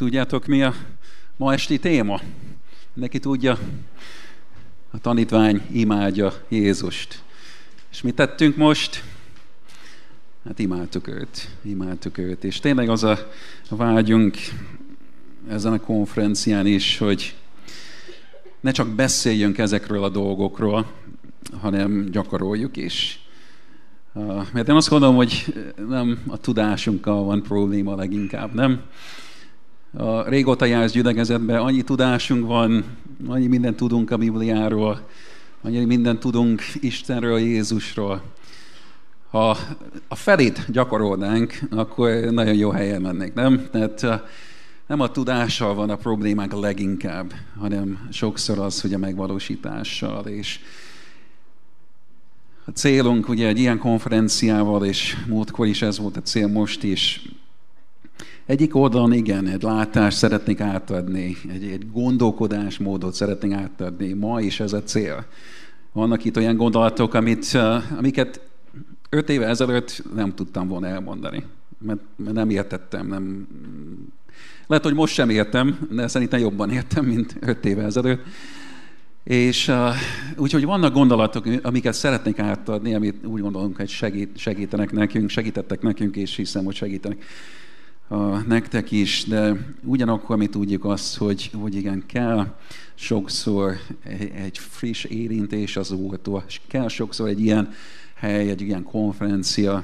Tudjátok, 0.00 0.46
mi 0.46 0.62
a 0.62 0.74
ma 1.36 1.52
esti 1.52 1.78
téma? 1.78 2.20
Neki 2.94 3.18
tudja? 3.18 3.58
A 4.90 4.98
tanítvány 4.98 5.62
imádja 5.72 6.32
Jézust. 6.48 7.22
És 7.90 8.02
mit 8.02 8.14
tettünk 8.14 8.56
most? 8.56 9.04
Hát 10.44 10.58
imádtuk 10.58 11.08
őt, 11.08 11.48
imádtuk 11.62 12.18
őt. 12.18 12.44
És 12.44 12.60
tényleg 12.60 12.88
az 12.88 13.02
a 13.02 13.18
vágyunk 13.68 14.36
ezen 15.48 15.72
a 15.72 15.80
konferencián 15.80 16.66
is, 16.66 16.98
hogy 16.98 17.36
ne 18.60 18.70
csak 18.70 18.88
beszéljünk 18.88 19.58
ezekről 19.58 20.04
a 20.04 20.08
dolgokról, 20.08 20.90
hanem 21.60 22.10
gyakoroljuk 22.10 22.76
is. 22.76 23.24
Mert 24.52 24.68
én 24.68 24.74
azt 24.74 24.88
gondolom, 24.88 25.16
hogy 25.16 25.54
nem 25.88 26.22
a 26.26 26.36
tudásunkkal 26.36 27.24
van 27.24 27.42
probléma 27.42 27.96
leginkább, 27.96 28.54
nem? 28.54 28.82
A 29.96 30.28
régóta 30.28 30.64
jársz 30.64 30.92
gyülekezetben, 30.92 31.60
annyi 31.60 31.82
tudásunk 31.82 32.46
van, 32.46 32.84
annyi 33.26 33.46
mindent 33.46 33.76
tudunk 33.76 34.10
a 34.10 34.16
Bibliáról, 34.16 35.08
annyi 35.62 35.84
mindent 35.84 36.20
tudunk 36.20 36.62
Istenről, 36.80 37.38
Jézusról. 37.38 38.22
Ha 39.30 39.56
a 40.08 40.14
felét 40.14 40.64
gyakorolnánk, 40.72 41.58
akkor 41.70 42.10
nagyon 42.10 42.54
jó 42.54 42.70
helyen 42.70 43.00
mennék, 43.00 43.34
nem? 43.34 43.68
Tehát 43.70 44.06
nem 44.86 45.00
a 45.00 45.10
tudással 45.10 45.74
van 45.74 45.90
a 45.90 45.96
problémák 45.96 46.52
leginkább, 46.52 47.32
hanem 47.58 48.08
sokszor 48.12 48.58
az, 48.58 48.80
hogy 48.80 48.94
a 48.94 48.98
megvalósítással. 48.98 50.26
És 50.26 50.60
a 52.64 52.70
célunk 52.70 53.28
ugye 53.28 53.46
egy 53.46 53.58
ilyen 53.58 53.78
konferenciával, 53.78 54.84
és 54.84 55.16
múltkor 55.28 55.66
is 55.66 55.82
ez 55.82 55.98
volt 55.98 56.16
a 56.16 56.22
cél, 56.22 56.46
most 56.48 56.82
is, 56.82 57.22
egyik 58.50 58.76
oldalon 58.76 59.12
igen, 59.12 59.46
egy 59.46 59.62
látást 59.62 60.16
szeretnék 60.16 60.60
átadni, 60.60 61.36
egy, 61.52 61.64
egy 61.64 61.90
gondolkodásmódot 61.92 63.14
szeretnék 63.14 63.52
átadni. 63.52 64.12
Ma 64.12 64.40
is 64.40 64.60
ez 64.60 64.72
a 64.72 64.82
cél. 64.82 65.24
Vannak 65.92 66.24
itt 66.24 66.36
olyan 66.36 66.56
gondolatok, 66.56 67.14
amit, 67.14 67.58
amiket 67.98 68.40
öt 69.10 69.28
éve 69.28 69.46
ezelőtt 69.46 70.02
nem 70.14 70.34
tudtam 70.34 70.68
volna 70.68 70.86
elmondani, 70.86 71.44
mert, 71.78 72.00
mert 72.16 72.34
nem 72.34 72.50
értettem, 72.50 73.06
nem... 73.06 73.48
Lehet, 74.66 74.84
hogy 74.84 74.94
most 74.94 75.14
sem 75.14 75.30
értem, 75.30 75.78
de 75.90 76.08
szerintem 76.08 76.40
jobban 76.40 76.70
értem, 76.70 77.04
mint 77.04 77.36
öt 77.40 77.64
éve 77.64 77.82
ezelőtt. 77.82 78.22
És 79.24 79.68
uh, 79.68 79.94
úgyhogy 80.36 80.64
vannak 80.64 80.92
gondolatok, 80.92 81.44
amiket 81.62 81.94
szeretnék 81.94 82.38
átadni, 82.38 82.94
amit 82.94 83.26
úgy 83.26 83.40
gondolunk, 83.40 83.76
hogy 83.76 83.88
segít, 83.88 84.38
segítenek 84.38 84.92
nekünk, 84.92 85.30
segítettek 85.30 85.82
nekünk, 85.82 86.16
és 86.16 86.36
hiszem, 86.36 86.64
hogy 86.64 86.74
segítenek 86.74 87.24
nektek 88.46 88.90
is, 88.90 89.24
de 89.24 89.74
ugyanakkor 89.84 90.36
mi 90.36 90.46
tudjuk 90.46 90.84
azt, 90.84 91.16
hogy, 91.16 91.50
hogy 91.54 91.74
igen, 91.74 92.06
kell 92.06 92.54
sokszor 92.94 93.76
egy, 94.34 94.58
friss 94.58 95.04
érintés 95.04 95.76
az 95.76 95.90
Úrtól, 95.90 96.44
és 96.46 96.60
kell 96.66 96.88
sokszor 96.88 97.28
egy 97.28 97.40
ilyen 97.40 97.72
hely, 98.14 98.48
egy 98.48 98.60
ilyen 98.60 98.82
konferencia, 98.82 99.82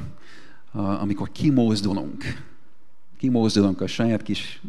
amikor 0.72 1.32
kimozdulunk, 1.32 2.24
kimozdulunk 3.19 3.80
a 3.80 3.86
saját 3.86 4.22
kis 4.22 4.60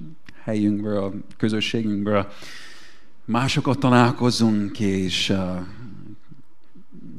helyünkből, 0.44 1.04
a 1.04 1.14
közösségünkből, 1.38 2.32
másokat 3.26 3.80
találkozunk, 3.80 4.80
és 4.80 5.34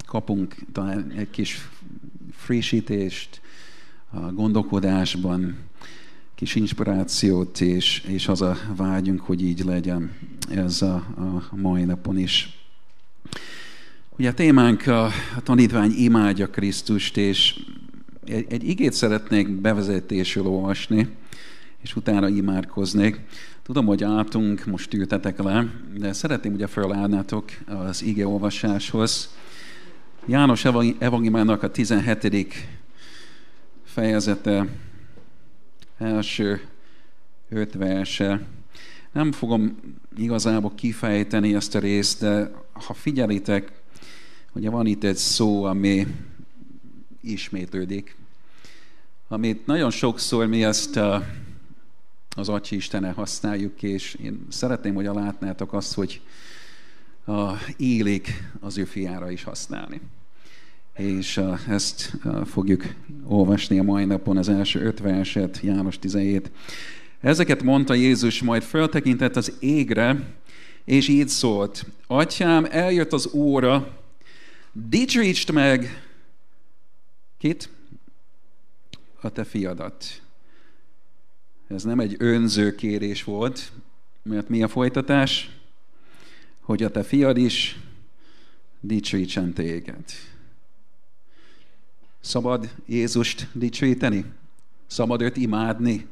kapunk 0.06 0.54
talán 0.72 1.10
egy 1.10 1.30
kis 1.30 1.68
frissítést 2.32 3.40
a 4.10 4.32
gondolkodásban, 4.32 5.67
kis 6.38 6.54
inspirációt, 6.54 7.60
és, 7.60 8.02
és 8.06 8.28
az 8.28 8.42
a 8.42 8.56
vágyunk, 8.76 9.20
hogy 9.20 9.42
így 9.42 9.64
legyen 9.64 10.12
ez 10.50 10.82
a, 10.82 10.94
a 11.50 11.56
mai 11.56 11.84
napon 11.84 12.18
is. 12.18 12.58
Ugye 14.18 14.28
a 14.28 14.34
témánk 14.34 14.86
a, 14.86 15.04
a 15.06 15.42
tanítvány 15.42 15.90
imádja 15.96 16.50
Krisztust, 16.50 17.16
és 17.16 17.60
egy, 18.24 18.46
egy 18.48 18.68
igét 18.68 18.92
szeretnék 18.92 19.48
bevezetésül 19.48 20.46
olvasni, 20.46 21.08
és 21.82 21.96
utána 21.96 22.28
imádkoznék. 22.28 23.20
Tudom, 23.62 23.86
hogy 23.86 24.04
álltunk, 24.04 24.66
most 24.66 24.94
ültetek 24.94 25.42
le, 25.42 25.72
de 25.96 26.12
szeretném 26.12 26.52
ugye 26.52 26.66
fölállnátok 26.66 27.44
az 27.66 28.02
ige 28.02 28.26
olvasáshoz. 28.26 29.34
János 30.26 30.64
evangéliumának 30.98 31.62
a 31.62 31.70
17. 31.70 32.54
fejezete, 33.84 34.66
első 35.98 36.60
öt 37.48 37.74
verse. 37.74 38.46
Nem 39.12 39.32
fogom 39.32 39.78
igazából 40.16 40.74
kifejteni 40.74 41.54
ezt 41.54 41.74
a 41.74 41.78
részt, 41.78 42.20
de 42.20 42.50
ha 42.72 42.94
figyelitek, 42.94 43.72
ugye 44.52 44.70
van 44.70 44.86
itt 44.86 45.04
egy 45.04 45.16
szó, 45.16 45.64
ami 45.64 46.06
ismétlődik, 47.20 48.16
amit 49.28 49.66
nagyon 49.66 49.90
sokszor 49.90 50.46
mi 50.46 50.64
ezt 50.64 50.96
az 52.36 52.48
Atya 52.48 52.76
Istene 52.76 53.10
használjuk, 53.10 53.82
és 53.82 54.14
én 54.14 54.46
szeretném, 54.48 54.94
hogy 54.94 55.04
látnátok 55.04 55.72
azt, 55.72 55.94
hogy 55.94 56.20
a 57.26 57.52
élik 57.76 58.50
az 58.60 58.78
ő 58.78 58.84
fiára 58.84 59.30
is 59.30 59.42
használni. 59.42 60.00
És 60.98 61.40
ezt 61.68 62.12
fogjuk 62.44 62.94
olvasni 63.24 63.78
a 63.78 63.82
mai 63.82 64.04
napon, 64.04 64.36
az 64.36 64.48
első 64.48 64.80
öt 64.80 64.98
verset, 64.98 65.60
János 65.60 65.98
17. 65.98 66.50
Ezeket 67.20 67.62
mondta 67.62 67.94
Jézus, 67.94 68.42
majd 68.42 68.62
föltekintett 68.62 69.36
az 69.36 69.52
égre, 69.60 70.34
és 70.84 71.08
így 71.08 71.28
szólt, 71.28 71.86
Atyám, 72.06 72.66
eljött 72.70 73.12
az 73.12 73.30
óra, 73.32 73.98
dicsőítsd 74.72 75.50
meg 75.50 76.02
kit? 77.38 77.70
A 79.20 79.30
te 79.30 79.44
fiadat 79.44 80.22
ez 81.68 81.82
nem 81.82 82.00
egy 82.00 82.16
önző 82.18 82.74
kérés 82.74 83.24
volt, 83.24 83.72
mert 84.22 84.48
mi 84.48 84.62
a 84.62 84.68
folytatás? 84.68 85.50
Hogy 86.60 86.82
a 86.82 86.90
te 86.90 87.02
fiad 87.02 87.36
is 87.36 87.78
dicsőítsen 88.80 89.52
téged. 89.52 90.04
Szabad 92.20 92.68
Jézust 92.86 93.46
dicsőíteni? 93.52 94.24
Szabad 94.86 95.22
őt 95.22 95.36
imádni? 95.36 96.06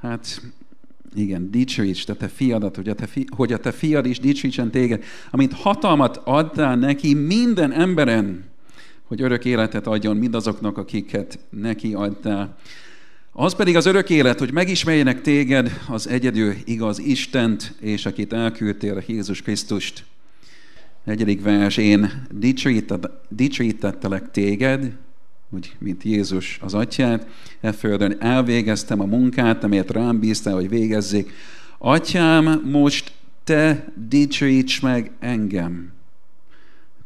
Hát 0.00 0.42
igen, 1.14 1.50
dicsőíts 1.50 2.04
te, 2.04 2.14
te 2.14 2.28
fiadat, 2.28 2.76
hogy 2.76 2.88
a 2.88 2.94
te, 2.94 3.06
fi, 3.06 3.26
hogy 3.36 3.52
a 3.52 3.58
te 3.58 3.72
fiad 3.72 4.06
is 4.06 4.18
dicsőítsen 4.18 4.70
téged, 4.70 5.04
amint 5.30 5.52
hatalmat 5.52 6.16
adtál 6.16 6.76
neki 6.76 7.14
minden 7.14 7.72
emberen, 7.72 8.44
hogy 9.04 9.22
örök 9.22 9.44
életet 9.44 9.86
adjon 9.86 10.16
mindazoknak, 10.16 10.78
akiket 10.78 11.38
neki 11.50 11.94
adtál. 11.94 12.56
Az 13.32 13.54
pedig 13.54 13.76
az 13.76 13.86
örök 13.86 14.10
élet, 14.10 14.38
hogy 14.38 14.52
megismerjenek 14.52 15.20
téged, 15.20 15.80
az 15.88 16.08
egyedül 16.08 16.54
igaz 16.64 16.98
Istent, 16.98 17.74
és 17.80 18.06
akit 18.06 18.32
elküldtél, 18.32 19.02
Jézus 19.06 19.42
Krisztust. 19.42 20.04
Negyedik 21.04 21.42
vers, 21.42 21.76
én 21.76 22.26
dicsőítettelek 23.28 24.30
téged, 24.30 24.96
úgy, 25.50 25.76
mint 25.78 26.02
Jézus 26.02 26.58
az 26.62 26.74
atyát, 26.74 27.26
e 27.60 27.72
földön 27.72 28.16
elvégeztem 28.18 29.00
a 29.00 29.04
munkát, 29.04 29.64
amelyet 29.64 29.90
rám 29.90 30.18
bíztál, 30.18 30.54
hogy 30.54 30.68
végezzék. 30.68 31.32
Atyám, 31.78 32.62
most 32.64 33.12
te 33.44 33.92
dicsőíts 34.08 34.82
meg 34.82 35.10
engem. 35.18 35.92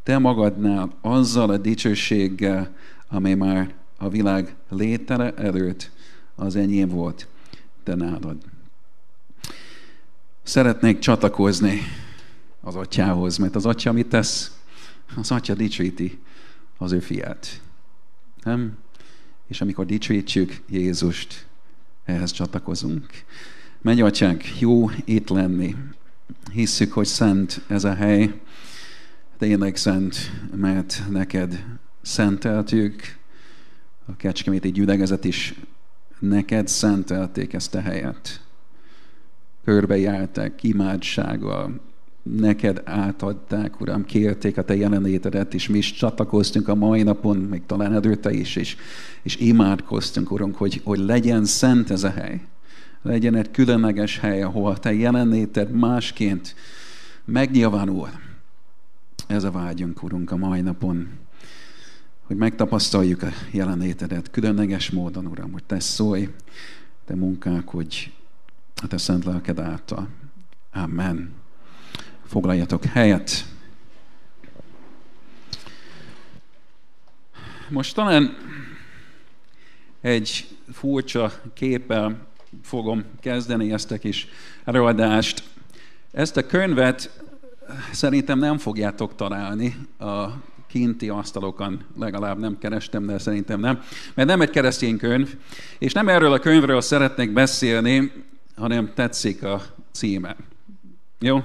Te 0.03 0.17
magadnál 0.17 0.97
azzal 1.01 1.49
a 1.49 1.57
dicsőséggel, 1.57 2.75
amely 3.07 3.33
már 3.33 3.73
a 3.97 4.09
világ 4.09 4.55
létele 4.69 5.33
előtt 5.33 5.91
az 6.35 6.55
enyém 6.55 6.89
volt, 6.89 7.27
de 7.83 7.95
nálad. 7.95 8.37
Szeretnék 10.43 10.99
csatlakozni 10.99 11.81
az 12.65 12.75
atyához, 12.75 13.37
mert 13.37 13.55
az 13.55 13.65
atya 13.65 13.91
mit 13.91 14.07
tesz? 14.07 14.57
Az 15.15 15.31
atya 15.31 15.53
dicsőíti 15.53 16.19
az 16.77 16.91
ő 16.91 16.99
fiát. 16.99 17.61
Nem? 18.43 18.77
És 19.47 19.61
amikor 19.61 19.85
dicsőítjük 19.85 20.61
Jézust, 20.69 21.45
ehhez 22.05 22.31
csatlakozunk. 22.31 23.05
Menj, 23.81 24.01
atyánk, 24.01 24.59
jó 24.59 24.89
itt 25.03 25.29
lenni. 25.29 25.75
Hisszük, 26.51 26.93
hogy 26.93 27.05
szent 27.05 27.61
ez 27.67 27.83
a 27.83 27.93
hely. 27.93 28.41
Tényleg 29.37 29.75
szent, 29.75 30.15
mert 30.55 31.03
neked 31.09 31.65
szenteltük. 32.01 33.17
A 34.05 34.15
kecskeméti 34.15 34.71
gyülekezet 34.71 35.23
is 35.23 35.53
neked 36.19 36.67
szentelték 36.67 37.53
ezt 37.53 37.75
a 37.75 37.81
helyet. 37.81 38.41
Körbejárták 39.63 40.63
imádsággal, 40.63 41.81
neked 42.31 42.81
átadták, 42.85 43.81
Uram, 43.81 44.05
kérték 44.05 44.57
a 44.57 44.63
Te 44.63 44.75
jelenlétedet, 44.75 45.53
és 45.53 45.67
mi 45.67 45.77
is 45.77 45.93
csatlakoztunk 45.93 46.67
a 46.67 46.75
mai 46.75 47.03
napon, 47.03 47.37
még 47.37 47.65
talán 47.65 47.93
előtte 47.93 48.31
is, 48.31 48.55
és, 48.55 48.75
és 49.21 49.35
imádkoztunk, 49.35 50.31
Uram, 50.31 50.53
hogy, 50.53 50.81
hogy 50.83 50.99
legyen 50.99 51.45
szent 51.45 51.89
ez 51.89 52.03
a 52.03 52.09
hely. 52.09 52.41
legyen 53.01 53.35
egy 53.35 53.51
különleges 53.51 54.19
hely, 54.19 54.41
ahol 54.41 54.77
te 54.79 54.93
jelenléted 54.93 55.71
másként 55.71 56.55
megnyilvánul. 57.25 58.09
Ez 59.27 59.43
a 59.43 59.51
vágyunk, 59.51 60.03
Urunk, 60.03 60.31
a 60.31 60.35
mai 60.35 60.61
napon, 60.61 61.09
hogy 62.23 62.35
megtapasztaljuk 62.35 63.21
a 63.21 63.29
jelenlétedet 63.51 64.31
különleges 64.31 64.91
módon, 64.91 65.25
Uram, 65.25 65.51
hogy 65.51 65.63
te 65.63 65.79
szólj, 65.79 66.29
te 67.05 67.15
munkák, 67.15 67.67
hogy 67.67 68.13
a 68.81 68.87
te 68.87 68.97
szent 68.97 69.25
lelked 69.25 69.59
által. 69.59 70.07
Amen. 70.73 71.43
Foglaljatok 72.27 72.83
helyet. 72.83 73.45
Most 77.69 77.95
talán 77.95 78.37
egy 80.01 80.47
furcsa 80.71 81.31
képpel 81.53 82.27
fogom 82.63 83.03
kezdeni 83.19 83.71
ezt 83.71 83.91
a 83.91 83.97
kis 83.97 84.27
előadást. 84.63 85.43
Ezt 86.11 86.37
a 86.37 86.45
könyvet 86.45 87.23
szerintem 87.91 88.39
nem 88.39 88.57
fogjátok 88.57 89.15
találni 89.15 89.75
a 89.99 90.25
kinti 90.67 91.09
asztalokon, 91.09 91.83
legalább 91.99 92.39
nem 92.39 92.57
kerestem, 92.57 93.05
de 93.05 93.17
szerintem 93.17 93.59
nem, 93.59 93.83
mert 94.13 94.27
nem 94.27 94.41
egy 94.41 94.49
keresztény 94.49 94.97
könyv, 94.97 95.35
és 95.77 95.93
nem 95.93 96.09
erről 96.09 96.33
a 96.33 96.39
könyvről 96.39 96.81
szeretnék 96.81 97.33
beszélni, 97.33 98.11
hanem 98.55 98.93
tetszik 98.93 99.43
a 99.43 99.61
címe. 99.91 100.35
Jó? 101.19 101.43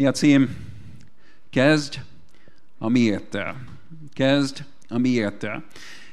Mi 0.00 0.06
a 0.06 0.12
cím? 0.12 0.56
Kezd 1.50 1.94
a 2.78 2.88
miértel. 2.88 3.56
Kezd 4.14 4.64
a 4.88 4.98
miértel. 4.98 5.64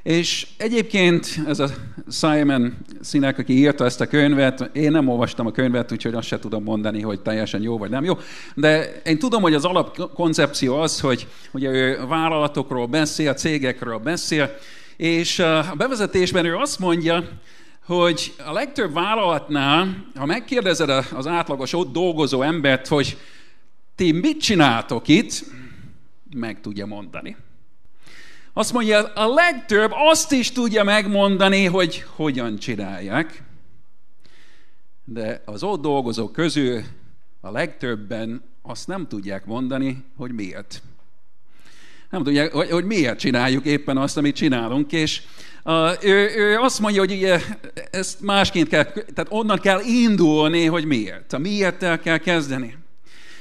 És 0.03 0.47
egyébként 0.57 1.41
ez 1.45 1.59
a 1.59 1.69
Simon 2.11 2.77
Sinek, 3.03 3.37
aki 3.37 3.53
írta 3.53 3.85
ezt 3.85 4.01
a 4.01 4.07
könyvet, 4.07 4.69
én 4.73 4.91
nem 4.91 5.07
olvastam 5.07 5.45
a 5.45 5.51
könyvet, 5.51 5.91
úgyhogy 5.91 6.13
azt 6.13 6.27
se 6.27 6.39
tudom 6.39 6.63
mondani, 6.63 7.01
hogy 7.01 7.21
teljesen 7.21 7.61
jó 7.61 7.77
vagy 7.77 7.89
nem 7.89 8.03
jó, 8.03 8.17
de 8.55 9.01
én 9.05 9.19
tudom, 9.19 9.41
hogy 9.41 9.53
az 9.53 9.65
alapkoncepció 9.65 10.75
az, 10.75 10.99
hogy 10.99 11.27
ugye 11.51 11.69
ő 11.69 12.05
vállalatokról 12.07 12.85
beszél, 12.85 13.33
cégekről 13.33 13.97
beszél, 13.97 14.57
és 14.97 15.39
a 15.39 15.73
bevezetésben 15.77 16.45
ő 16.45 16.55
azt 16.55 16.79
mondja, 16.79 17.29
hogy 17.85 18.33
a 18.45 18.53
legtöbb 18.53 18.93
vállalatnál, 18.93 20.05
ha 20.15 20.25
megkérdezed 20.25 20.89
az 21.13 21.27
átlagos 21.27 21.73
ott 21.73 21.91
dolgozó 21.91 22.41
embert, 22.41 22.87
hogy 22.87 23.17
ti 23.97 24.11
mit 24.11 24.41
csináltok 24.41 25.07
itt, 25.07 25.43
meg 26.35 26.61
tudja 26.61 26.85
mondani. 26.85 27.35
Azt 28.53 28.73
mondja, 28.73 29.13
a 29.13 29.33
legtöbb 29.33 29.91
azt 29.93 30.31
is 30.31 30.51
tudja 30.51 30.83
megmondani, 30.83 31.65
hogy 31.65 32.05
hogyan 32.15 32.57
csinálják, 32.57 33.43
de 35.03 35.41
az 35.45 35.63
ott 35.63 35.81
dolgozók 35.81 36.31
közül 36.31 36.81
a 37.41 37.51
legtöbben 37.51 38.43
azt 38.61 38.87
nem 38.87 39.07
tudják 39.07 39.45
mondani, 39.45 40.03
hogy 40.15 40.31
miért. 40.31 40.81
Nem 42.09 42.23
tudják, 42.23 42.51
hogy, 42.51 42.85
miért 42.85 43.19
csináljuk 43.19 43.65
éppen 43.65 43.97
azt, 43.97 44.17
amit 44.17 44.35
csinálunk, 44.35 44.91
és 44.91 45.21
uh, 45.63 46.03
ő, 46.03 46.29
ő 46.35 46.57
azt 46.57 46.79
mondja, 46.79 47.01
hogy 47.01 47.11
ugye, 47.11 47.41
ezt 47.91 48.21
másként 48.21 48.67
kell, 48.67 48.83
tehát 48.83 49.27
onnan 49.29 49.59
kell 49.59 49.81
indulni, 49.81 50.65
hogy 50.65 50.85
miért. 50.85 51.33
A 51.33 51.37
miért 51.37 52.01
kell 52.01 52.17
kezdeni. 52.17 52.77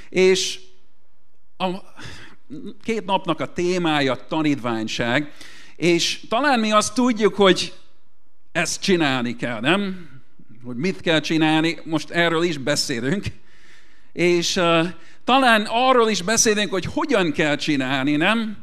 És 0.08 0.61
a, 1.56 1.67
két 2.82 3.05
napnak 3.05 3.41
a 3.41 3.53
témája 3.53 4.26
tanítványság, 4.29 5.32
és 5.76 6.20
talán 6.29 6.61
mi 6.61 6.73
azt 6.73 6.94
tudjuk, 6.94 7.35
hogy 7.35 7.73
ezt 8.53 8.81
csinálni 8.81 9.37
kell, 9.37 9.61
nem? 9.61 10.08
Hogy 10.64 10.76
mit 10.76 11.00
kell 11.00 11.20
csinálni, 11.20 11.79
most 11.85 12.11
erről 12.11 12.43
is 12.43 12.58
beszélünk. 12.58 13.25
És 14.12 14.56
uh, 14.56 14.87
talán 15.25 15.67
arról 15.70 16.09
is 16.09 16.23
beszélünk, 16.23 16.70
hogy 16.70 16.85
hogyan 16.85 17.32
kell 17.32 17.56
csinálni, 17.56 18.17
nem? 18.17 18.56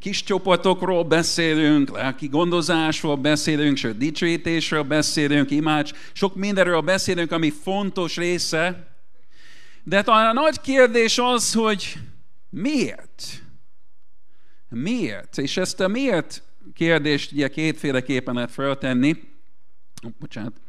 Kis 0.00 0.22
csoportokról 0.22 1.04
beszélünk, 1.04 1.90
lelki 1.90 2.28
gondozásról 2.28 3.16
beszélünk, 3.16 3.76
sőt 3.76 3.96
dicsőítésről 3.96 4.82
beszélünk, 4.82 5.50
imács, 5.50 5.90
sok 6.12 6.34
mindenről 6.34 6.80
beszélünk, 6.80 7.32
ami 7.32 7.50
fontos 7.50 8.16
része. 8.16 8.89
De 9.90 10.02
talán 10.02 10.36
a 10.36 10.40
nagy 10.40 10.60
kérdés 10.60 11.18
az, 11.18 11.52
hogy 11.52 11.98
Miért? 12.50 13.42
Miért? 14.68 15.38
És 15.38 15.56
ezt 15.56 15.80
a 15.80 15.88
miért 15.88 16.42
kérdést 16.74 17.32
ugye 17.32 17.48
kétféleképpen 17.48 18.34
lehet 18.34 18.50
feltenni. 18.50 19.16
Bocsánat. 20.18 20.60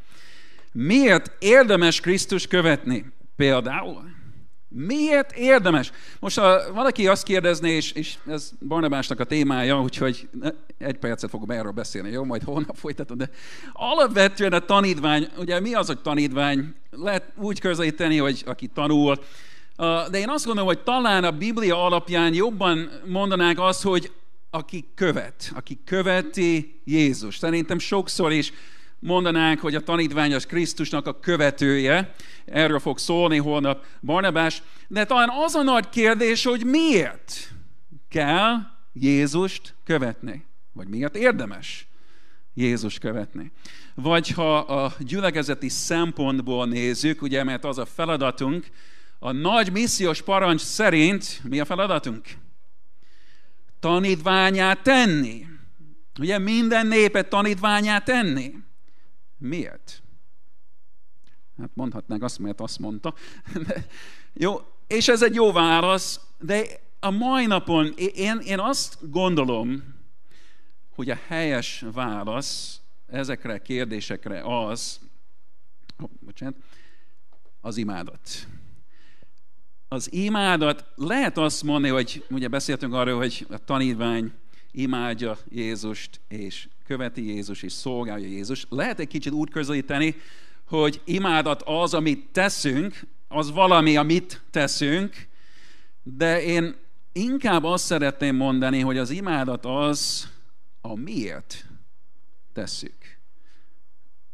Miért 0.71 1.31
érdemes 1.39 1.99
Krisztus 1.99 2.47
követni? 2.47 3.11
Például. 3.35 4.03
Miért 4.73 5.31
érdemes? 5.31 5.91
Most 6.19 6.39
ha 6.39 6.73
valaki 6.73 7.07
azt 7.07 7.23
kérdezné, 7.23 7.75
és, 7.75 7.91
és 7.91 8.17
ez 8.27 8.51
Barnabásnak 8.67 9.19
a 9.19 9.23
témája, 9.23 9.81
úgyhogy 9.81 10.27
egy 10.77 10.97
percet 10.97 11.29
fogok 11.29 11.53
erről 11.53 11.71
beszélni, 11.71 12.09
jó? 12.09 12.23
Majd 12.23 12.43
holnap 12.43 12.75
folytatom, 12.75 13.17
de 13.17 13.29
alapvetően 13.73 14.53
a 14.53 14.59
tanítvány, 14.59 15.27
ugye 15.37 15.59
mi 15.59 15.73
az, 15.73 15.87
hogy 15.87 15.99
tanítvány? 15.99 16.73
Lehet 16.91 17.31
úgy 17.35 17.59
közelíteni, 17.59 18.17
hogy 18.17 18.43
aki 18.45 18.67
tanul, 18.67 19.15
de 20.11 20.17
én 20.17 20.29
azt 20.29 20.45
gondolom, 20.45 20.69
hogy 20.69 20.83
talán 20.83 21.23
a 21.23 21.31
Biblia 21.31 21.85
alapján 21.85 22.33
jobban 22.33 22.89
mondanák 23.05 23.59
azt, 23.59 23.83
hogy 23.83 24.11
aki 24.49 24.85
követ, 24.95 25.51
aki 25.55 25.79
követi 25.85 26.81
Jézus. 26.83 27.37
Szerintem 27.37 27.79
sokszor 27.79 28.31
is 28.31 28.53
mondanánk, 29.01 29.59
hogy 29.59 29.75
a 29.75 29.83
tanítvány 29.83 30.33
az 30.33 30.45
Krisztusnak 30.45 31.07
a 31.07 31.19
követője. 31.19 32.13
Erről 32.45 32.79
fog 32.79 32.97
szólni 32.97 33.37
holnap 33.37 33.85
Barnabás. 34.01 34.63
De 34.87 35.05
talán 35.05 35.29
az 35.45 35.55
a 35.55 35.61
nagy 35.61 35.89
kérdés, 35.89 36.43
hogy 36.43 36.65
miért 36.65 37.53
kell 38.09 38.55
Jézust 38.93 39.75
követni? 39.83 40.45
Vagy 40.73 40.87
miért 40.87 41.15
érdemes 41.15 41.87
Jézus 42.53 42.97
követni? 42.97 43.51
Vagy 43.95 44.29
ha 44.29 44.57
a 44.57 44.93
gyülekezeti 44.99 45.69
szempontból 45.69 46.65
nézzük, 46.65 47.21
ugye, 47.21 47.43
mert 47.43 47.65
az 47.65 47.77
a 47.77 47.85
feladatunk, 47.85 48.67
a 49.19 49.31
nagy 49.31 49.71
missziós 49.71 50.21
parancs 50.21 50.61
szerint 50.61 51.41
mi 51.43 51.59
a 51.59 51.65
feladatunk? 51.65 52.27
Tanítványát 53.79 54.83
tenni. 54.83 55.45
Ugye 56.19 56.37
minden 56.37 56.87
népet 56.87 57.29
tanítványát 57.29 58.05
tenni. 58.05 58.53
Miért? 59.41 60.03
Hát 61.57 61.69
mondhatnánk 61.73 62.23
azt, 62.23 62.39
mert 62.39 62.61
azt 62.61 62.79
mondta. 62.79 63.13
De, 63.67 63.85
jó, 64.33 64.59
és 64.87 65.07
ez 65.07 65.23
egy 65.23 65.35
jó 65.35 65.51
válasz, 65.51 66.19
de 66.39 66.65
a 66.99 67.09
mai 67.09 67.45
napon 67.45 67.93
én, 67.97 68.37
én 68.37 68.59
azt 68.59 69.09
gondolom, 69.09 69.95
hogy 70.95 71.09
a 71.09 71.19
helyes 71.27 71.85
válasz 71.91 72.81
ezekre 73.07 73.53
a 73.53 73.61
kérdésekre 73.61 74.63
az, 74.63 74.99
oh, 75.99 76.09
bocsánat, 76.19 76.55
az 77.61 77.77
imádat 77.77 78.47
az 79.93 80.13
imádat, 80.13 80.85
lehet 80.95 81.37
azt 81.37 81.63
mondani, 81.63 81.93
hogy 81.93 82.25
ugye 82.29 82.47
beszéltünk 82.47 82.93
arról, 82.93 83.17
hogy 83.17 83.45
a 83.49 83.57
tanítvány 83.57 84.31
imádja 84.71 85.37
Jézust, 85.49 86.21
és 86.27 86.67
követi 86.91 87.25
Jézus, 87.25 87.63
és 87.63 87.71
szolgálja 87.71 88.27
Jézus. 88.27 88.65
Lehet 88.69 88.99
egy 88.99 89.07
kicsit 89.07 89.33
úgy 89.33 89.49
közelíteni, 89.49 90.15
hogy 90.65 91.01
imádat 91.05 91.61
az, 91.65 91.93
amit 91.93 92.27
teszünk, 92.31 92.99
az 93.27 93.51
valami, 93.51 93.97
amit 93.97 94.41
teszünk, 94.49 95.27
de 96.03 96.43
én 96.43 96.75
inkább 97.11 97.63
azt 97.63 97.85
szeretném 97.85 98.35
mondani, 98.35 98.79
hogy 98.79 98.97
az 98.97 99.09
imádat 99.09 99.65
az, 99.65 100.29
a 100.81 100.95
miért 100.95 101.65
tesszük. 102.53 103.17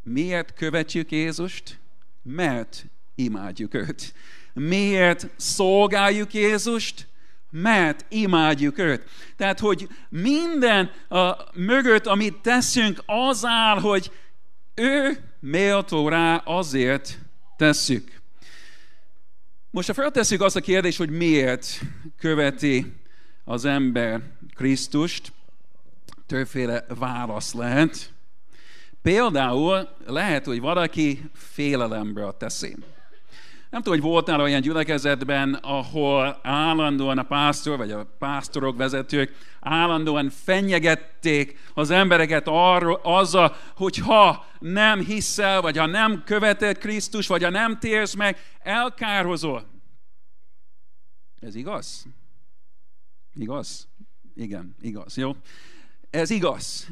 Miért 0.03 0.53
követjük 0.53 1.11
Jézust? 1.11 1.79
Mert 2.23 2.85
imádjuk 3.15 3.73
őt. 3.73 4.13
Miért 4.53 5.29
szolgáljuk 5.35 6.33
Jézust? 6.33 7.07
Mert 7.49 8.05
imádjuk 8.09 8.77
őt. 8.77 9.03
Tehát, 9.35 9.59
hogy 9.59 9.87
minden 10.09 10.91
a 11.09 11.35
mögött, 11.53 12.05
amit 12.05 12.41
teszünk, 12.41 13.03
az 13.05 13.45
áll, 13.45 13.79
hogy 13.79 14.11
ő 14.75 15.17
méltó 15.39 16.09
rá, 16.09 16.35
azért 16.35 17.19
tesszük. 17.57 18.21
Most 19.69 19.87
ha 19.87 19.93
feltesszük 19.93 20.41
azt 20.41 20.55
a 20.55 20.61
kérdést, 20.61 20.97
hogy 20.97 21.09
miért 21.09 21.79
követi 22.19 22.93
az 23.43 23.65
ember 23.65 24.21
Krisztust, 24.55 25.31
többféle 26.25 26.85
válasz 26.87 27.53
lehet. 27.53 28.13
Például 29.01 29.89
lehet, 30.05 30.45
hogy 30.45 30.59
valaki 30.59 31.29
félelemből 31.33 32.35
teszi. 32.37 32.75
Nem 33.77 33.85
tudom, 33.85 34.01
hogy 34.01 34.11
voltál 34.11 34.41
olyan 34.41 34.61
gyülekezetben, 34.61 35.53
ahol 35.53 36.39
állandóan 36.43 37.17
a 37.17 37.23
pásztor, 37.23 37.77
vagy 37.77 37.91
a 37.91 38.05
pásztorok, 38.19 38.77
vezetők 38.77 39.35
állandóan 39.59 40.29
fenyegették 40.29 41.59
az 41.73 41.89
embereket 41.89 42.47
arra, 42.47 42.95
azzal, 42.95 43.55
hogy 43.75 43.97
ha 43.97 44.45
nem 44.59 44.99
hiszel, 44.99 45.61
vagy 45.61 45.77
ha 45.77 45.85
nem 45.85 46.23
követed 46.25 46.77
Krisztus, 46.77 47.27
vagy 47.27 47.43
ha 47.43 47.49
nem 47.49 47.79
térsz 47.79 48.13
meg, 48.13 48.37
elkárhozol. 48.59 49.65
Ez 51.39 51.55
igaz? 51.55 52.05
Igaz? 53.33 53.87
Igen, 54.35 54.75
igaz. 54.81 55.17
Jó? 55.17 55.35
Ez 56.09 56.29
igaz. 56.29 56.87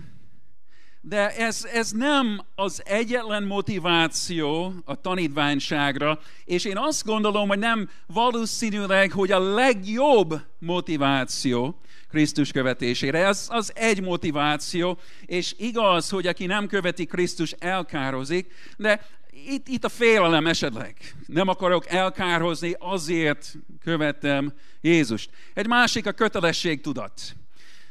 De 1.07 1.35
ez, 1.35 1.67
ez 1.73 1.91
nem 1.91 2.41
az 2.55 2.81
egyetlen 2.85 3.43
motiváció 3.43 4.73
a 4.85 5.01
tanítványságra, 5.01 6.19
és 6.45 6.65
én 6.65 6.77
azt 6.77 7.05
gondolom, 7.05 7.47
hogy 7.47 7.59
nem 7.59 7.89
valószínűleg, 8.07 9.11
hogy 9.11 9.31
a 9.31 9.53
legjobb 9.53 10.41
motiváció 10.59 11.79
Krisztus 12.09 12.51
követésére. 12.51 13.25
Ez 13.25 13.47
az 13.49 13.71
egy 13.75 14.01
motiváció, 14.01 14.97
és 15.25 15.55
igaz, 15.57 16.09
hogy 16.09 16.27
aki 16.27 16.45
nem 16.45 16.67
követi 16.67 17.05
Krisztus, 17.05 17.51
elkározik, 17.51 18.53
de 18.77 19.05
itt, 19.47 19.67
itt 19.67 19.83
a 19.83 19.89
félelem 19.89 20.47
esetleg. 20.47 21.15
Nem 21.25 21.47
akarok 21.47 21.89
elkárhozni, 21.89 22.75
azért 22.79 23.53
követem 23.83 24.53
Jézust. 24.81 25.29
Egy 25.53 25.67
másik 25.67 26.05
a 26.05 26.11
kötelességtudat. 26.11 27.21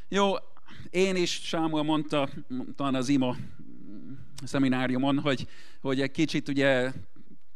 Jó, 0.09 0.35
én 0.94 1.16
is, 1.16 1.40
Sámuel 1.42 1.82
mondta, 1.82 2.28
talán 2.76 2.94
az 2.94 3.08
ima 3.08 3.36
szemináriumon, 4.44 5.18
hogy, 5.18 5.46
hogy 5.80 6.00
egy 6.00 6.10
kicsit 6.10 6.48
ugye 6.48 6.92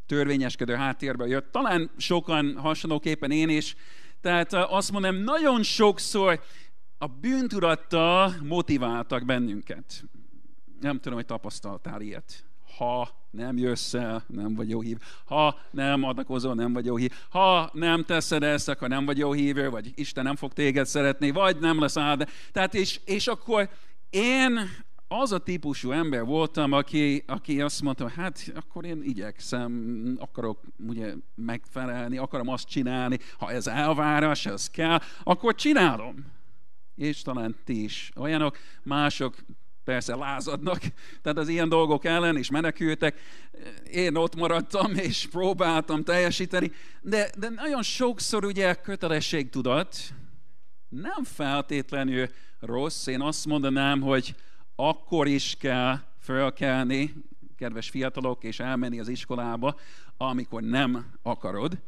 törvényeskedő 0.06 0.74
háttérbe 0.74 1.26
jött. 1.26 1.52
Talán 1.52 1.90
sokan 1.96 2.56
hasonlóképpen 2.56 3.30
én 3.30 3.48
is. 3.48 3.76
Tehát 4.20 4.52
azt 4.52 4.92
mondom, 4.92 5.16
nagyon 5.16 5.62
sokszor 5.62 6.40
a 6.98 7.06
bűntudattal 7.06 8.34
motiváltak 8.42 9.24
bennünket. 9.24 10.04
Nem 10.80 11.00
tudom, 11.00 11.18
hogy 11.18 11.26
tapasztaltál 11.26 12.00
ilyet. 12.00 12.47
Ha 12.78 13.08
nem 13.30 13.56
jössz 13.56 13.94
el, 13.94 14.24
nem 14.26 14.54
vagy 14.54 14.68
jó 14.68 14.80
hív. 14.80 14.98
Ha 15.24 15.58
nem 15.70 16.02
adakozol, 16.02 16.54
nem 16.54 16.72
vagy 16.72 16.84
jó 16.84 16.96
hív. 16.96 17.12
Ha 17.30 17.70
nem 17.72 18.04
teszed 18.04 18.42
ezt, 18.42 18.68
akkor 18.68 18.88
nem 18.88 19.04
vagy 19.04 19.18
jó 19.18 19.32
hívő, 19.32 19.70
vagy 19.70 19.92
Isten 19.94 20.24
nem 20.24 20.36
fog 20.36 20.52
téged 20.52 20.86
szeretni, 20.86 21.30
vagy 21.30 21.58
nem 21.58 21.80
lesz 21.80 21.96
áld. 21.96 22.28
Tehát 22.52 22.74
és, 22.74 23.00
és 23.04 23.26
akkor 23.26 23.68
én 24.10 24.58
az 25.08 25.32
a 25.32 25.38
típusú 25.38 25.90
ember 25.90 26.24
voltam, 26.24 26.72
aki, 26.72 27.24
aki 27.26 27.60
azt 27.60 27.82
mondta, 27.82 28.08
hát 28.08 28.52
akkor 28.54 28.84
én 28.84 29.02
igyekszem, 29.02 30.16
akarok 30.20 30.60
ugye 30.88 31.14
megfelelni, 31.34 32.18
akarom 32.18 32.48
azt 32.48 32.68
csinálni, 32.68 33.18
ha 33.38 33.50
ez 33.50 33.66
elvárás, 33.66 34.46
ez 34.46 34.70
kell, 34.70 34.98
akkor 35.22 35.54
csinálom. 35.54 36.36
És 36.94 37.22
talán 37.22 37.56
ti 37.64 37.82
is 37.82 38.10
olyanok, 38.16 38.58
mások 38.82 39.36
persze 39.88 40.16
lázadnak, 40.16 40.80
tehát 41.22 41.38
az 41.38 41.48
ilyen 41.48 41.68
dolgok 41.68 42.04
ellen 42.04 42.36
is 42.36 42.50
menekültek. 42.50 43.20
Én 43.90 44.16
ott 44.16 44.36
maradtam, 44.36 44.94
és 44.94 45.28
próbáltam 45.30 46.04
teljesíteni, 46.04 46.72
de, 47.00 47.30
de 47.38 47.48
nagyon 47.48 47.82
sokszor 47.82 48.44
ugye 48.44 48.74
kötelességtudat 48.74 49.96
nem 50.88 51.24
feltétlenül 51.24 52.28
rossz. 52.60 53.06
Én 53.06 53.20
azt 53.20 53.46
mondanám, 53.46 54.00
hogy 54.00 54.34
akkor 54.76 55.26
is 55.26 55.56
kell 55.58 55.98
fölkelni, 56.20 57.14
kedves 57.56 57.90
fiatalok, 57.90 58.44
és 58.44 58.60
elmenni 58.60 59.00
az 59.00 59.08
iskolába, 59.08 59.78
amikor 60.16 60.62
nem 60.62 61.06
akarod 61.22 61.78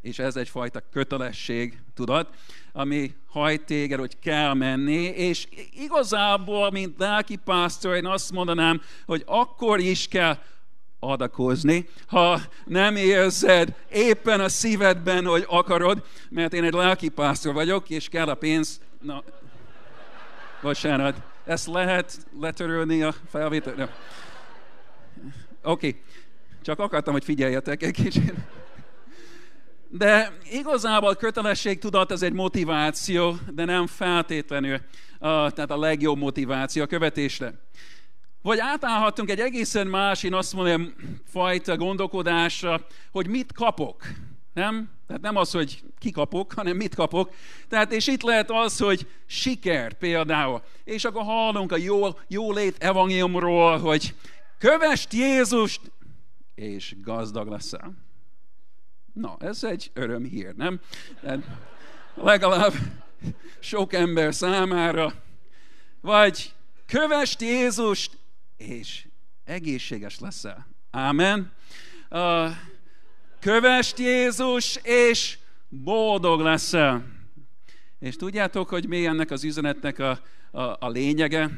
és 0.00 0.18
ez 0.18 0.36
egyfajta 0.36 0.82
kötelesség, 0.92 1.78
tudod, 1.94 2.28
ami 2.72 3.14
hajt 3.26 3.64
téged, 3.64 3.98
hogy 3.98 4.18
kell 4.18 4.54
menni, 4.54 5.02
és 5.02 5.46
igazából, 5.72 6.70
mint 6.70 6.98
lelki 6.98 7.36
pásztor, 7.36 7.96
én 7.96 8.06
azt 8.06 8.32
mondanám, 8.32 8.82
hogy 9.06 9.22
akkor 9.26 9.78
is 9.78 10.08
kell 10.08 10.38
adakozni, 10.98 11.88
ha 12.06 12.40
nem 12.64 12.96
érzed 12.96 13.74
éppen 13.90 14.40
a 14.40 14.48
szívedben, 14.48 15.24
hogy 15.24 15.44
akarod, 15.48 16.04
mert 16.28 16.52
én 16.52 16.64
egy 16.64 16.72
lelki 16.72 17.08
pásztor 17.08 17.54
vagyok, 17.54 17.90
és 17.90 18.08
kell 18.08 18.28
a 18.28 18.34
pénz. 18.34 18.80
Na, 19.00 19.22
bocsánat, 20.62 21.22
ezt 21.44 21.66
lehet 21.66 22.26
letörölni 22.40 23.02
a 23.02 23.14
felvétel? 23.30 23.72
Oké, 23.72 23.92
okay. 25.62 26.02
csak 26.62 26.78
akartam, 26.78 27.12
hogy 27.12 27.24
figyeljetek 27.24 27.82
egy 27.82 27.92
kicsit. 27.92 28.34
De 29.92 30.38
igazából 30.50 31.14
kötelességtudat 31.14 32.10
ez 32.10 32.22
egy 32.22 32.32
motiváció, 32.32 33.36
de 33.54 33.64
nem 33.64 33.86
feltétlenül 33.86 34.74
uh, 34.74 34.80
tehát 35.20 35.70
a 35.70 35.78
legjobb 35.78 36.18
motiváció 36.18 36.82
a 36.82 36.86
követésre. 36.86 37.52
Vagy 38.42 38.58
átállhatunk 38.58 39.30
egy 39.30 39.40
egészen 39.40 39.86
más, 39.86 40.22
én 40.22 40.34
azt 40.34 40.52
mondom, 40.52 40.94
fajta 41.24 41.76
gondolkodásra, 41.76 42.86
hogy 43.10 43.26
mit 43.26 43.52
kapok. 43.52 44.02
Nem? 44.52 44.90
Tehát 45.06 45.22
nem 45.22 45.36
az, 45.36 45.50
hogy 45.50 45.82
kikapok, 45.98 46.52
hanem 46.52 46.76
mit 46.76 46.94
kapok. 46.94 47.34
Tehát 47.68 47.92
és 47.92 48.06
itt 48.06 48.22
lehet 48.22 48.50
az, 48.50 48.78
hogy 48.78 49.06
siker 49.26 49.92
például. 49.92 50.62
És 50.84 51.04
akkor 51.04 51.22
hallunk 51.22 51.72
a 51.72 51.76
jó, 51.76 52.06
jó 52.28 52.52
lét 52.52 52.82
evangéliumról, 52.82 53.78
hogy 53.78 54.14
kövest 54.58 55.12
Jézust, 55.12 55.80
és 56.54 56.94
gazdag 57.02 57.48
leszel. 57.48 57.94
Na, 59.20 59.36
ez 59.40 59.64
egy 59.64 59.90
örömhír, 59.94 60.54
nem? 60.54 60.80
De 61.22 61.38
legalább 62.14 62.72
sok 63.58 63.92
ember 63.92 64.34
számára. 64.34 65.12
Vagy 66.00 66.54
kövest 66.86 67.40
Jézust, 67.40 68.18
és 68.56 69.08
egészséges 69.44 70.18
leszel. 70.18 70.66
Ámen. 70.90 71.52
Uh, 72.10 72.50
kövest 73.40 73.98
Jézus, 73.98 74.76
és 74.76 75.38
boldog 75.68 76.40
leszel. 76.40 77.06
És 77.98 78.16
tudjátok, 78.16 78.68
hogy 78.68 78.88
mi 78.88 79.06
ennek 79.06 79.30
az 79.30 79.44
üzenetnek 79.44 79.98
a, 79.98 80.20
a, 80.50 80.60
a 80.60 80.88
lényege? 80.88 81.50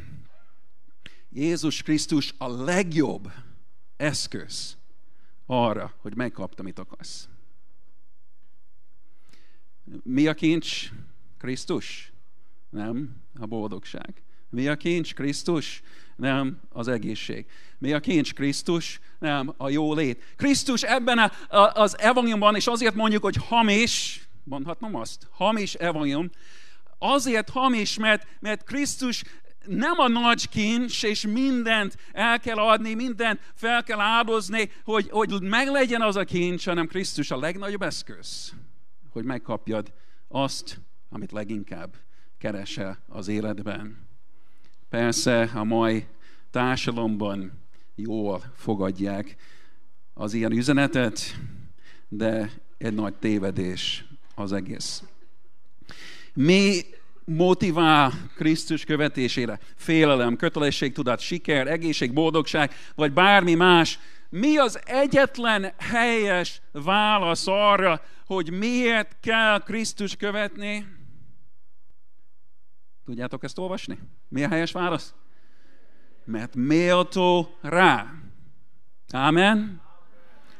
Jézus 1.30 1.82
Krisztus 1.82 2.34
a 2.38 2.48
legjobb 2.48 3.32
eszköz 3.96 4.76
arra, 5.46 5.94
hogy 5.98 6.16
megkaptam, 6.16 6.64
amit 6.64 6.78
akarsz. 6.78 7.28
Mi 10.02 10.26
a 10.26 10.34
kincs? 10.34 10.90
Krisztus? 11.38 12.12
Nem, 12.70 13.16
a 13.40 13.46
boldogság. 13.46 14.22
Mi 14.50 14.68
a 14.68 14.76
kincs? 14.76 15.14
Krisztus? 15.14 15.82
Nem, 16.16 16.60
az 16.68 16.88
egészség. 16.88 17.46
Mi 17.78 17.92
a 17.92 18.00
kincs? 18.00 18.34
Krisztus? 18.34 19.00
Nem, 19.18 19.54
a 19.56 19.68
jó 19.68 19.94
lét. 19.94 20.22
Krisztus 20.36 20.82
ebben 20.82 21.18
a, 21.18 21.56
a, 21.56 21.72
az 21.74 21.98
evangéliumban, 21.98 22.56
és 22.56 22.66
azért 22.66 22.94
mondjuk, 22.94 23.22
hogy 23.22 23.36
hamis, 23.36 24.26
mondhatnom 24.44 24.94
azt, 24.94 25.26
hamis 25.30 25.74
evangélium, 25.74 26.30
azért 26.98 27.50
hamis, 27.50 27.98
mert, 27.98 28.26
mert 28.40 28.64
Krisztus 28.64 29.22
nem 29.66 29.98
a 29.98 30.08
nagy 30.08 30.48
kincs, 30.48 31.02
és 31.02 31.26
mindent 31.26 31.96
el 32.12 32.40
kell 32.40 32.56
adni, 32.56 32.94
mindent 32.94 33.40
fel 33.54 33.82
kell 33.82 34.00
áldozni, 34.00 34.70
hogy, 34.84 35.08
hogy 35.10 35.42
meglegyen 35.42 36.02
az 36.02 36.16
a 36.16 36.24
kincs, 36.24 36.64
hanem 36.64 36.86
Krisztus 36.86 37.30
a 37.30 37.38
legnagyobb 37.38 37.82
eszköz 37.82 38.52
hogy 39.12 39.24
megkapjad 39.24 39.92
azt, 40.28 40.80
amit 41.08 41.32
leginkább 41.32 41.94
keresel 42.38 42.98
az 43.08 43.28
életben. 43.28 44.08
Persze 44.88 45.42
a 45.42 45.64
mai 45.64 46.06
társadalomban 46.50 47.52
jól 47.94 48.42
fogadják 48.54 49.36
az 50.14 50.34
ilyen 50.34 50.52
üzenetet, 50.52 51.36
de 52.08 52.50
egy 52.78 52.94
nagy 52.94 53.14
tévedés 53.14 54.04
az 54.34 54.52
egész. 54.52 55.02
Mi 56.34 56.80
motivál 57.24 58.12
Krisztus 58.36 58.84
követésére? 58.84 59.58
Félelem, 59.76 60.36
kötelességtudat, 60.36 61.20
siker, 61.20 61.66
egészség, 61.66 62.12
boldogság, 62.12 62.72
vagy 62.94 63.12
bármi 63.12 63.54
más. 63.54 63.98
Mi 64.32 64.56
az 64.56 64.80
egyetlen 64.84 65.72
helyes 65.78 66.62
válasz 66.70 67.46
arra, 67.46 68.00
hogy 68.26 68.50
miért 68.50 69.16
kell 69.20 69.62
Krisztus 69.62 70.16
követni? 70.16 70.86
Tudjátok 73.04 73.44
ezt 73.44 73.58
olvasni? 73.58 73.98
Mi 74.28 74.44
a 74.44 74.48
helyes 74.48 74.72
válasz? 74.72 75.14
Mert 76.24 76.54
méltó 76.54 77.56
rá. 77.60 78.12
Amen? 79.10 79.82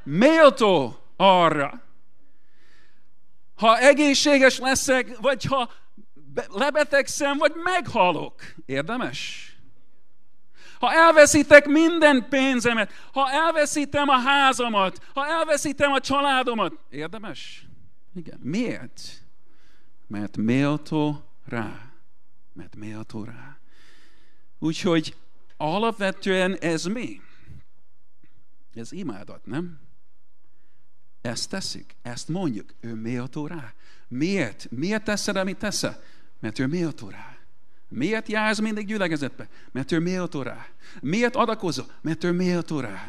Méltó 0.03 0.97
arra. 1.17 1.83
Ha 3.55 3.79
egészséges 3.79 4.59
leszek, 4.59 5.19
vagy 5.21 5.45
ha 5.45 5.71
lebetegszem, 6.49 7.39
vagy 7.39 7.53
meghalok. 7.65 8.43
Érdemes? 8.67 9.52
Ha 10.83 10.93
elveszítek 10.93 11.67
minden 11.67 12.29
pénzemet, 12.29 12.93
ha 13.13 13.31
elveszítem 13.31 14.09
a 14.09 14.19
házamat, 14.19 15.11
ha 15.15 15.27
elveszítem 15.27 15.93
a 15.93 16.01
családomat, 16.01 16.73
érdemes? 16.91 17.67
Igen. 18.15 18.39
Miért? 18.43 19.01
Mert 20.07 20.37
méltó 20.37 21.25
rá. 21.45 21.93
Mert 22.53 22.77
méltó 22.77 23.25
rá. 23.25 23.59
Úgyhogy 24.59 25.17
alapvetően 25.57 26.57
ez 26.61 26.85
mi? 26.85 27.21
Ez 28.75 28.93
imádat, 28.93 29.47
nem? 29.47 29.81
Ezt 31.21 31.49
teszik, 31.49 31.97
ezt 32.03 32.29
mondjuk, 32.29 32.75
ő 32.81 32.95
méltó 32.95 33.47
rá. 33.47 33.75
Miért? 34.09 34.71
Miért 34.71 35.05
teszed, 35.05 35.37
amit 35.37 35.59
teszel? 35.59 36.03
Mert 36.41 36.59
ő 36.59 36.67
méltó 36.67 37.09
rá. 37.09 37.37
Miért 37.93 38.29
jársz 38.29 38.59
mindig 38.59 38.87
gyülekezetbe? 38.87 39.49
Mert 39.73 39.93
ő 39.93 39.99
méltó 39.99 40.43
rá. 40.43 40.67
Miért 41.01 41.37
adakozol? 41.37 41.87
Mert 42.01 42.25
ő 42.25 42.33
méltó 42.33 42.81
rá. 42.81 43.07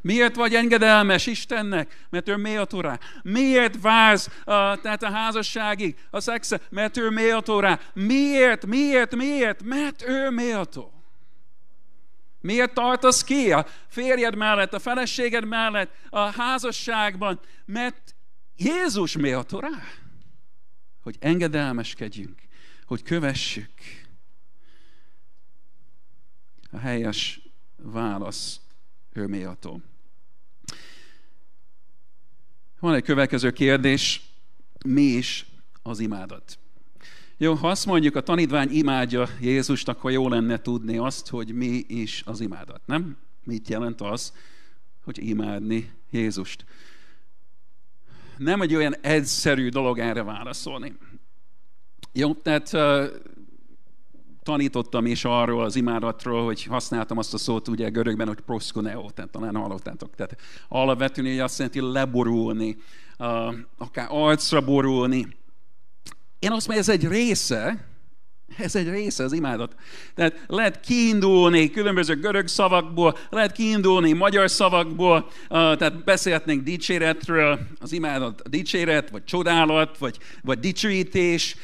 Miért 0.00 0.34
vagy 0.34 0.54
engedelmes 0.54 1.26
Istennek? 1.26 2.06
Mert 2.10 2.28
ő 2.28 2.36
méltó 2.36 2.80
rá. 2.80 2.98
Miért 3.22 3.80
vársz 3.80 4.26
uh, 4.26 4.34
tehát 4.80 5.02
a 5.02 5.10
házasságig, 5.10 5.96
a 6.10 6.20
szexe? 6.20 6.60
Mert 6.70 6.96
ő 6.96 7.10
méltó 7.10 7.60
rá. 7.60 7.80
Miért? 7.94 8.66
Miért? 8.66 9.14
Miért? 9.14 9.62
Mert 9.62 10.02
ő 10.08 10.30
méltó. 10.30 10.92
Miért 12.40 12.74
tartasz 12.74 13.24
ki 13.24 13.52
a 13.52 13.66
férjed 13.88 14.36
mellett, 14.36 14.74
a 14.74 14.78
feleséged 14.78 15.44
mellett, 15.44 15.94
a 16.10 16.18
házasságban? 16.18 17.40
Mert 17.64 18.14
Jézus 18.56 19.16
méltó 19.16 19.58
rá, 19.58 19.82
hogy 21.02 21.16
engedelmeskedjünk, 21.20 22.40
hogy 22.88 23.02
kövessük. 23.02 23.70
A 26.70 26.78
helyes 26.78 27.40
válasz 27.76 28.60
ő 29.12 29.26
méltó. 29.26 29.80
Van 32.80 32.94
egy 32.94 33.02
következő 33.02 33.50
kérdés, 33.50 34.22
mi 34.84 35.02
is 35.02 35.46
az 35.82 36.00
imádat? 36.00 36.58
Jó, 37.36 37.54
ha 37.54 37.68
azt 37.68 37.86
mondjuk, 37.86 38.16
a 38.16 38.22
tanítvány 38.22 38.70
imádja 38.70 39.28
Jézust, 39.40 39.88
akkor 39.88 40.10
jó 40.10 40.28
lenne 40.28 40.60
tudni 40.60 40.96
azt, 40.96 41.28
hogy 41.28 41.54
mi 41.54 41.84
is 41.88 42.22
az 42.26 42.40
imádat, 42.40 42.80
nem? 42.86 43.16
Mit 43.44 43.68
jelent 43.68 44.00
az, 44.00 44.32
hogy 45.04 45.26
imádni 45.26 45.92
Jézust? 46.10 46.64
Nem 48.36 48.60
egy 48.60 48.74
olyan 48.74 48.94
egyszerű 49.00 49.68
dolog 49.68 49.98
erre 49.98 50.22
válaszolni. 50.22 50.96
Jó, 52.12 52.34
tehát 52.34 52.72
uh, 52.72 53.04
tanítottam 54.42 55.06
is 55.06 55.24
arról 55.24 55.64
az 55.64 55.76
imádatról, 55.76 56.44
hogy 56.44 56.64
használtam 56.64 57.18
azt 57.18 57.34
a 57.34 57.38
szót 57.38 57.68
ugye 57.68 57.88
görögben, 57.88 58.26
hogy 58.26 58.40
proskuneo, 58.40 59.10
tehát 59.10 59.30
talán 59.30 59.56
hallottátok. 59.56 60.14
Tehát 60.14 60.36
alapvetően 60.68 61.40
azt 61.40 61.58
jelenti 61.58 61.80
leborulni, 61.80 62.76
akár 63.78 64.06
arcra 64.10 64.60
borulni, 64.60 65.26
én 66.38 66.52
azt 66.52 66.66
mondom, 66.66 66.84
ez 66.84 66.88
egy 66.88 67.08
része, 67.08 67.86
ez 68.56 68.76
egy 68.76 68.88
része 68.88 69.24
az 69.24 69.32
imádat. 69.32 69.74
Tehát 70.14 70.44
lehet 70.46 70.80
kiindulni 70.80 71.70
különböző 71.70 72.14
görög 72.14 72.46
szavakból, 72.46 73.16
lehet 73.30 73.52
kiindulni 73.52 74.12
magyar 74.12 74.50
szavakból, 74.50 75.28
tehát 75.48 76.04
beszélhetnénk 76.04 76.62
dicséretről, 76.62 77.58
az 77.80 77.92
imádat 77.92 78.50
dicséret, 78.50 79.10
vagy 79.10 79.24
csodálat, 79.24 79.98
vagy, 79.98 80.18
vagy 80.42 80.58
dicsőítés. 80.58 81.56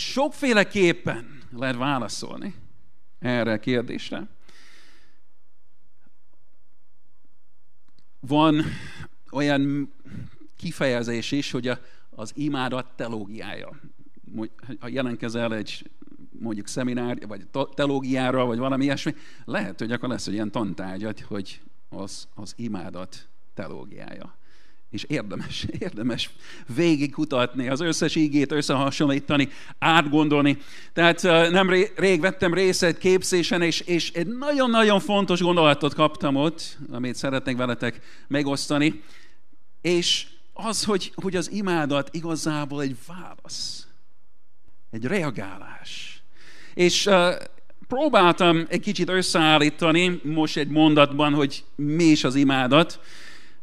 Sokféleképpen 0.00 1.42
lehet 1.56 1.76
válaszolni 1.76 2.54
erre 3.18 3.52
a 3.52 3.58
kérdésre. 3.58 4.28
Van 8.20 8.64
olyan 9.30 9.92
kifejezés 10.56 11.30
is, 11.30 11.50
hogy 11.50 11.68
a, 11.68 11.78
az 12.10 12.32
imádat 12.34 12.86
telógiája 12.96 13.80
ha 14.80 14.88
jelentkezel 14.88 15.54
egy 15.54 15.90
mondjuk 16.38 16.66
szeminár, 16.66 17.26
vagy 17.26 17.46
teológiára, 17.74 18.44
vagy 18.44 18.58
valami 18.58 18.84
ilyesmi, 18.84 19.14
lehet, 19.44 19.78
hogy 19.78 19.92
akkor 19.92 20.08
lesz 20.08 20.26
egy 20.26 20.32
ilyen 20.32 20.50
tantárgyat, 20.50 21.20
hogy 21.20 21.60
az, 21.88 22.28
az 22.34 22.54
imádat 22.56 23.28
teológiája. 23.54 24.38
És 24.90 25.04
érdemes, 25.08 25.66
érdemes 25.78 26.30
végigkutatni, 26.74 27.68
az 27.68 27.80
összes 27.80 28.14
ígét 28.14 28.52
összehasonlítani, 28.52 29.48
átgondolni. 29.78 30.58
Tehát 30.92 31.22
nem 31.50 31.70
rég 31.96 32.20
vettem 32.20 32.54
részt 32.54 32.82
egy 32.82 32.98
képzésen, 32.98 33.62
és, 33.62 33.80
és 33.80 34.12
egy 34.12 34.26
nagyon-nagyon 34.26 35.00
fontos 35.00 35.40
gondolatot 35.40 35.94
kaptam 35.94 36.36
ott, 36.36 36.78
amit 36.90 37.14
szeretnék 37.14 37.56
veletek 37.56 38.00
megosztani, 38.28 39.02
és 39.80 40.26
az, 40.52 40.84
hogy, 40.84 41.12
hogy 41.14 41.36
az 41.36 41.50
imádat 41.50 42.08
igazából 42.14 42.82
egy 42.82 42.96
válasz 43.06 43.84
egy 44.90 45.04
reagálás. 45.04 46.22
És 46.74 47.06
uh, 47.06 47.34
próbáltam 47.88 48.66
egy 48.68 48.80
kicsit 48.80 49.08
összeállítani 49.08 50.20
most 50.22 50.56
egy 50.56 50.68
mondatban, 50.68 51.34
hogy 51.34 51.64
mi 51.74 52.04
is 52.04 52.24
az 52.24 52.34
imádat. 52.34 53.00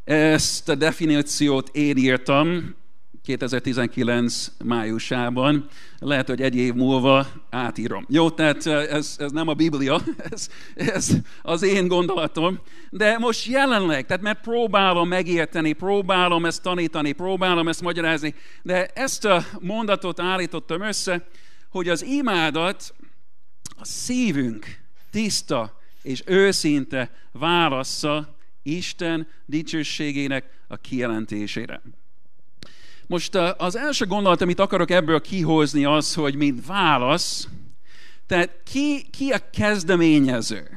Ezt 0.07 0.69
a 0.69 0.75
definíciót 0.75 1.69
én 1.73 1.97
írtam 1.97 2.75
2019 3.23 4.51
májusában. 4.63 5.67
Lehet, 5.99 6.27
hogy 6.27 6.41
egy 6.41 6.55
év 6.55 6.73
múlva 6.73 7.27
átírom. 7.49 8.05
Jó, 8.09 8.29
tehát 8.29 8.65
ez, 8.65 9.15
ez 9.19 9.31
nem 9.31 9.47
a 9.47 9.53
Biblia, 9.53 10.01
ez, 10.31 10.49
ez 10.75 11.09
az 11.41 11.63
én 11.63 11.87
gondolatom. 11.87 12.59
De 12.89 13.17
most 13.17 13.45
jelenleg, 13.45 14.05
tehát 14.05 14.23
mert 14.23 14.41
próbálom 14.41 15.07
megérteni, 15.07 15.73
próbálom 15.73 16.45
ezt 16.45 16.61
tanítani, 16.61 17.11
próbálom 17.11 17.67
ezt 17.67 17.81
magyarázni, 17.81 18.35
de 18.63 18.85
ezt 18.85 19.25
a 19.25 19.43
mondatot 19.59 20.19
állítottam 20.19 20.81
össze, 20.81 21.27
hogy 21.69 21.89
az 21.89 22.03
imádat 22.03 22.93
a 23.77 23.85
szívünk 23.85 24.65
tiszta 25.11 25.79
és 26.01 26.23
őszinte 26.25 27.11
válassza 27.31 28.36
Isten 28.75 29.27
dicsőségének 29.45 30.45
a 30.67 30.77
kijelentésére. 30.77 31.81
Most 33.07 33.35
az 33.35 33.75
első 33.75 34.05
gondolat, 34.05 34.41
amit 34.41 34.59
akarok 34.59 34.91
ebből 34.91 35.21
kihozni, 35.21 35.85
az, 35.85 36.13
hogy 36.13 36.35
mint 36.35 36.65
válasz, 36.65 37.47
tehát 38.25 38.49
ki, 38.71 39.01
ki 39.01 39.29
a 39.31 39.49
kezdeményező 39.53 40.69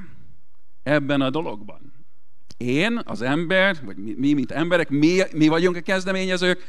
ebben 0.83 1.21
a 1.21 1.31
dologban? 1.31 1.93
Én, 2.57 3.01
az 3.05 3.23
ember, 3.23 3.77
vagy 3.85 3.97
mi, 3.97 4.15
mi 4.17 4.33
mint 4.33 4.51
emberek, 4.51 4.89
mi, 4.89 5.21
mi 5.33 5.49
vagyunk 5.49 5.77
a 5.77 5.81
kezdeményezők, 5.81 6.67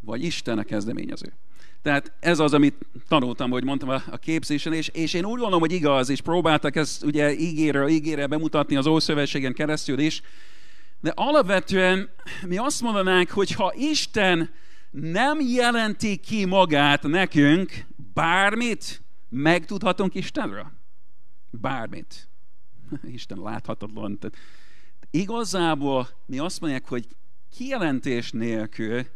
vagy 0.00 0.24
Isten 0.24 0.58
a 0.58 0.64
kezdeményező. 0.64 1.32
Tehát 1.82 2.12
ez 2.20 2.38
az, 2.38 2.54
amit 2.54 2.86
tanultam, 3.08 3.50
hogy 3.50 3.64
mondtam 3.64 3.88
a, 3.88 4.16
képzésen, 4.16 4.72
és, 4.72 4.88
és 4.88 5.14
én 5.14 5.24
úgy 5.24 5.38
gondolom, 5.38 5.60
hogy 5.60 5.72
igaz, 5.72 6.08
és 6.08 6.20
próbáltak 6.20 6.76
ezt 6.76 7.04
ugye 7.04 7.32
ígére, 7.32 7.88
ígére 7.88 8.26
bemutatni 8.26 8.76
az 8.76 8.86
Ószövetségen 8.86 9.52
keresztül 9.52 9.98
is, 9.98 10.22
de 11.00 11.12
alapvetően 11.14 12.10
mi 12.46 12.56
azt 12.56 12.80
mondanánk, 12.80 13.30
hogy 13.30 13.52
ha 13.52 13.72
Isten 13.76 14.50
nem 14.90 15.40
jelenti 15.40 16.16
ki 16.16 16.44
magát 16.44 17.02
nekünk, 17.02 17.86
bármit 18.14 19.02
megtudhatunk 19.28 20.14
Istenről. 20.14 20.72
Bármit. 21.50 22.28
Isten 23.12 23.38
láthatatlan. 23.38 24.18
Tehát 24.18 24.36
igazából 25.10 26.08
mi 26.26 26.38
azt 26.38 26.60
mondják, 26.60 26.88
hogy 26.88 27.06
kijelentés 27.56 28.30
nélkül 28.30 29.06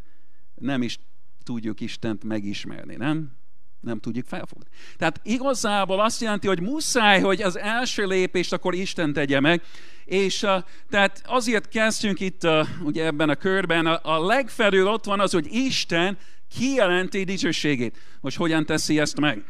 nem 0.55 0.83
is 0.83 0.99
tudjuk 1.47 1.81
Istent 1.81 2.25
megismerni, 2.25 2.97
nem? 2.97 3.33
Nem 3.81 4.01
tudjuk 4.01 4.27
felfogni. 4.27 4.67
Tehát 4.97 5.21
igazából 5.23 6.01
azt 6.01 6.21
jelenti, 6.21 6.47
hogy 6.47 6.61
muszáj, 6.61 7.21
hogy 7.21 7.43
az 7.43 7.59
első 7.59 8.07
lépést 8.07 8.53
akkor 8.53 8.75
Isten 8.75 9.13
tegye 9.13 9.41
meg, 9.41 9.63
és 10.05 10.43
uh, 10.43 10.63
tehát 10.89 11.23
azért 11.27 11.69
kezdjünk 11.69 12.21
itt 12.21 12.45
uh, 12.45 12.67
ugye 12.83 13.05
ebben 13.05 13.29
a 13.29 13.35
körben, 13.35 13.87
a, 13.87 14.01
a 14.03 14.27
legfelül 14.27 14.87
ott 14.87 15.05
van 15.05 15.21
az, 15.21 15.33
hogy 15.33 15.47
Isten 15.55 16.19
kijelenti 16.49 17.25
dicsőségét. 17.25 17.99
Most 18.21 18.37
hogyan 18.37 18.67
teszi 18.67 18.99
ezt 18.99 19.21
meg? 19.21 19.45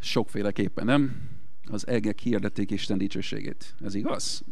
Sokféleképpen, 0.00 0.84
nem? 0.84 1.30
Az 1.64 1.86
egek 1.86 2.18
hirdették 2.18 2.70
Isten 2.70 2.98
dicsőségét. 2.98 3.74
Ez 3.84 3.94
igaz? 3.94 4.42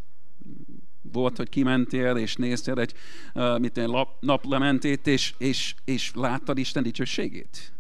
Volt, 1.13 1.37
hogy 1.37 1.49
kimentél, 1.49 2.17
és 2.17 2.35
néztél 2.37 2.79
egy 2.79 2.93
uh, 3.35 3.59
mit 3.59 3.77
lap, 3.77 4.09
naplementét, 4.21 5.07
és, 5.07 5.35
és, 5.39 5.75
és 5.85 6.11
láttad 6.15 6.59
Isten 6.59 6.83
dicsőségét? 6.83 7.73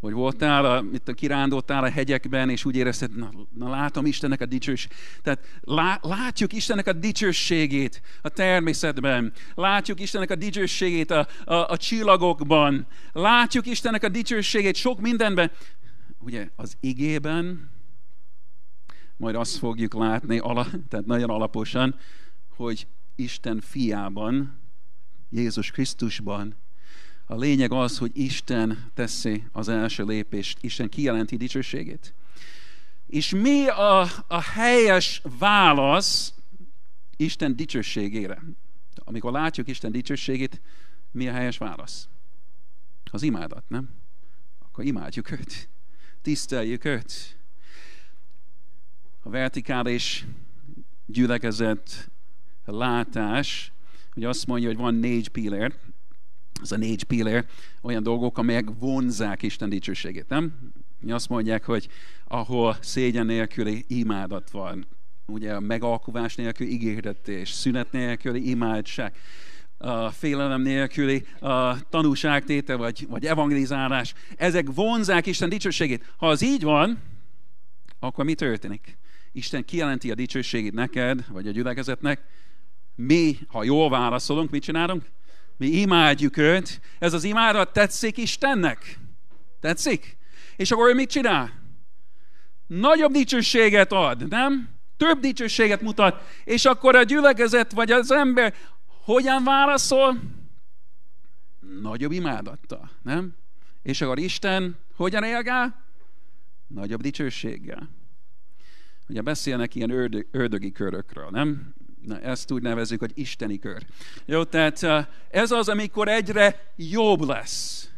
Vagy 0.00 0.12
voltál, 0.12 0.64
a, 0.64 0.80
mit 0.80 1.08
a 1.08 1.12
kirándultál 1.12 1.84
a 1.84 1.90
hegyekben, 1.90 2.50
és 2.50 2.64
úgy 2.64 2.76
érezted, 2.76 3.16
na, 3.16 3.30
na 3.54 3.68
látom 3.68 4.06
Istennek 4.06 4.40
a 4.40 4.46
dicsőségét. 4.46 4.96
Tehát 5.22 5.60
lá, 5.60 5.98
látjuk 6.02 6.52
Istennek 6.52 6.86
a 6.86 6.92
dicsőségét 6.92 8.02
a 8.22 8.28
természetben. 8.28 9.32
Látjuk 9.54 10.00
Istennek 10.00 10.30
a 10.30 10.34
dicsőségét 10.34 11.10
a, 11.10 11.26
a, 11.44 11.54
a 11.54 11.76
csillagokban. 11.76 12.86
Látjuk 13.12 13.66
Istennek 13.66 14.02
a 14.02 14.08
dicsőségét 14.08 14.74
sok 14.74 15.00
mindenben. 15.00 15.50
Ugye 16.18 16.48
az 16.56 16.76
igében, 16.80 17.70
majd 19.16 19.34
azt 19.34 19.56
fogjuk 19.56 19.94
látni, 19.94 20.38
ala, 20.38 20.66
tehát 20.88 21.06
nagyon 21.06 21.30
alaposan, 21.30 21.94
hogy 22.58 22.86
Isten 23.14 23.60
fiában, 23.60 24.58
Jézus 25.30 25.70
Krisztusban, 25.70 26.56
a 27.26 27.36
lényeg 27.36 27.72
az, 27.72 27.98
hogy 27.98 28.10
Isten 28.14 28.90
teszi 28.94 29.44
az 29.52 29.68
első 29.68 30.04
lépést, 30.04 30.58
Isten 30.62 30.88
kijelenti 30.88 31.36
dicsőségét. 31.36 32.14
És 33.06 33.30
mi 33.30 33.66
a, 33.66 34.00
a 34.26 34.40
helyes 34.40 35.22
válasz 35.38 36.34
Isten 37.16 37.56
dicsőségére? 37.56 38.42
Amikor 38.94 39.32
látjuk 39.32 39.68
Isten 39.68 39.92
dicsőségét, 39.92 40.60
mi 41.10 41.28
a 41.28 41.32
helyes 41.32 41.58
válasz? 41.58 42.08
Az 43.10 43.22
imádat, 43.22 43.68
nem? 43.68 43.90
Akkor 44.58 44.84
imádjuk 44.84 45.30
őt. 45.30 45.68
Tiszteljük 46.22 46.84
őt. 46.84 47.38
A 49.22 49.30
vertikális 49.30 50.26
gyülekezet 51.06 52.10
látás, 52.72 53.72
hogy 54.12 54.24
azt 54.24 54.46
mondja, 54.46 54.68
hogy 54.68 54.76
van 54.76 54.94
négy 54.94 55.28
pillér, 55.28 55.74
ez 56.62 56.72
a 56.72 56.76
négy 56.76 57.04
pillér, 57.04 57.44
olyan 57.82 58.02
dolgok, 58.02 58.38
amelyek 58.38 58.68
vonzák 58.78 59.42
Isten 59.42 59.68
dicsőségét, 59.68 60.28
nem? 60.28 60.72
Mi 61.00 61.10
azt 61.12 61.28
mondják, 61.28 61.64
hogy 61.64 61.88
ahol 62.24 62.76
szégyen 62.80 63.26
nélküli 63.26 63.84
imádat 63.88 64.50
van, 64.50 64.86
ugye 65.26 65.54
a 65.54 65.60
megalkuvás 65.60 66.34
nélküli 66.34 66.72
ígéretés, 66.72 67.50
szünet 67.50 67.92
nélküli 67.92 68.50
imádság, 68.50 69.14
a 69.78 70.10
félelem 70.10 70.62
nélküli 70.62 71.26
a 71.40 71.88
tanúságtétel 71.88 72.76
vagy, 72.76 73.06
vagy 73.08 73.24
evangelizálás, 73.26 74.14
ezek 74.36 74.66
vonzák 74.74 75.26
Isten 75.26 75.48
dicsőségét. 75.48 76.12
Ha 76.16 76.28
az 76.28 76.42
így 76.42 76.62
van, 76.62 76.98
akkor 77.98 78.24
mi 78.24 78.34
történik? 78.34 78.98
Isten 79.32 79.64
kijelenti 79.64 80.10
a 80.10 80.14
dicsőségét 80.14 80.72
neked, 80.72 81.24
vagy 81.28 81.46
a 81.48 81.50
gyülekezetnek. 81.50 82.20
Mi, 83.00 83.38
ha 83.48 83.64
jól 83.64 83.90
válaszolunk, 83.90 84.50
mit 84.50 84.62
csinálunk? 84.62 85.04
Mi 85.56 85.66
imádjuk 85.66 86.36
őt. 86.36 86.80
Ez 86.98 87.12
az 87.12 87.24
imádat 87.24 87.72
tetszik 87.72 88.16
Istennek? 88.16 88.98
Tetszik? 89.60 90.16
És 90.56 90.70
akkor 90.70 90.88
ő 90.88 90.94
mit 90.94 91.10
csinál? 91.10 91.52
Nagyobb 92.66 93.12
dicsőséget 93.12 93.92
ad, 93.92 94.28
nem? 94.28 94.68
Több 94.96 95.20
dicsőséget 95.20 95.80
mutat. 95.80 96.22
És 96.44 96.64
akkor 96.64 96.96
a 96.96 97.02
gyülekezet, 97.02 97.72
vagy 97.72 97.90
az 97.90 98.10
ember 98.10 98.54
hogyan 99.04 99.44
válaszol? 99.44 100.20
Nagyobb 101.82 102.12
imádattal, 102.12 102.90
nem? 103.02 103.34
És 103.82 104.00
akkor 104.00 104.18
Isten 104.18 104.76
hogyan 104.96 105.20
reagál? 105.20 105.84
Nagyobb 106.66 107.00
dicsőséggel. 107.00 107.88
Ugye 109.08 109.20
beszélnek 109.20 109.74
ilyen 109.74 109.90
ördög, 109.90 110.26
ördögi 110.30 110.72
körökről, 110.72 111.28
nem? 111.30 111.74
Na, 112.02 112.20
ezt 112.20 112.50
úgy 112.50 112.62
nevezzük, 112.62 113.00
hogy 113.00 113.12
isteni 113.14 113.58
kör. 113.58 113.86
Jó, 114.24 114.44
tehát 114.44 115.08
ez 115.30 115.50
az, 115.50 115.68
amikor 115.68 116.08
egyre 116.08 116.72
jobb 116.76 117.20
lesz. 117.20 117.90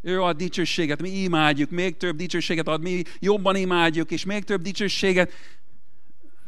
Ő 0.00 0.22
ad 0.22 0.36
dicsőséget, 0.36 1.00
mi 1.00 1.08
imádjuk, 1.08 1.70
még 1.70 1.96
több 1.96 2.16
dicsőséget 2.16 2.68
ad, 2.68 2.82
mi 2.82 3.02
jobban 3.18 3.56
imádjuk, 3.56 4.10
és 4.10 4.24
még 4.24 4.44
több 4.44 4.62
dicsőséget. 4.62 5.32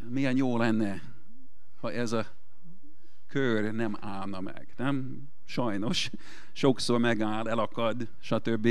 Milyen 0.08 0.36
jó 0.36 0.56
lenne, 0.56 1.02
ha 1.80 1.92
ez 1.92 2.12
a 2.12 2.26
kör 3.28 3.72
nem 3.72 3.96
állna 4.00 4.40
meg, 4.40 4.68
nem? 4.76 5.28
Sajnos. 5.44 6.10
Sokszor 6.52 6.98
megáll, 6.98 7.48
elakad, 7.48 8.08
stb. 8.20 8.68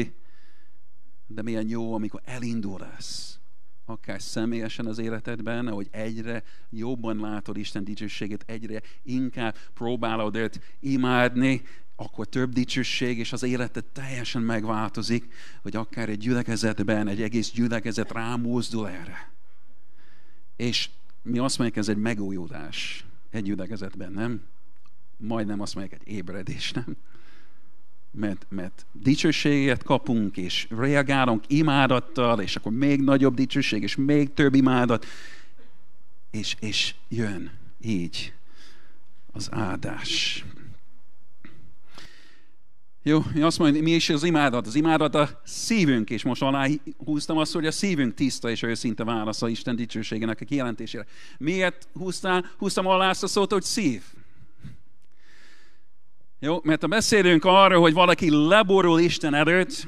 De 1.27 1.41
milyen 1.41 1.67
jó, 1.67 1.93
amikor 1.93 2.21
elindul 2.25 2.85
ez 2.97 3.40
akár 3.85 4.21
személyesen 4.21 4.85
az 4.85 4.97
életedben, 4.97 5.69
hogy 5.69 5.87
egyre 5.91 6.43
jobban 6.69 7.19
látod 7.19 7.57
Isten 7.57 7.83
dicsőségét, 7.83 8.43
egyre 8.47 8.81
inkább 9.03 9.55
próbálod 9.73 10.35
őt 10.35 10.61
imádni, 10.79 11.61
akkor 11.95 12.27
több 12.27 12.53
dicsőség, 12.53 13.17
és 13.17 13.33
az 13.33 13.43
életed 13.43 13.85
teljesen 13.85 14.41
megváltozik, 14.41 15.33
hogy 15.61 15.75
akár 15.75 16.09
egy 16.09 16.17
gyülekezetben, 16.17 17.07
egy 17.07 17.21
egész 17.21 17.51
gyülekezet 17.51 18.11
rámozdul 18.11 18.89
erre. 18.89 19.31
És 20.55 20.89
mi 21.21 21.37
azt 21.37 21.57
mondjuk, 21.57 21.79
ez 21.79 21.89
egy 21.89 21.97
megújulás 21.97 23.05
egy 23.29 23.43
gyülekezetben, 23.43 24.11
nem? 24.11 24.43
Majdnem 25.17 25.59
azt 25.59 25.75
mondjuk, 25.75 26.01
egy 26.01 26.13
ébredés, 26.13 26.71
nem? 26.71 26.97
Mert, 28.11 28.45
mert 28.49 28.85
dicsőséget 28.91 29.83
kapunk, 29.83 30.37
és 30.37 30.67
reagálunk 30.69 31.43
imádattal, 31.47 32.41
és 32.41 32.55
akkor 32.55 32.71
még 32.71 33.01
nagyobb 33.01 33.33
dicsőség, 33.33 33.83
és 33.83 33.95
még 33.95 34.33
több 34.33 34.53
imádat, 34.53 35.05
és, 36.31 36.55
és 36.59 36.95
jön 37.09 37.51
így 37.81 38.33
az 39.31 39.49
áldás. 39.51 40.45
Jó, 43.03 43.23
mi 43.33 43.41
azt 43.41 43.59
mondjuk, 43.59 43.83
mi 43.83 43.91
is 43.91 44.09
az 44.09 44.23
imádat? 44.23 44.67
Az 44.67 44.75
imádat 44.75 45.15
a 45.15 45.41
szívünk, 45.43 46.09
és 46.09 46.23
most 46.23 46.41
alá 46.41 46.67
húztam 46.97 47.37
azt, 47.37 47.53
hogy 47.53 47.65
a 47.65 47.71
szívünk 47.71 48.13
tiszta 48.13 48.49
és 48.49 48.61
őszinte 48.61 49.03
válasz 49.03 49.41
a 49.41 49.49
Isten 49.49 49.75
dicsőségének 49.75 50.41
a 50.41 50.45
kijelentésére. 50.45 51.05
Miért 51.37 51.87
húztál, 51.93 52.51
húztam 52.57 52.87
alá 52.87 53.09
azt 53.09 53.23
a 53.23 53.27
szót, 53.27 53.51
hogy 53.51 53.63
szív? 53.63 54.03
Jó, 56.43 56.59
mert 56.63 56.81
ha 56.81 56.87
beszélünk 56.87 57.45
arról, 57.45 57.81
hogy 57.81 57.93
valaki 57.93 58.29
leborul 58.47 58.99
Isten 58.99 59.33
előtt, 59.33 59.87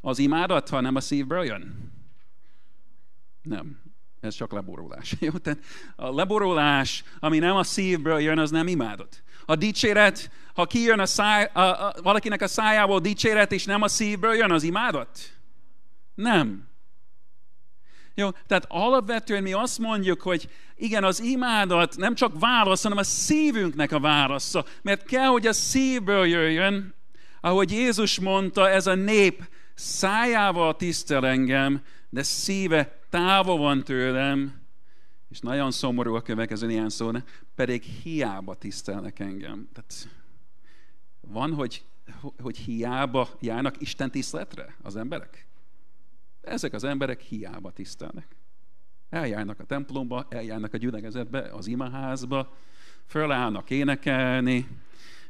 az 0.00 0.18
imádat, 0.18 0.68
ha 0.68 0.80
nem 0.80 0.94
a 0.94 1.00
szívből 1.00 1.44
jön? 1.44 1.92
Nem. 3.42 3.80
Ez 4.20 4.34
csak 4.34 4.52
leborulás. 4.52 5.14
Jó, 5.20 5.30
tehát 5.30 5.58
a 5.96 6.14
leborulás, 6.14 7.04
ami 7.18 7.38
nem 7.38 7.56
a 7.56 7.62
szívből 7.62 8.20
jön, 8.20 8.38
az 8.38 8.50
nem 8.50 8.66
imádat. 8.66 9.22
A 9.44 9.56
dicséret, 9.56 10.30
ha 10.54 10.66
kijön 10.66 11.00
a 11.00 11.06
száj, 11.06 11.50
a, 11.52 11.60
a, 11.60 11.94
valakinek 12.02 12.42
a 12.42 12.48
szájából 12.48 13.00
dicséret, 13.00 13.52
és 13.52 13.64
nem 13.64 13.82
a 13.82 13.88
szívből 13.88 14.34
jön, 14.34 14.50
az 14.50 14.62
imádat? 14.62 15.18
Nem. 16.14 16.68
Jó, 18.18 18.30
tehát 18.46 18.66
alapvetően 18.68 19.42
mi 19.42 19.52
azt 19.52 19.78
mondjuk, 19.78 20.20
hogy 20.20 20.48
igen, 20.76 21.04
az 21.04 21.20
imádat 21.20 21.96
nem 21.96 22.14
csak 22.14 22.38
válasz, 22.38 22.82
hanem 22.82 22.98
a 22.98 23.02
szívünknek 23.02 23.92
a 23.92 24.00
válasza. 24.00 24.64
Mert 24.82 25.06
kell, 25.06 25.26
hogy 25.26 25.46
a 25.46 25.52
szívből 25.52 26.26
jöjjön, 26.26 26.94
ahogy 27.40 27.70
Jézus 27.70 28.20
mondta, 28.20 28.68
ez 28.70 28.86
a 28.86 28.94
nép 28.94 29.48
szájával 29.74 30.76
tisztel 30.76 31.26
engem, 31.26 31.82
de 32.08 32.22
szíve 32.22 33.00
távol 33.10 33.58
van 33.58 33.84
tőlem, 33.84 34.60
és 35.28 35.40
nagyon 35.40 35.70
szomorú 35.70 36.14
a 36.14 36.22
következő 36.22 36.70
ilyen 36.70 36.88
szó, 36.88 37.10
pedig 37.54 37.82
hiába 37.82 38.54
tisztelnek 38.54 39.18
engem. 39.18 39.68
Tehát 39.72 40.08
van, 41.20 41.54
hogy, 41.54 41.84
hogy 42.42 42.56
hiába 42.56 43.28
járnak 43.40 43.80
Isten 43.80 44.10
tiszteletre 44.10 44.76
az 44.82 44.96
emberek? 44.96 45.45
Ezek 46.46 46.72
az 46.72 46.84
emberek 46.84 47.20
hiába 47.20 47.70
tisztelnek. 47.70 48.36
Eljárnak 49.08 49.60
a 49.60 49.64
templomba, 49.64 50.26
eljárnak 50.30 50.74
a 50.74 50.76
gyülekezetbe, 50.76 51.40
az 51.40 51.66
imaházba, 51.66 52.56
fölállnak 53.06 53.70
énekelni, 53.70 54.68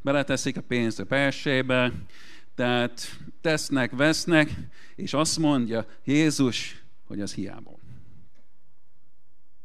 beleteszik 0.03 0.57
a 0.57 0.61
pénzt 0.61 1.01
a 1.01 1.05
persébe, 1.05 1.93
tehát 2.55 3.01
tesznek, 3.41 3.91
vesznek, 3.91 4.51
és 4.95 5.15
azt 5.15 5.39
mondja 5.39 5.87
Jézus, 6.05 6.85
hogy 7.05 7.21
az 7.21 7.35
hiába. 7.35 7.79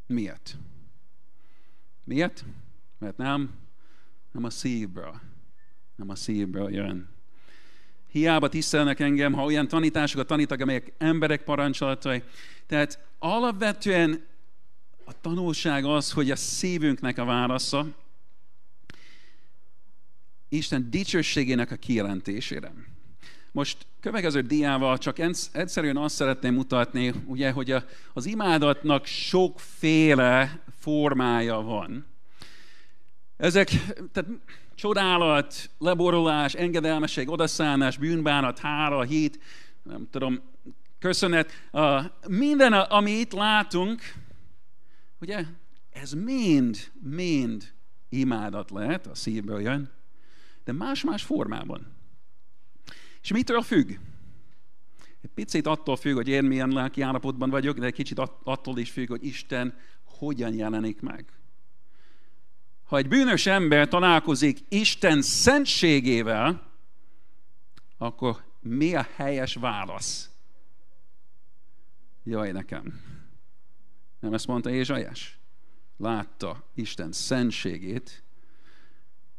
Miért? 0.08 0.58
Miért? 2.04 2.46
Mert 2.98 3.18
nem, 3.18 3.52
nem 4.32 4.44
a 4.44 4.50
szívből, 4.50 5.20
nem 5.96 6.10
a 6.10 6.16
szívből 6.16 6.74
jön. 6.74 7.10
Hiába 8.12 8.50
tisztelnek 8.50 9.00
engem, 9.00 9.34
ha 9.34 9.44
olyan 9.44 9.68
tanításokat 9.68 10.28
tanítak, 10.28 10.60
amelyek 10.60 10.94
emberek 10.98 11.44
parancsolatai. 11.44 12.24
Tehát 12.68 13.00
alapvetően 13.20 14.26
a 15.06 15.22
tanulság 15.22 15.86
az, 15.86 16.12
hogy 16.12 16.32
a 16.32 16.36
szívünknek 16.36 17.18
a 17.18 17.26
válasza 17.26 17.88
Isten 20.50 20.88
dicsőségének 20.90 21.72
a 21.72 21.76
kijelentésére. 21.76 22.74
Most 23.52 23.78
következő 24.00 24.42
diával 24.42 24.98
csak 24.98 25.18
egyszerűen 25.52 25.98
azt 25.98 26.16
szeretném 26.16 26.54
mutatni, 26.54 27.14
ugye, 27.26 27.52
hogy 27.52 27.72
a, 27.72 27.84
az 28.14 28.26
imádatnak 28.26 29.06
sokféle 29.06 30.64
formája 30.80 31.62
van. 31.62 32.06
Ezek, 33.38 33.70
tehát 34.12 34.30
csodálat, 34.82 35.70
leborulás, 35.78 36.54
engedelmesség, 36.54 37.30
odaszállás, 37.30 37.98
bűnbánat, 37.98 38.60
hára, 38.60 39.02
hit, 39.02 39.40
nem 39.84 40.08
tudom, 40.10 40.40
köszönet, 41.00 41.52
minden, 42.28 42.74
ami 42.74 43.12
itt 43.12 43.32
látunk, 43.32 44.02
ugye, 45.20 45.46
ez 45.90 46.12
mind, 46.12 46.92
mind 47.02 47.74
imádat 48.10 48.72
lehet, 48.72 49.08
a 49.08 49.16
szívből 49.16 49.62
jön, 49.62 49.92
de 50.64 50.72
más-más 50.72 51.24
formában. 51.24 51.88
És 53.22 53.32
mitől 53.32 53.62
függ? 53.62 53.90
Egy 55.22 55.32
picit 55.34 55.68
attól 55.68 55.96
függ, 55.96 56.16
hogy 56.16 56.28
én 56.28 56.44
milyen 56.44 56.70
lelki 56.70 57.02
állapotban 57.02 57.50
vagyok, 57.50 57.80
de 57.80 57.86
egy 57.86 57.94
kicsit 57.94 58.20
attól 58.44 58.78
is 58.78 58.92
függ, 58.92 59.10
hogy 59.10 59.26
Isten 59.26 59.78
hogyan 60.04 60.54
jelenik 60.54 61.02
meg. 61.02 61.41
Ha 62.92 62.98
egy 62.98 63.08
bűnös 63.08 63.46
ember 63.46 63.88
találkozik 63.88 64.60
Isten 64.70 65.22
szentségével, 65.22 66.72
akkor 67.98 68.44
mi 68.60 68.96
a 68.96 69.08
helyes 69.16 69.56
válasz? 69.56 70.30
Jaj 72.24 72.52
nekem. 72.52 73.02
Nem 74.20 74.34
ezt 74.34 74.48
mondta 74.48 74.70
Ézsajás? 74.70 75.40
Látta 75.98 76.64
Isten 76.74 77.12
szentségét, 77.12 78.24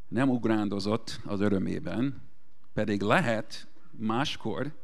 nem 0.08 0.28
ugrándozott 0.28 1.20
az 1.24 1.40
örömében, 1.40 2.22
pedig 2.72 3.00
lehet 3.00 3.66
máskor, 3.90 4.78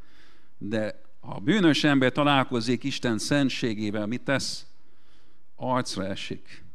de 0.58 1.00
ha 1.20 1.34
a 1.34 1.40
bűnös 1.40 1.84
ember 1.84 2.12
találkozik 2.12 2.84
Isten 2.84 3.18
szentségével, 3.18 4.06
mit 4.06 4.22
tesz? 4.22 4.66
Arcra 5.56 6.04
esik, 6.04 6.66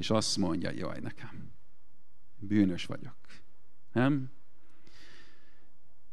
és 0.00 0.10
azt 0.10 0.36
mondja, 0.36 0.70
jaj 0.70 0.98
nekem, 1.00 1.52
bűnös 2.38 2.84
vagyok. 2.84 3.16
Nem? 3.92 4.30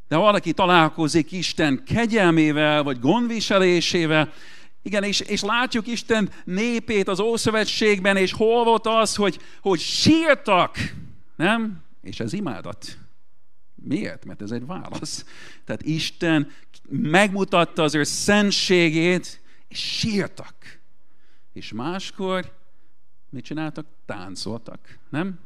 De 0.08 0.16
ha 0.16 0.22
valaki 0.22 0.54
találkozik 0.54 1.32
Isten 1.32 1.84
kegyelmével, 1.84 2.84
vagy 2.84 3.00
gondviselésével, 3.00 4.34
igen, 4.82 5.04
és, 5.04 5.20
és 5.20 5.42
látjuk 5.42 5.88
Isten 5.88 6.30
népét 6.44 7.08
az 7.08 7.20
Ószövetségben, 7.20 8.18
és 8.18 8.32
hol 8.32 8.64
volt 8.64 8.88
az, 8.88 9.16
hogy, 9.16 9.40
hogy 9.62 9.80
sírtak, 9.80 10.78
nem? 11.36 11.84
És 12.02 12.20
ez 12.20 12.34
imádat. 12.34 12.98
Miért? 13.76 14.26
Mert 14.26 14.42
ez 14.42 14.52
egy 14.52 14.66
válasz. 14.66 15.26
Tehát 15.66 15.82
Isten 15.82 16.52
megmutatta 16.90 17.84
az 17.84 17.96
ő 17.96 18.04
szentségét, 18.04 19.42
és 19.68 19.98
sírtak. 19.98 20.80
És 21.54 21.72
máskor 21.72 22.57
mit 23.30 23.44
csináltak? 23.44 23.86
Táncoltak, 24.06 24.98
nem? 25.10 25.40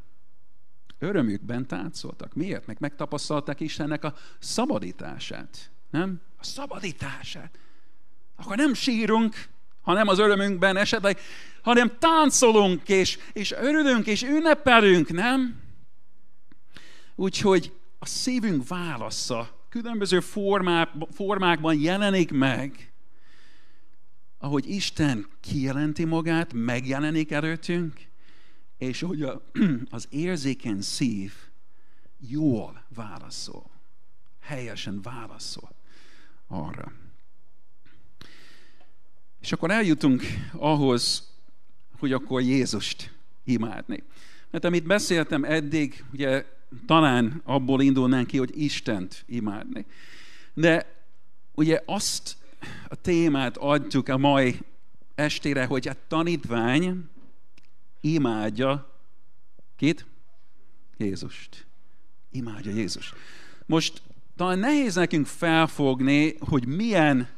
Örömükben 0.99 1.67
táncoltak. 1.67 2.33
Miért? 2.33 2.65
Meg 2.65 2.77
megtapasztalták 2.79 3.59
Istennek 3.59 4.03
a 4.03 4.15
szabadítását. 4.39 5.71
Nem? 5.89 6.21
A 6.37 6.43
szabadítását. 6.43 7.59
Akkor 8.35 8.57
nem 8.57 8.73
sírunk, 8.73 9.35
hanem 9.81 10.07
az 10.07 10.19
örömünkben 10.19 10.77
esetleg, 10.77 11.19
hanem 11.61 11.91
táncolunk, 11.99 12.89
és, 12.89 13.17
és 13.33 13.51
örülünk, 13.51 14.07
és 14.07 14.23
ünnepelünk, 14.23 15.11
nem? 15.11 15.59
Úgyhogy 17.15 17.73
a 17.99 18.05
szívünk 18.05 18.67
válasza 18.67 19.65
különböző 19.69 20.19
formák, 20.19 20.89
formákban 21.11 21.79
jelenik 21.79 22.31
meg, 22.31 22.90
ahogy 24.41 24.69
Isten 24.69 25.27
kijelenti 25.39 26.03
magát, 26.03 26.53
megjelenik 26.53 27.31
előttünk, 27.31 28.07
és 28.77 29.01
hogy 29.01 29.21
a, 29.21 29.41
az 29.89 30.07
érzékeny 30.09 30.81
szív 30.81 31.33
jól 32.19 32.83
válaszol, 32.95 33.69
helyesen 34.39 35.01
válaszol 35.01 35.75
arra. 36.47 36.91
És 39.41 39.51
akkor 39.51 39.71
eljutunk 39.71 40.23
ahhoz, 40.51 41.31
hogy 41.99 42.13
akkor 42.13 42.41
Jézust 42.41 43.13
imádni. 43.43 44.03
Mert 44.51 44.65
amit 44.65 44.83
beszéltem 44.83 45.43
eddig, 45.43 46.05
ugye 46.13 46.45
talán 46.85 47.41
abból 47.43 47.81
indulnánk 47.81 48.27
ki, 48.27 48.37
hogy 48.37 48.61
Istent 48.61 49.23
imádni. 49.27 49.85
De 50.53 51.03
ugye 51.55 51.81
azt 51.85 52.39
a 52.87 52.95
témát 52.95 53.57
adjuk 53.57 54.09
a 54.09 54.17
mai 54.17 54.59
estére, 55.15 55.65
hogy 55.65 55.87
a 55.87 55.95
tanítvány 56.07 57.09
imádja 58.01 58.99
kit? 59.75 60.05
Jézust. 60.97 61.65
Imádja 62.31 62.71
Jézus. 62.71 63.13
Most 63.65 64.01
talán 64.35 64.59
nehéz 64.59 64.95
nekünk 64.95 65.25
felfogni, 65.25 66.35
hogy 66.39 66.65
milyen, 66.65 67.29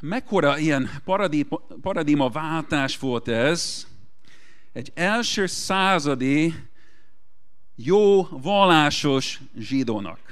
mekkora 0.00 0.58
ilyen 0.58 0.90
paradigma 1.80 2.28
váltás 2.28 2.98
volt 2.98 3.28
ez, 3.28 3.86
egy 4.72 4.92
első 4.94 5.46
századi 5.46 6.54
jó 7.74 8.22
vallásos 8.22 9.40
zsidónak. 9.58 10.25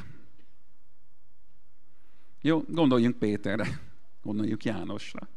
Jó, 2.47 2.65
gondoljunk 2.69 3.19
Péterre, 3.19 3.81
gondoljunk 4.23 4.65
Jánosra. 4.65 5.29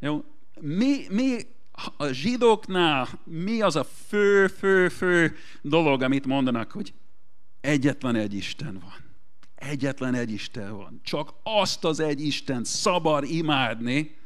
Jó, 0.00 0.24
mi, 0.60 1.06
mi 1.10 1.38
a 1.96 2.06
zsidóknál 2.06 3.08
mi 3.24 3.60
az 3.60 3.76
a 3.76 3.84
fő, 3.84 4.46
fő, 4.46 4.88
fő 4.88 5.36
dolog, 5.62 6.02
amit 6.02 6.26
mondanak, 6.26 6.70
hogy 6.70 6.94
egyetlen 7.60 8.14
egy 8.14 8.34
Isten 8.34 8.78
van. 8.78 9.14
Egyetlen 9.54 10.14
egy 10.14 10.30
Isten 10.30 10.76
van. 10.76 11.00
Csak 11.02 11.34
azt 11.42 11.84
az 11.84 12.00
egy 12.00 12.20
Isten 12.20 12.64
szabad 12.64 13.24
imádni, 13.24 14.16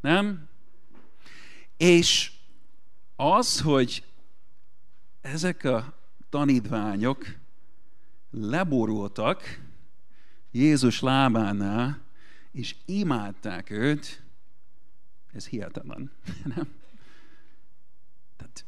nem? 0.00 0.48
És 1.76 2.32
az, 3.16 3.60
hogy 3.60 4.04
ezek 5.20 5.64
a 5.64 5.94
tanítványok 6.30 7.26
leborultak 8.30 9.66
Jézus 10.50 11.00
lábánál, 11.00 12.02
és 12.52 12.76
imádták 12.84 13.70
őt, 13.70 14.22
ez 15.32 15.46
hihetetlen. 15.46 16.10
Nem? 16.54 16.68
Tehát 18.36 18.64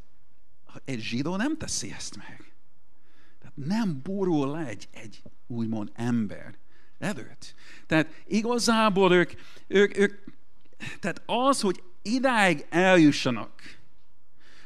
egy 0.85 1.01
zsidó 1.01 1.37
nem 1.37 1.57
teszi 1.57 1.93
ezt 1.93 2.17
meg. 2.17 2.53
Tehát 3.39 3.57
nem 3.57 4.01
borul 4.03 4.51
le 4.51 4.67
egy, 4.67 4.89
egy 4.91 5.23
úgymond 5.47 5.91
ember 5.95 6.59
előtt. 6.99 7.55
Tehát 7.87 8.23
igazából 8.27 9.13
ők, 9.13 9.33
ők, 9.67 9.97
ők, 9.97 10.25
tehát 11.01 11.23
az, 11.27 11.61
hogy 11.61 11.83
idáig 12.03 12.67
eljussanak, 12.69 13.79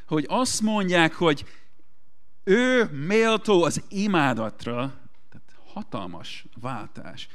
hogy 0.07 0.25
azt 0.27 0.61
mondják, 0.61 1.13
hogy 1.13 1.45
ő 2.43 2.83
méltó 2.83 3.63
az 3.63 3.83
imádatra, 3.89 5.04
hatalmas 5.75 6.45
váltás 6.61 7.27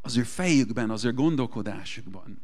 az 0.00 0.16
ő 0.16 0.22
fejükben, 0.22 0.90
az 0.90 1.04
ő 1.04 1.12
gondolkodásukban. 1.12 2.40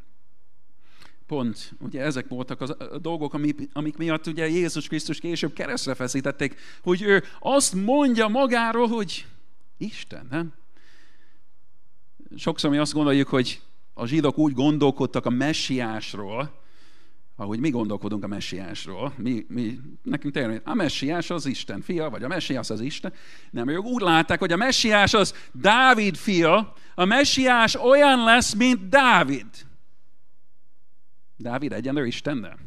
Pont, 1.26 1.72
ugye 1.78 2.00
ezek 2.00 2.28
voltak 2.28 2.60
az, 2.60 2.74
a 2.78 2.98
dolgok, 2.98 3.34
amik, 3.34 3.68
amik 3.72 3.96
miatt 3.96 4.26
ugye 4.26 4.48
Jézus 4.48 4.88
Krisztus 4.88 5.18
később 5.18 5.52
keresztre 5.52 5.94
feszítették, 5.94 6.60
hogy 6.82 7.02
ő 7.02 7.22
azt 7.40 7.74
mondja 7.74 8.28
magáról, 8.28 8.88
hogy 8.88 9.26
Isten, 9.76 10.26
nem? 10.30 10.52
Sokszor 12.36 12.70
mi 12.70 12.78
azt 12.78 12.92
gondoljuk, 12.92 13.28
hogy 13.28 13.62
a 13.94 14.06
zsidók 14.06 14.38
úgy 14.38 14.52
gondolkodtak 14.52 15.26
a 15.26 15.30
messiásról, 15.30 16.60
ahogy 17.36 17.60
mi 17.60 17.70
gondolkodunk 17.70 18.24
a 18.24 18.26
messiásról, 18.26 19.12
mi, 19.16 19.46
mi, 19.48 19.80
nekünk 20.02 20.34
tényleg 20.34 20.60
a 20.64 20.74
messiás 20.74 21.30
az 21.30 21.46
Isten 21.46 21.80
fia, 21.80 22.10
vagy 22.10 22.22
a 22.22 22.28
messiás 22.28 22.70
az 22.70 22.80
Isten. 22.80 23.12
Nem, 23.50 23.68
ők 23.68 23.84
úgy 23.84 24.02
látták, 24.02 24.38
hogy 24.38 24.52
a 24.52 24.56
messiás 24.56 25.14
az 25.14 25.34
Dávid 25.52 26.16
fia, 26.16 26.72
a 26.94 27.04
messiás 27.04 27.74
olyan 27.74 28.24
lesz, 28.24 28.54
mint 28.54 28.88
Dávid. 28.88 29.46
Dávid 31.36 31.72
egyenlő 31.72 32.06
Istennel? 32.06 32.58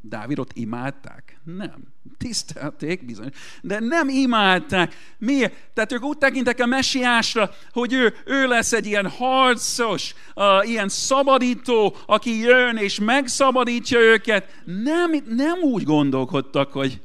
Dávidot 0.00 0.52
imádták? 0.52 1.40
Nem. 1.44 1.94
Tisztelték 2.18 3.04
bizony, 3.04 3.30
de 3.62 3.80
nem 3.80 4.08
imádták. 4.08 4.94
Miért? 5.18 5.54
Tehát 5.74 5.92
ők 5.92 6.02
úgy 6.02 6.18
tekintek 6.18 6.60
a 6.60 6.66
messiásra, 6.66 7.50
hogy 7.72 7.92
ő, 7.92 8.14
ő 8.24 8.46
lesz 8.46 8.72
egy 8.72 8.86
ilyen 8.86 9.08
harcos, 9.08 10.14
uh, 10.34 10.68
ilyen 10.68 10.88
szabadító, 10.88 11.96
aki 12.06 12.38
jön 12.38 12.76
és 12.76 12.98
megszabadítja 13.00 13.98
őket. 13.98 14.62
Nem, 14.64 15.10
nem 15.26 15.58
úgy 15.62 15.82
gondolkodtak, 15.82 16.72
hogy 16.72 17.00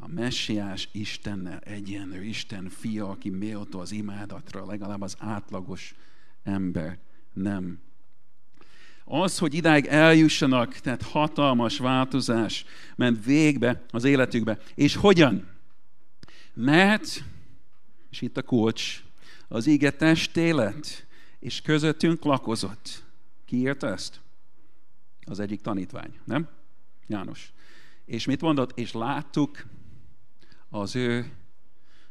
a 0.00 0.08
messiás 0.08 0.88
Istennel 0.92 1.58
egyenlő, 1.64 2.24
Isten 2.24 2.68
fia, 2.78 3.08
aki 3.08 3.30
méltó 3.30 3.80
az 3.80 3.92
imádatra, 3.92 4.66
legalább 4.66 5.02
az 5.02 5.16
átlagos 5.18 5.94
ember 6.42 6.98
nem 7.32 7.78
az, 9.08 9.38
hogy 9.38 9.54
idáig 9.54 9.86
eljussanak, 9.86 10.74
tehát 10.74 11.02
hatalmas 11.02 11.78
változás 11.78 12.64
ment 12.96 13.24
végbe 13.24 13.84
az 13.90 14.04
életükbe. 14.04 14.58
És 14.74 14.94
hogyan? 14.94 15.48
Mert, 16.54 17.24
és 18.10 18.20
itt 18.20 18.36
a 18.36 18.42
kulcs, 18.42 19.04
az 19.48 19.66
ége 19.66 19.90
testélet, 19.90 21.06
és 21.38 21.60
közöttünk 21.60 22.24
lakozott. 22.24 23.04
Ki 23.44 23.56
írta 23.56 23.88
ezt? 23.88 24.20
Az 25.24 25.40
egyik 25.40 25.60
tanítvány, 25.60 26.18
nem? 26.24 26.48
János. 27.06 27.52
És 28.04 28.24
mit 28.24 28.40
mondott? 28.40 28.78
És 28.78 28.92
láttuk 28.92 29.66
az 30.68 30.96
ő 30.96 31.32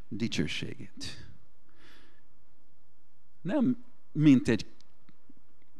dicsőségét. 0.08 1.27
Nem 3.41 3.84
mint 4.12 4.47
egy 4.47 4.65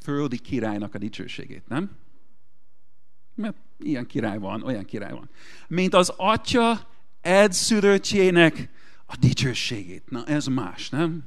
földi 0.06 0.38
királynak 0.38 0.96
a 0.96 0.98
dicsőségét, 0.98 1.68
nem? 1.68 1.98
Mert 3.36 3.58
ilyen 3.80 4.06
király 4.06 4.38
van, 4.38 4.64
olyan 4.64 4.86
király 4.86 5.12
van. 5.12 5.30
Mint 5.68 5.94
az 5.94 6.14
atya 6.18 6.88
egyszülöttjének 7.22 8.70
a 9.06 9.16
dicsőségét. 9.20 10.10
Na 10.10 10.26
ez 10.26 10.46
más, 10.46 10.90
nem? 10.90 11.24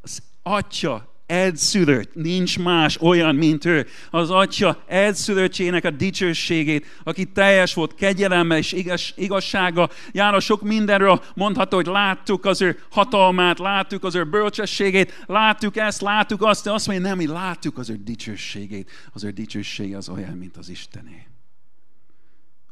Az 0.00 0.22
atya 0.42 1.19
egyszülött, 1.30 2.14
nincs 2.14 2.58
más 2.58 3.00
olyan, 3.00 3.34
mint 3.34 3.64
ő. 3.64 3.86
Az 4.10 4.30
atya 4.30 4.82
egyszülöttjének 4.86 5.84
a 5.84 5.90
dicsőségét, 5.90 6.86
aki 7.04 7.24
teljes 7.24 7.74
volt 7.74 7.94
kegyelemmel 7.94 8.58
és 8.58 8.72
igaz, 8.72 9.12
igazsága. 9.16 9.90
János 10.12 10.44
sok 10.44 10.62
mindenről 10.62 11.22
mondható, 11.34 11.76
hogy 11.76 11.86
láttuk 11.86 12.44
az 12.44 12.60
ő 12.60 12.78
hatalmát, 12.90 13.58
láttuk 13.58 14.04
az 14.04 14.14
ő 14.14 14.24
bölcsességét, 14.24 15.24
láttuk 15.26 15.76
ezt, 15.76 16.00
láttuk 16.00 16.42
azt, 16.42 16.64
de 16.64 16.72
azt 16.72 16.86
mondja, 16.86 17.06
nem, 17.06 17.16
mi 17.16 17.26
láttuk 17.26 17.78
az 17.78 17.90
ő 17.90 17.96
dicsőségét. 18.04 18.90
Az 19.12 19.24
ő 19.24 19.30
dicsősége 19.30 19.96
az 19.96 20.08
olyan, 20.08 20.36
mint 20.36 20.56
az 20.56 20.68
Istené. 20.68 21.26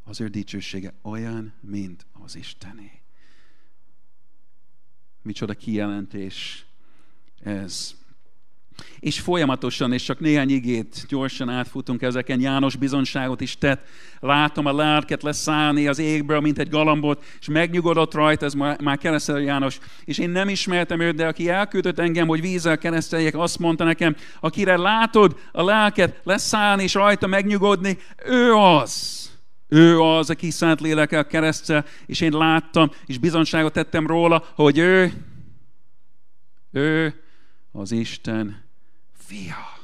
Az 0.03 0.21
ő 0.21 0.27
dicsősége 0.27 0.93
olyan, 1.01 1.53
mint 1.61 2.05
az 2.23 2.35
Istené. 2.35 2.91
Micsoda 5.21 5.53
kijelentés 5.53 6.65
ez. 7.43 7.97
És 8.99 9.19
folyamatosan, 9.19 9.93
és 9.93 10.03
csak 10.03 10.19
néhány 10.19 10.49
igét 10.49 11.05
gyorsan 11.07 11.49
átfutunk 11.49 12.01
ezeken, 12.01 12.41
János 12.41 12.75
bizonságot 12.75 13.41
is 13.41 13.57
tett. 13.57 13.87
Látom 14.19 14.65
a 14.65 14.73
lelket 14.73 15.23
leszállni 15.23 15.87
az 15.87 15.99
égből, 15.99 16.39
mint 16.39 16.59
egy 16.59 16.69
galambot, 16.69 17.23
és 17.39 17.47
megnyugodott 17.47 18.13
rajta, 18.13 18.45
ez 18.45 18.53
már, 18.53 18.81
már 18.81 18.97
keresztel 18.97 19.39
János. 19.39 19.79
És 20.03 20.17
én 20.17 20.29
nem 20.29 20.49
ismertem 20.49 20.99
őt, 20.99 21.15
de 21.15 21.27
aki 21.27 21.49
elküldött 21.49 21.99
engem, 21.99 22.27
hogy 22.27 22.41
vízzel 22.41 22.77
kereszteljek, 22.77 23.35
azt 23.35 23.59
mondta 23.59 23.83
nekem, 23.83 24.15
akire 24.39 24.77
látod 24.77 25.39
a 25.51 25.63
lelket 25.63 26.19
leszállni 26.23 26.83
és 26.83 26.93
rajta 26.93 27.27
megnyugodni, 27.27 27.97
ő 28.25 28.53
az. 28.53 29.27
Ő 29.67 29.99
az, 29.99 30.29
aki 30.29 30.49
szent 30.49 30.81
lélekkel 30.81 31.27
keresztel, 31.27 31.85
és 32.05 32.21
én 32.21 32.31
láttam, 32.31 32.91
és 33.05 33.17
bizonságot 33.17 33.73
tettem 33.73 34.07
róla, 34.07 34.43
hogy 34.55 34.77
ő, 34.77 35.13
ő 36.71 37.13
az 37.71 37.91
Isten 37.91 38.68
fia. 39.29 39.79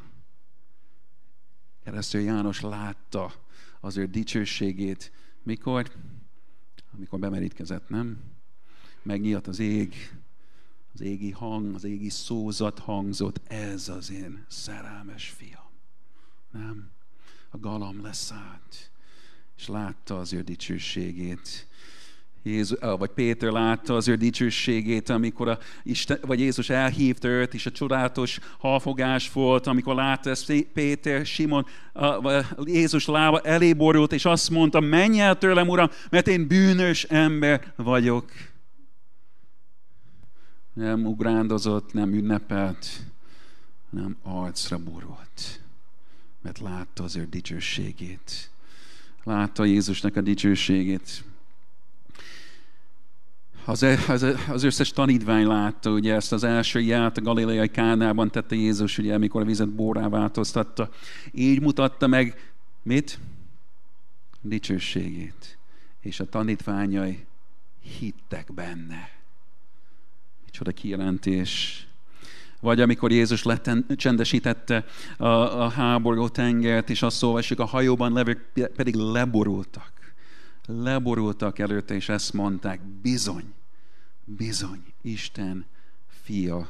Keresztül 1.84 2.22
János 2.22 2.62
látta 2.62 3.34
az 3.80 3.98
ő 3.98 4.06
dicsőségét. 4.06 5.12
Mikor? 5.44 5.92
Amikor 6.94 7.20
bemerítkezett, 7.20 7.90
nem? 7.90 8.20
Megnyílt 9.04 9.48
az 9.48 9.60
ég, 9.60 9.96
az 10.94 11.02
égi 11.02 11.32
hang, 11.32 11.76
az 11.76 11.84
égi 11.84 12.10
szózat 12.10 12.80
hangzott. 12.80 13.42
Ez 13.48 13.90
az 13.90 14.12
én 14.12 14.46
szerelmes 14.48 15.30
fiam. 15.30 15.70
Nem? 16.52 16.92
A 17.50 17.58
galam 17.58 18.02
leszállt, 18.02 18.92
és 19.58 19.68
látta 19.68 20.20
az 20.20 20.34
ő 20.34 20.42
dicsőségét. 20.42 21.68
Jézus, 22.46 22.78
vagy 22.80 23.10
Péter 23.10 23.52
látta 23.52 23.96
az 23.96 24.08
ő 24.08 24.16
dicsőségét, 24.16 25.10
amikor 25.10 25.48
a 25.48 25.58
Isten, 25.84 26.18
vagy 26.22 26.40
Jézus 26.40 26.70
elhívta 26.70 27.28
őt, 27.28 27.54
és 27.54 27.66
a 27.66 27.72
csodálatos 27.72 28.40
halfogás 28.58 29.32
volt, 29.32 29.68
amikor 29.68 29.96
látta 29.96 30.30
ezt 30.30 30.54
Péter, 30.74 31.26
Simon, 31.26 31.66
Jézus 32.64 33.06
lába 33.06 33.40
elé 33.40 33.74
borult, 33.74 34.14
és 34.14 34.26
azt 34.26 34.50
mondta, 34.50 34.80
menj 34.80 35.20
el 35.20 35.38
tőlem, 35.38 35.68
Uram, 35.68 35.90
mert 36.10 36.28
én 36.28 36.48
bűnös 36.48 37.04
ember 37.04 37.74
vagyok. 37.76 38.32
Nem 40.74 41.06
ugrándozott, 41.06 41.94
nem 41.94 42.14
ünnepelt, 42.14 42.88
hanem 43.92 44.18
arcra 44.24 44.78
borult, 44.78 45.62
mert 46.42 46.60
látta 46.60 47.04
az 47.04 47.16
ő 47.16 47.28
dicsőségét. 47.30 48.50
Látta 49.24 49.66
Jézusnak 49.66 50.16
a 50.16 50.22
dicsőségét 50.22 51.24
az, 53.66 53.84
e, 53.84 53.98
az, 54.08 54.24
e, 54.24 54.36
az 54.50 54.64
összes 54.64 54.92
tanítvány 54.92 55.48
látta, 55.48 55.92
ugye 55.92 56.14
ezt 56.14 56.32
az 56.32 56.44
első 56.44 56.80
ját 56.80 57.18
a 57.18 57.22
galileai 57.22 57.70
kánában 57.70 58.32
tette 58.32 58.56
Jézus, 58.56 58.98
ugye, 58.98 59.14
amikor 59.14 59.42
a 59.42 59.46
vizet 59.46 59.70
bórá 59.70 60.08
változtatta. 60.08 60.90
Így 61.32 61.62
mutatta 61.62 62.08
meg, 62.08 62.54
mit? 62.84 63.20
Dicsőségét. 64.42 65.58
És 66.02 66.20
a 66.20 66.26
tanítványai 66.26 67.26
hittek 68.00 68.54
benne. 68.54 69.10
Micsoda 70.46 70.72
kijelentés. 70.72 71.80
Vagy 72.60 72.82
amikor 72.82 73.12
Jézus 73.12 73.44
leten, 73.44 73.86
csendesítette 73.96 74.86
a, 75.18 75.26
a 75.28 75.70
háborgó 75.70 76.28
tengert, 76.28 76.90
és 76.90 77.02
azt 77.02 77.24
olvassuk, 77.24 77.60
a 77.60 77.66
hajóban 77.66 78.14
levők 78.14 78.52
pedig 78.76 78.96
leborultak 78.96 79.95
leborultak 80.68 81.60
előtte, 81.60 81.96
és 81.96 82.10
ezt 82.10 82.34
mondták, 82.34 82.82
bizony, 82.84 83.54
bizony, 84.24 84.84
Isten 85.02 85.66
fia 86.24 86.68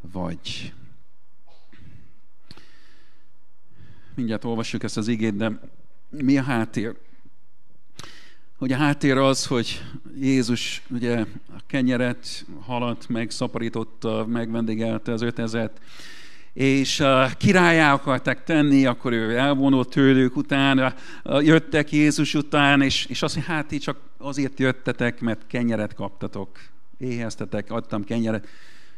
vagy. 0.00 0.72
Mindjárt 4.14 4.44
olvassuk 4.44 4.82
ezt 4.82 4.96
az 4.96 5.08
igét, 5.08 5.36
de 5.36 5.60
mi 6.08 6.38
a 6.38 6.42
háttér? 6.42 6.96
Ugye 8.58 8.74
a 8.74 8.78
háttér 8.78 9.16
az, 9.16 9.46
hogy 9.46 9.82
Jézus 10.18 10.82
ugye 10.90 11.20
a 11.48 11.60
kenyeret, 11.66 12.46
halat 12.60 13.08
megszaporította, 13.08 14.26
megvendégelte 14.26 15.12
az 15.12 15.22
ötezet, 15.22 15.80
és 16.52 17.02
királyá 17.36 17.92
akarták 17.92 18.44
tenni, 18.44 18.86
akkor 18.86 19.12
ő 19.12 19.36
elvonult 19.36 19.88
tőlük, 19.88 20.36
utána 20.36 20.94
jöttek 21.24 21.92
Jézus 21.92 22.34
után, 22.34 22.82
és, 22.82 23.06
és 23.06 23.22
azt 23.22 23.34
mondja, 23.34 23.54
hát 23.54 23.72
így 23.72 23.80
csak 23.80 23.96
azért 24.18 24.58
jöttetek, 24.58 25.20
mert 25.20 25.46
kenyeret 25.46 25.94
kaptatok, 25.94 26.58
éheztetek, 26.98 27.70
adtam 27.70 28.04
kenyeret. 28.04 28.48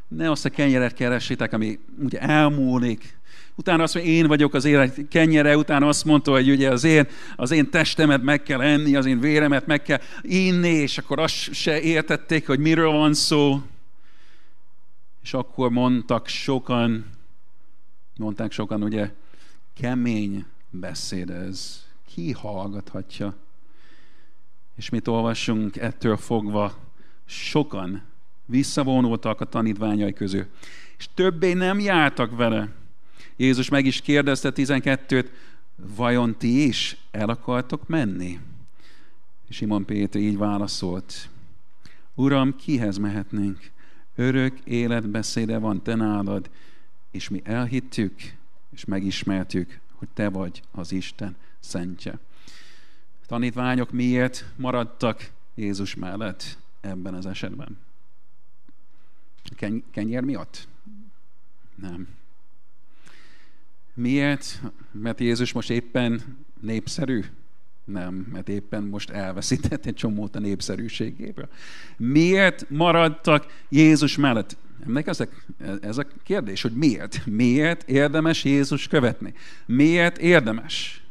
Ne 0.08 0.30
azt 0.30 0.44
a 0.44 0.50
kenyeret 0.50 0.94
keresitek, 0.94 1.52
ami 1.52 1.78
ugye 2.02 2.18
elmúlik. 2.20 3.20
Utána 3.54 3.82
azt 3.82 3.94
mondja, 3.94 4.12
én 4.12 4.26
vagyok 4.26 4.54
az 4.54 4.64
élet 4.64 5.08
kenyere, 5.08 5.56
utána 5.56 5.88
azt 5.88 6.04
mondta, 6.04 6.30
hogy 6.30 6.50
ugye 6.50 6.70
az 6.70 6.84
én, 6.84 7.06
az 7.36 7.50
én 7.50 7.70
testemet 7.70 8.22
meg 8.22 8.42
kell 8.42 8.60
enni, 8.60 8.96
az 8.96 9.06
én 9.06 9.20
véremet 9.20 9.66
meg 9.66 9.82
kell 9.82 10.00
inni, 10.22 10.68
és 10.68 10.98
akkor 10.98 11.18
azt 11.18 11.52
se 11.52 11.80
értették, 11.80 12.46
hogy 12.46 12.58
miről 12.58 12.90
van 12.90 13.14
szó. 13.14 13.60
És 15.22 15.34
akkor 15.34 15.70
mondtak 15.70 16.28
sokan, 16.28 17.04
Mondták 18.16 18.52
sokan, 18.52 18.82
ugye, 18.82 19.12
kemény 19.74 20.44
beszéd 20.70 21.30
ez. 21.30 21.86
Ki 22.06 22.32
hallgathatja? 22.32 23.34
És 24.74 24.90
mit 24.90 25.08
olvassunk 25.08 25.76
ettől 25.76 26.16
fogva? 26.16 26.74
Sokan 27.24 28.02
visszavonultak 28.46 29.40
a 29.40 29.44
tanítványai 29.44 30.12
közül, 30.12 30.46
és 30.98 31.08
többé 31.14 31.52
nem 31.52 31.80
jártak 31.80 32.36
vele. 32.36 32.68
Jézus 33.36 33.68
meg 33.68 33.86
is 33.86 34.00
kérdezte 34.00 34.52
12-t, 34.54 35.26
vajon 35.96 36.38
ti 36.38 36.66
is 36.66 36.96
el 37.10 37.28
akartok 37.28 37.88
menni? 37.88 38.40
És 39.48 39.56
Simon 39.56 39.84
Péter 39.84 40.20
így 40.20 40.36
válaszolt, 40.36 41.28
Uram, 42.14 42.56
kihez 42.56 42.96
mehetnénk? 42.96 43.70
Örök 44.14 44.58
életbeszéde 44.64 45.58
van 45.58 45.82
te 45.82 45.94
nálad, 45.94 46.50
és 47.12 47.28
mi 47.28 47.40
elhittük, 47.44 48.14
és 48.70 48.84
megismertük, 48.84 49.80
hogy 49.92 50.08
te 50.14 50.28
vagy 50.28 50.62
az 50.70 50.92
Isten 50.92 51.36
szentje. 51.60 52.18
Tanítványok 53.26 53.90
miért 53.90 54.44
maradtak 54.56 55.30
Jézus 55.54 55.94
mellett 55.94 56.58
ebben 56.80 57.14
az 57.14 57.26
esetben? 57.26 57.78
Ken- 59.56 59.84
kenyér 59.90 60.22
miatt? 60.22 60.68
Nem. 61.74 62.08
Miért? 63.94 64.60
Mert 64.90 65.20
Jézus 65.20 65.52
most 65.52 65.70
éppen 65.70 66.38
népszerű? 66.60 67.24
Nem, 67.84 68.14
mert 68.14 68.48
éppen 68.48 68.82
most 68.82 69.10
elveszített 69.10 69.86
egy 69.86 69.94
csomót 69.94 70.36
a 70.36 70.38
népszerűségéből. 70.38 71.48
Miért 71.96 72.70
maradtak 72.70 73.64
Jézus 73.68 74.16
mellett? 74.16 74.56
Emlékeztek? 74.84 75.44
Ez 75.80 75.98
a 75.98 76.06
kérdés, 76.22 76.62
hogy 76.62 76.72
miért? 76.72 77.26
Miért 77.26 77.88
érdemes 77.88 78.44
Jézus 78.44 78.86
követni? 78.86 79.34
Miért 79.66 80.18
érdemes? 80.18 81.04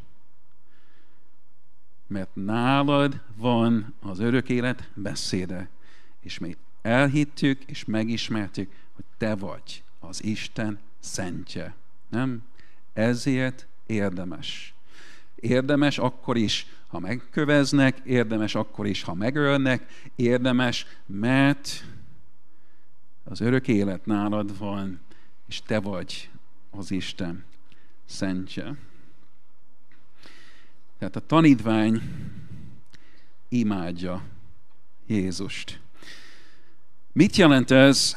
Mert 2.08 2.30
nálad 2.34 3.22
van 3.36 3.94
az 4.00 4.20
örök 4.20 4.50
élet 4.50 4.90
beszéde, 4.94 5.70
és 6.22 6.38
mi 6.38 6.58
elhittük 6.82 7.64
és 7.64 7.86
megismertük, 7.86 8.72
hogy 8.94 9.06
te 9.18 9.36
vagy 9.36 9.84
az 10.00 10.24
Isten 10.24 10.80
szentje. 11.00 11.76
Nem? 12.10 12.44
Ezért 12.94 13.68
érdemes. 13.86 14.74
Érdemes 15.42 15.98
akkor 15.98 16.38
is, 16.38 16.68
ha 16.88 17.00
megköveznek, 17.00 18.00
érdemes 18.04 18.56
akkor 18.56 18.88
is, 18.88 19.04
ha 19.04 19.14
megölnek, 19.14 20.10
érdemes, 20.16 20.86
mert 21.06 21.86
az 23.24 23.40
örök 23.40 23.68
élet 23.68 24.06
nálad 24.06 24.58
van, 24.58 25.00
és 25.48 25.62
te 25.62 25.80
vagy 25.80 26.30
az 26.70 26.92
Isten 26.92 27.44
szentje. 28.06 28.76
Tehát 30.98 31.16
a 31.16 31.26
tanítvány 31.26 32.02
imádja 33.50 34.24
Jézust. 35.08 35.80
Mit 37.12 37.36
jelent 37.36 37.72
ez 37.72 38.16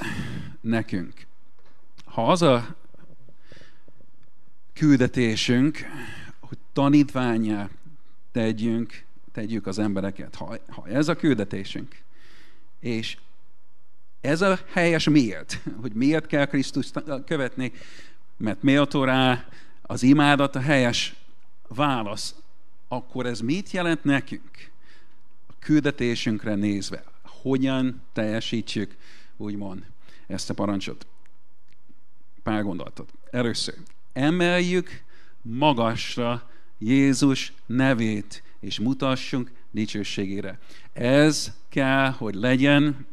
nekünk? 0.61 1.27
Ha 2.05 2.31
az 2.31 2.43
a 2.43 2.77
küldetésünk, 4.73 5.79
tanítványá 6.75 7.69
tegyünk, 8.33 9.05
tegyük 9.33 9.67
az 9.67 9.79
embereket, 9.79 10.35
ha, 10.35 10.57
ha 10.69 10.87
ez 10.87 11.09
a 11.09 11.17
küldetésünk, 11.17 11.97
és 12.81 13.17
ez 14.21 14.43
a 14.43 14.59
helyes 14.73 15.09
miért, 15.09 15.61
hogy 15.83 15.93
miért 15.93 16.27
kell 16.27 16.47
Krisztust 16.47 17.03
követni, 17.27 17.73
mert 18.37 18.63
méltó 18.63 19.05
rá 19.05 19.49
az 19.83 20.03
imádat 20.03 20.57
a 20.57 20.61
helyes 20.61 21.15
válasz, 21.69 22.35
akkor 22.89 23.27
ez 23.27 23.41
mit 23.41 23.71
jelent 23.71 24.05
nekünk? 24.05 24.71
A 25.47 25.53
küldetésünkre 25.59 26.55
nézve, 26.55 27.05
hogyan 27.23 28.03
teljesítsük, 28.13 28.97
úgymond, 29.37 29.87
ezt 30.27 30.51
a 30.51 30.55
parancsot. 30.55 31.07
Pár 32.43 32.63
gondolatot. 32.63 33.13
Először, 33.31 33.75
emeljük 34.13 35.03
magasra 35.43 36.51
Jézus 36.85 37.53
nevét, 37.67 38.43
és 38.61 38.79
mutassunk 38.79 39.51
dicsőségére. 39.71 40.59
Ez 40.93 41.53
kell, 41.69 42.11
hogy 42.11 42.35
legyen 42.35 43.07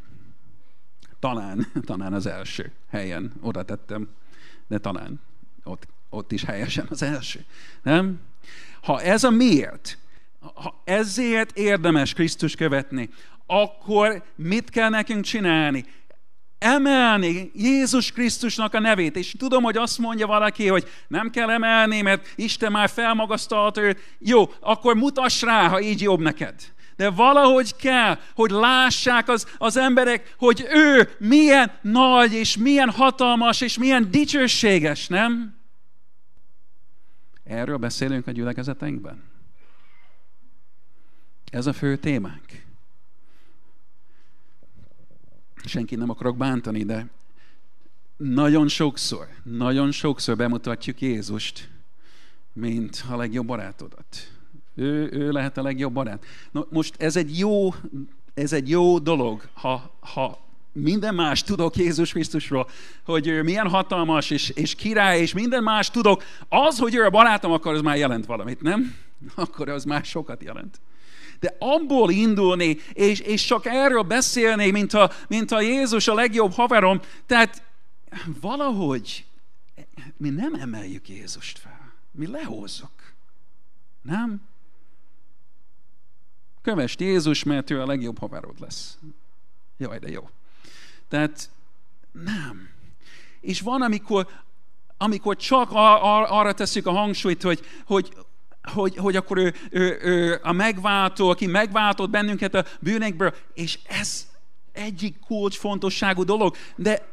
talán, 1.20 1.68
talán 1.86 2.14
az 2.14 2.26
első 2.26 2.72
helyen. 2.90 3.34
Oda 3.42 3.64
tettem, 3.64 4.10
de 4.68 4.78
talán 4.78 5.20
ott, 5.64 5.88
ott 6.10 6.32
is 6.32 6.44
helyesen 6.44 6.86
az 6.90 7.02
első. 7.02 7.46
Nem? 7.84 8.20
Ha 8.82 9.02
ez 9.02 9.24
a 9.24 9.30
miért, 9.30 9.98
ha 10.40 10.82
ezért 10.84 11.58
érdemes 11.58 12.14
Krisztus 12.14 12.56
követni, 12.56 13.10
akkor 13.46 14.24
mit 14.36 14.70
kell 14.70 14.90
nekünk 14.90 15.24
csinálni? 15.24 15.86
Emelni 16.62 17.52
Jézus 17.54 18.12
Krisztusnak 18.12 18.74
a 18.74 18.80
nevét. 18.80 19.16
És 19.16 19.36
tudom, 19.38 19.64
hogy 19.64 19.78
azt 19.78 19.98
mondja 19.98 20.28
valaki, 20.28 20.68
hogy 20.68 20.90
nem 21.08 21.30
kell 21.30 21.50
emelni, 21.50 22.02
mert 22.02 22.28
Isten 22.36 22.72
már 22.72 22.90
felmagasztalt 22.90 23.78
őt. 23.78 24.00
Jó, 24.20 24.52
akkor 24.60 24.96
mutass 24.96 25.42
rá, 25.42 25.68
ha 25.68 25.82
így 25.82 26.02
jobb 26.02 26.20
neked. 26.20 26.56
De 26.96 27.10
valahogy 27.10 27.76
kell, 27.76 28.18
hogy 28.36 28.50
lássák 28.50 29.28
az, 29.30 29.48
az 29.58 29.78
emberek, 29.78 30.36
hogy 30.38 30.68
ő 30.70 31.10
milyen 31.20 31.72
nagy, 31.82 32.34
és 32.34 32.58
milyen 32.58 32.90
hatalmas, 32.90 33.62
és 33.62 33.78
milyen 33.78 34.12
dicsőséges, 34.12 35.08
nem? 35.08 35.56
Erről 37.44 37.78
beszélünk 37.78 38.28
a 38.28 38.32
gyülekezeteinkben. 38.32 39.24
Ez 41.52 41.66
a 41.66 41.74
fő 41.74 41.98
témánk. 41.98 42.71
Senki 45.66 45.96
nem 45.96 46.10
akarok 46.10 46.38
bántani, 46.38 46.84
de 46.84 47.08
nagyon 48.18 48.68
sokszor, 48.68 49.28
nagyon 49.44 49.92
sokszor 49.92 50.36
bemutatjuk 50.36 51.02
Jézust, 51.02 51.70
mint 52.54 53.04
a 53.10 53.16
legjobb 53.16 53.46
barátodat. 53.46 54.32
Ő, 54.76 55.10
ő 55.12 55.32
lehet 55.32 55.58
a 55.58 55.62
legjobb 55.62 55.94
barát. 55.94 56.26
No, 56.52 56.62
most 56.70 57.02
ez 57.02 57.16
egy 57.16 57.40
jó, 57.40 57.74
ez 58.34 58.54
egy 58.54 58.70
jó 58.70 59.00
dolog, 59.00 59.48
ha, 59.54 59.96
ha 60.00 60.40
minden 60.72 61.16
más 61.16 61.44
tudok 61.44 61.76
Jézus 61.76 62.12
Krisztusról, 62.12 62.70
hogy 63.04 63.28
ő 63.28 63.44
milyen 63.44 63.70
hatalmas 63.70 64.30
és, 64.30 64.50
és 64.50 64.76
király, 64.76 65.20
és 65.20 65.34
minden 65.34 65.64
más 65.64 65.90
tudok, 65.90 66.24
az, 66.50 66.80
hogy 66.80 66.96
ő 66.96 67.06
a 67.06 67.10
barátom, 67.10 67.52
akkor 67.52 67.74
az 67.74 67.82
már 67.82 67.98
jelent 67.98 68.26
valamit, 68.26 68.62
nem? 68.62 68.96
Akkor 69.36 69.70
az 69.70 69.84
már 69.84 70.06
sokat 70.06 70.44
jelent. 70.44 70.80
De 71.42 71.56
abból 71.60 72.12
indulni, 72.12 72.78
és, 72.94 73.20
és 73.20 73.46
csak 73.46 73.66
erről 73.66 74.02
beszélni, 74.02 74.72
mint 74.72 74.94
a, 74.94 75.12
mint 75.28 75.52
a 75.52 75.62
Jézus 75.62 76.08
a 76.08 76.14
legjobb 76.14 76.54
haverom, 76.54 77.02
tehát 77.26 77.64
valahogy 78.42 79.26
mi 80.18 80.30
nem 80.30 80.54
emeljük 80.54 81.10
Jézust 81.10 81.60
fel. 81.60 81.94
Mi 82.12 82.28
lehozzuk. 82.28 83.14
Nem? 84.02 84.42
Kövest 86.62 87.00
Jézus, 87.00 87.44
mert 87.44 87.70
ő 87.70 87.82
a 87.82 87.86
legjobb 87.86 88.20
haverod 88.20 88.60
lesz. 88.60 88.98
Jaj, 89.78 90.00
de 90.00 90.10
jó. 90.10 90.30
Tehát 91.08 91.50
nem. 92.12 92.70
És 93.40 93.62
van, 93.62 93.82
amikor, 93.82 94.28
amikor 94.98 95.36
csak 95.36 95.70
ar- 95.72 96.02
ar- 96.02 96.30
arra 96.30 96.54
tesszük 96.54 96.86
a 96.86 96.92
hangsúlyt, 96.92 97.42
hogy, 97.42 97.66
hogy, 97.86 98.14
hogy, 98.62 98.96
hogy 98.96 99.16
akkor 99.16 99.38
ő, 99.38 99.54
ő, 99.70 100.00
ő 100.02 100.40
a 100.44 100.52
megváltó, 100.52 101.30
aki 101.30 101.46
megváltott 101.46 102.10
bennünket 102.10 102.54
a 102.54 102.66
bűnekből, 102.80 103.36
és 103.54 103.80
ez 103.88 104.30
egyik 104.72 105.20
kulcsfontosságú 105.20 106.24
dolog, 106.24 106.56
de 106.76 107.08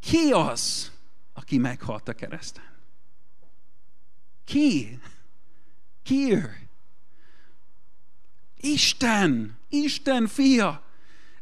ki 0.00 0.30
az, 0.32 0.92
aki 1.32 1.58
meghalt 1.58 2.08
a 2.08 2.12
kereszten? 2.12 2.64
Ki? 4.44 4.98
Ki 6.02 6.32
ő? 6.32 6.68
Isten, 8.56 9.58
Isten 9.68 10.26
fia. 10.26 10.82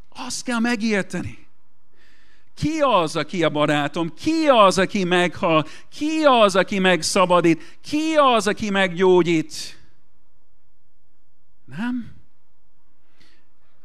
Azt 0.08 0.44
kell 0.44 0.58
megérteni. 0.58 1.46
Ki 2.62 2.80
az, 2.80 3.16
aki 3.16 3.44
a 3.44 3.50
barátom? 3.50 4.14
Ki 4.14 4.46
az, 4.48 4.78
aki 4.78 5.04
meghal? 5.04 5.66
Ki 5.88 6.24
az, 6.24 6.56
aki 6.56 6.78
megszabadít? 6.78 7.78
Ki 7.80 8.14
az, 8.16 8.46
aki 8.46 8.70
meggyógyít? 8.70 9.80
Nem? 11.64 12.12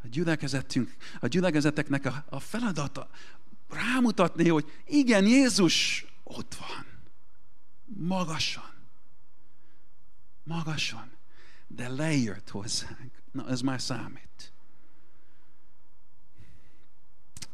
A 0.04 0.08
gyülekezetünk, 0.08 0.96
a 1.20 1.28
gyülekezeteknek 1.28 2.06
a, 2.06 2.26
a 2.30 2.40
feladata 2.40 3.10
rámutatni, 3.70 4.50
hogy 4.50 4.72
igen, 4.86 5.26
Jézus 5.26 6.06
ott 6.24 6.56
van. 6.56 6.86
Magasan. 7.86 8.74
Magasan. 10.44 11.12
De 11.68 11.90
lejött 11.90 12.50
hozzánk. 12.50 13.12
Na, 13.32 13.50
ez 13.50 13.62
már 13.62 13.82
számít. 13.82 14.27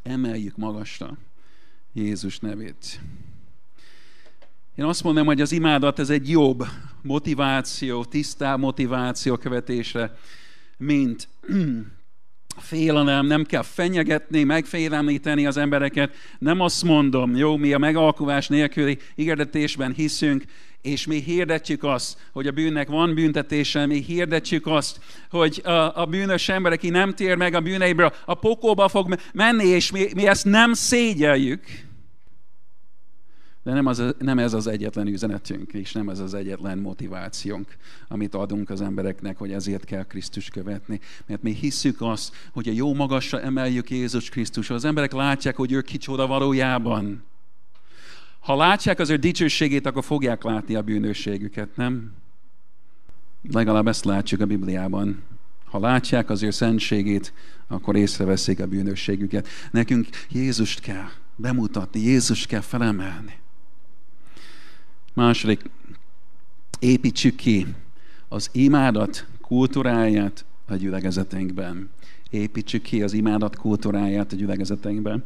Emeljük 0.03 0.57
magasra 0.57 1.17
Jézus 1.93 2.39
nevét. 2.39 2.99
Én 4.75 4.85
azt 4.85 5.03
mondom, 5.03 5.25
hogy 5.25 5.41
az 5.41 5.51
imádat 5.51 5.99
ez 5.99 6.09
egy 6.09 6.29
jobb 6.29 6.65
motiváció, 7.01 8.05
tisztább 8.05 8.59
motiváció 8.59 9.37
követésre, 9.37 10.17
mint 10.77 11.27
félelem, 12.57 13.25
nem 13.25 13.43
kell 13.43 13.61
fenyegetni, 13.61 14.43
megfélemlíteni 14.43 15.45
az 15.45 15.57
embereket. 15.57 16.15
Nem 16.39 16.59
azt 16.59 16.83
mondom, 16.83 17.35
jó, 17.35 17.57
mi 17.57 17.73
a 17.73 17.77
megalkuvás 17.77 18.47
nélküli 18.47 18.97
ígéretésben 19.15 19.93
hiszünk, 19.93 20.43
és 20.83 21.05
mi 21.05 21.19
hirdetjük 21.19 21.83
azt, 21.83 22.17
hogy 22.31 22.47
a 22.47 22.51
bűnnek 22.51 22.87
van 22.87 23.13
büntetése, 23.13 23.85
mi 23.85 24.01
hirdetjük 24.01 24.67
azt, 24.67 24.99
hogy 25.29 25.61
a, 25.63 26.01
a 26.01 26.05
bűnös 26.05 26.49
ember, 26.49 26.71
aki 26.71 26.89
nem 26.89 27.13
tér 27.13 27.35
meg 27.35 27.53
a 27.53 27.61
bűneiből, 27.61 28.13
a 28.25 28.33
pokolba 28.33 28.87
fog 28.87 29.17
menni, 29.33 29.65
és 29.65 29.91
mi, 29.91 30.07
mi 30.15 30.27
ezt 30.27 30.45
nem 30.45 30.73
szégyeljük. 30.73 31.63
De 33.63 33.73
nem, 33.73 33.85
az, 33.85 34.03
nem 34.19 34.39
ez 34.39 34.53
az 34.53 34.67
egyetlen 34.67 35.07
üzenetünk, 35.07 35.73
és 35.73 35.91
nem 35.91 36.09
ez 36.09 36.19
az 36.19 36.33
egyetlen 36.33 36.77
motivációnk, 36.77 37.77
amit 38.07 38.35
adunk 38.35 38.69
az 38.69 38.81
embereknek, 38.81 39.37
hogy 39.37 39.51
ezért 39.51 39.85
kell 39.85 40.03
Krisztus 40.03 40.49
követni. 40.49 40.99
Mert 41.25 41.41
mi 41.41 41.51
hisszük 41.51 42.01
azt, 42.01 42.35
hogy 42.51 42.67
a 42.67 42.71
jó 42.71 42.93
magasra 42.93 43.41
emeljük 43.41 43.89
Jézus 43.89 44.29
Krisztus. 44.29 44.69
Az 44.69 44.85
emberek 44.85 45.13
látják, 45.13 45.55
hogy 45.55 45.71
ő 45.71 45.81
kicsoda 45.81 46.27
valójában. 46.27 47.23
Ha 48.43 48.55
látják 48.55 48.99
az 48.99 49.09
ő 49.09 49.15
dicsőségét, 49.15 49.85
akkor 49.85 50.03
fogják 50.03 50.43
látni 50.43 50.75
a 50.75 50.81
bűnösségüket, 50.81 51.75
nem? 51.75 52.11
Legalább 53.51 53.87
ezt 53.87 54.05
látjuk 54.05 54.41
a 54.41 54.45
Bibliában. 54.45 55.23
Ha 55.65 55.79
látják 55.79 56.29
az 56.29 56.43
ő 56.43 56.49
szentségét, 56.49 57.33
akkor 57.67 57.95
észreveszik 57.95 58.59
a 58.59 58.67
bűnösségüket. 58.67 59.47
Nekünk 59.71 60.07
Jézust 60.29 60.79
kell 60.79 61.07
bemutatni, 61.35 61.99
Jézust 61.99 62.47
kell 62.47 62.61
felemelni. 62.61 63.39
Második, 65.13 65.61
építsük 66.79 67.35
ki 67.35 67.67
az 68.27 68.49
imádat 68.51 69.27
kultúráját 69.41 70.45
a 70.65 70.75
gyülekezeteinkben. 70.75 71.89
Építsük 72.29 72.81
ki 72.81 73.03
az 73.03 73.13
imádat 73.13 73.55
kultúráját 73.55 74.31
a 74.31 74.35
gyülekezeteinkben. 74.35 75.23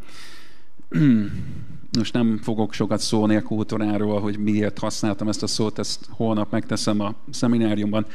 Most 1.97 2.13
nem 2.13 2.39
fogok 2.43 2.73
sokat 2.73 2.99
szólni 2.99 3.35
a 3.35 3.43
kultúráról, 3.43 4.21
hogy 4.21 4.37
miért 4.37 4.77
használtam 4.77 5.27
ezt 5.27 5.43
a 5.43 5.47
szót, 5.47 5.79
ezt 5.79 6.05
holnap 6.09 6.51
megteszem 6.51 6.99
a 6.99 7.15
szemináriumban. 7.31 8.05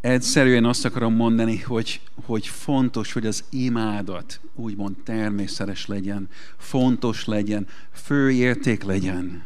Egyszerűen 0.00 0.64
azt 0.64 0.84
akarom 0.84 1.14
mondani, 1.14 1.58
hogy, 1.58 2.00
hogy 2.24 2.46
fontos, 2.46 3.12
hogy 3.12 3.26
az 3.26 3.44
imádat 3.50 4.40
úgymond 4.54 4.96
természetes 5.04 5.86
legyen, 5.86 6.28
fontos 6.56 7.24
legyen, 7.24 7.66
főérték 7.92 8.82
legyen 8.82 9.42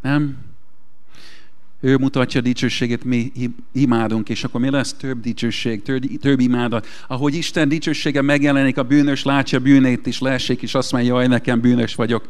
Nem? 0.00 0.36
Ő 1.86 1.96
mutatja 1.96 2.40
a 2.40 2.42
dicsőségét, 2.42 3.04
mi 3.04 3.32
imádunk, 3.72 4.28
és 4.28 4.44
akkor 4.44 4.60
mi 4.60 4.70
lesz 4.70 4.92
több 4.92 5.20
dicsőség, 5.20 5.82
több, 5.82 6.02
több 6.20 6.40
imádat. 6.40 6.86
Ahogy 7.08 7.34
Isten 7.34 7.68
dicsősége 7.68 8.22
megjelenik, 8.22 8.78
a 8.78 8.82
bűnös 8.82 9.24
látja 9.24 9.58
bűnét 9.58 10.06
is, 10.06 10.20
leesik, 10.20 10.62
és 10.62 10.74
azt 10.74 10.92
mondja, 10.92 11.14
jaj, 11.14 11.26
nekem 11.26 11.60
bűnös 11.60 11.94
vagyok. 11.94 12.28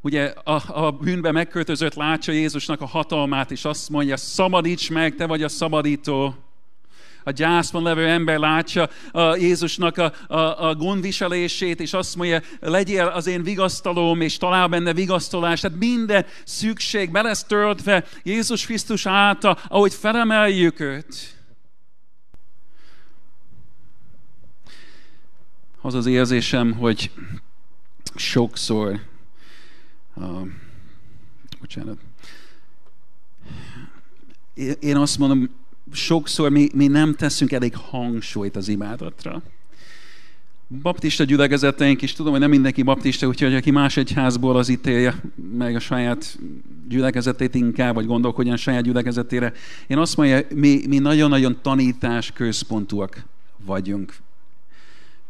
Ugye 0.00 0.24
a, 0.44 0.84
a 0.84 0.90
bűnbe 0.90 1.32
megköltözött 1.32 1.94
látja 1.94 2.32
Jézusnak 2.32 2.80
a 2.80 2.86
hatalmát, 2.86 3.50
és 3.50 3.64
azt 3.64 3.90
mondja, 3.90 4.16
szabadíts 4.16 4.90
meg, 4.90 5.14
te 5.14 5.26
vagy 5.26 5.42
a 5.42 5.48
szabadító 5.48 6.34
a 7.24 7.30
gyászban 7.30 7.82
levő 7.82 8.06
ember 8.06 8.38
látja 8.38 8.88
a 9.10 9.36
Jézusnak 9.36 9.98
a, 9.98 10.12
a, 10.26 10.68
a 10.68 10.74
gondviselését, 10.74 11.80
és 11.80 11.92
azt 11.92 12.16
mondja, 12.16 12.40
legyél 12.60 13.06
az 13.06 13.26
én 13.26 13.42
vigasztalóm, 13.42 14.20
és 14.20 14.36
talál 14.36 14.68
benne 14.68 14.92
vigasztalás. 14.92 15.60
Tehát 15.60 15.78
minden 15.78 16.26
szükség 16.44 17.10
be 17.10 17.22
lesz 17.22 17.44
töltve 17.44 18.04
Jézus 18.22 18.66
Krisztus 18.66 19.06
által, 19.06 19.58
ahogy 19.68 19.94
felemeljük 19.94 20.80
őt. 20.80 21.36
Az 25.80 25.94
az 25.94 26.06
érzésem, 26.06 26.72
hogy 26.72 27.10
sokszor, 28.14 29.00
uh, 30.14 30.46
bocsánat, 31.60 31.98
én 34.80 34.96
azt 34.96 35.18
mondom, 35.18 35.50
sokszor 35.92 36.50
mi, 36.50 36.68
mi 36.74 36.86
nem 36.86 37.14
teszünk 37.14 37.52
elég 37.52 37.76
hangsúlyt 37.76 38.56
az 38.56 38.68
imádatra. 38.68 39.42
Baptista 40.82 41.24
gyülekezeteink 41.24 42.02
is, 42.02 42.12
tudom, 42.12 42.32
hogy 42.32 42.40
nem 42.40 42.50
mindenki 42.50 42.82
baptista, 42.82 43.26
úgyhogy 43.26 43.54
aki 43.54 43.70
más 43.70 43.96
egyházból 43.96 44.56
az 44.56 44.68
ítélje 44.68 45.20
meg 45.56 45.74
a 45.74 45.78
saját 45.78 46.38
gyülekezetét 46.88 47.54
inkább, 47.54 47.94
vagy 47.94 48.06
gondolkodjon 48.06 48.56
saját 48.56 48.82
gyülekezetére. 48.82 49.52
Én 49.86 49.98
azt 49.98 50.16
mondja, 50.16 50.40
mi, 50.54 50.80
mi 50.88 50.98
nagyon-nagyon 50.98 51.58
tanítás 51.62 52.32
központúak 52.32 53.24
vagyunk. 53.64 54.14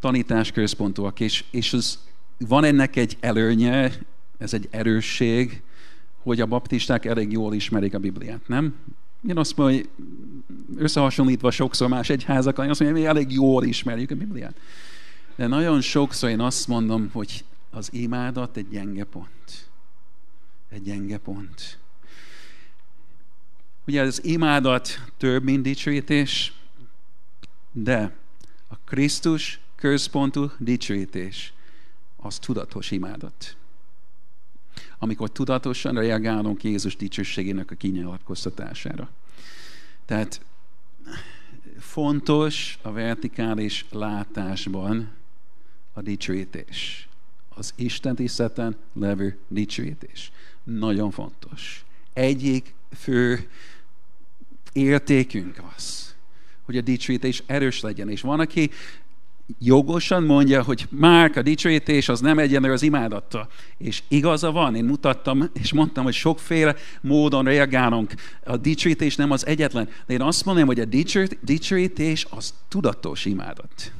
Tanítás 0.01 0.51
központúak, 0.51 1.21
és, 1.21 1.45
és 1.51 1.73
az, 1.73 1.99
van 2.39 2.65
ennek 2.65 2.97
egy 2.97 3.17
előnye, 3.21 3.93
ez 4.39 4.55
egy 4.55 4.69
erősség, 4.71 5.63
hogy 6.23 6.41
a 6.41 6.47
baptisták 6.47 7.05
elég 7.05 7.33
jól 7.33 7.55
ismerik 7.55 7.95
a 7.95 7.99
Bibliát, 7.99 8.49
nem? 8.49 8.75
Én 9.29 9.39
azt 9.39 9.57
mondom, 9.57 9.77
hogy 9.77 9.89
összehasonlítva 10.77 11.51
sokszor 11.51 11.89
más 11.89 12.11
egyházakkal, 12.11 12.65
én 12.65 12.71
azt 12.71 12.81
mondom, 12.81 12.99
hogy 12.99 13.07
mi 13.07 13.11
elég 13.11 13.33
jól 13.33 13.65
ismerjük 13.65 14.11
a 14.11 14.15
Bibliát. 14.15 14.57
De 15.37 15.47
nagyon 15.47 15.81
sokszor 15.81 16.31
én 16.31 16.41
azt 16.41 16.69
mondom, 16.69 17.11
hogy 17.13 17.45
az 17.71 17.93
imádat 17.93 18.57
egy 18.57 18.69
gyenge 18.69 19.05
pont. 19.05 19.71
Egy 20.69 20.83
gyenge 20.83 21.19
pont. 21.19 21.79
Ugye 23.87 24.03
az 24.03 24.25
imádat 24.25 25.01
több, 25.17 25.43
mint 25.43 25.63
dicsőítés, 25.63 26.53
de 27.73 28.17
a 28.69 28.77
Krisztus 28.85 29.61
központú 29.77 30.51
dicsőítés 30.59 31.53
az 32.17 32.39
tudatos 32.39 32.91
imádat. 32.91 33.57
Amikor 35.03 35.31
tudatosan 35.31 35.95
reagálunk 35.95 36.65
Jézus 36.65 36.97
dicsőségének 36.97 37.71
a 37.71 37.75
kinyilatkoztatására. 37.75 39.11
Tehát 40.05 40.41
fontos 41.79 42.79
a 42.83 42.93
vertikális 42.93 43.85
látásban 43.91 45.13
a 45.93 46.03
dicsőítés. 46.03 47.09
Az 47.49 47.73
Isten 47.77 48.15
tiszteleten 48.15 48.77
levő 48.93 49.39
dicsőítés. 49.49 50.33
Nagyon 50.65 51.11
fontos. 51.11 51.85
Egyik 52.13 52.75
fő 52.97 53.49
értékünk 54.73 55.63
az, 55.77 56.15
hogy 56.63 56.77
a 56.77 56.81
dicsőítés 56.81 57.43
erős 57.47 57.81
legyen. 57.81 58.09
És 58.09 58.21
van, 58.21 58.41
aki 58.41 58.71
jogosan 59.59 60.23
mondja, 60.23 60.63
hogy 60.63 60.87
Márk, 60.91 61.37
a 61.37 61.43
dicsőítés 61.43 62.09
az 62.09 62.21
nem 62.21 62.39
egyenlő 62.39 62.73
az 62.73 62.83
imádatta. 62.83 63.49
És 63.79 64.03
igaza 64.09 64.51
van, 64.51 64.75
én 64.75 64.85
mutattam, 64.85 65.51
és 65.53 65.73
mondtam, 65.73 66.05
hogy 66.05 66.15
sokféle 66.15 66.75
módon 67.01 67.45
reagálunk. 67.45 68.15
A 68.45 68.57
dicsőítés 68.57 69.17
nem 69.17 69.31
az 69.31 69.47
egyetlen. 69.47 69.89
De 70.07 70.15
én 70.15 70.23
azt 70.23 70.45
mondom, 70.45 70.67
hogy 70.67 70.81
a 70.81 70.85
dicsőítés 71.41 72.27
az 72.31 72.55
tudatos 72.69 73.25
imádat. 73.25 73.93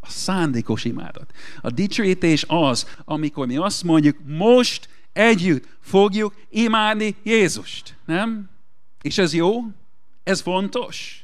A 0.00 0.08
szándékos 0.08 0.84
imádat. 0.84 1.30
A 1.60 1.70
dicsőítés 1.70 2.44
az, 2.48 2.96
amikor 3.04 3.46
mi 3.46 3.56
azt 3.56 3.82
mondjuk, 3.82 4.16
most 4.26 4.88
együtt 5.12 5.68
fogjuk 5.80 6.34
imádni 6.50 7.16
Jézust. 7.22 7.96
Nem? 8.04 8.48
És 9.02 9.18
ez 9.18 9.34
jó? 9.34 9.60
Ez 10.22 10.40
fontos? 10.40 11.23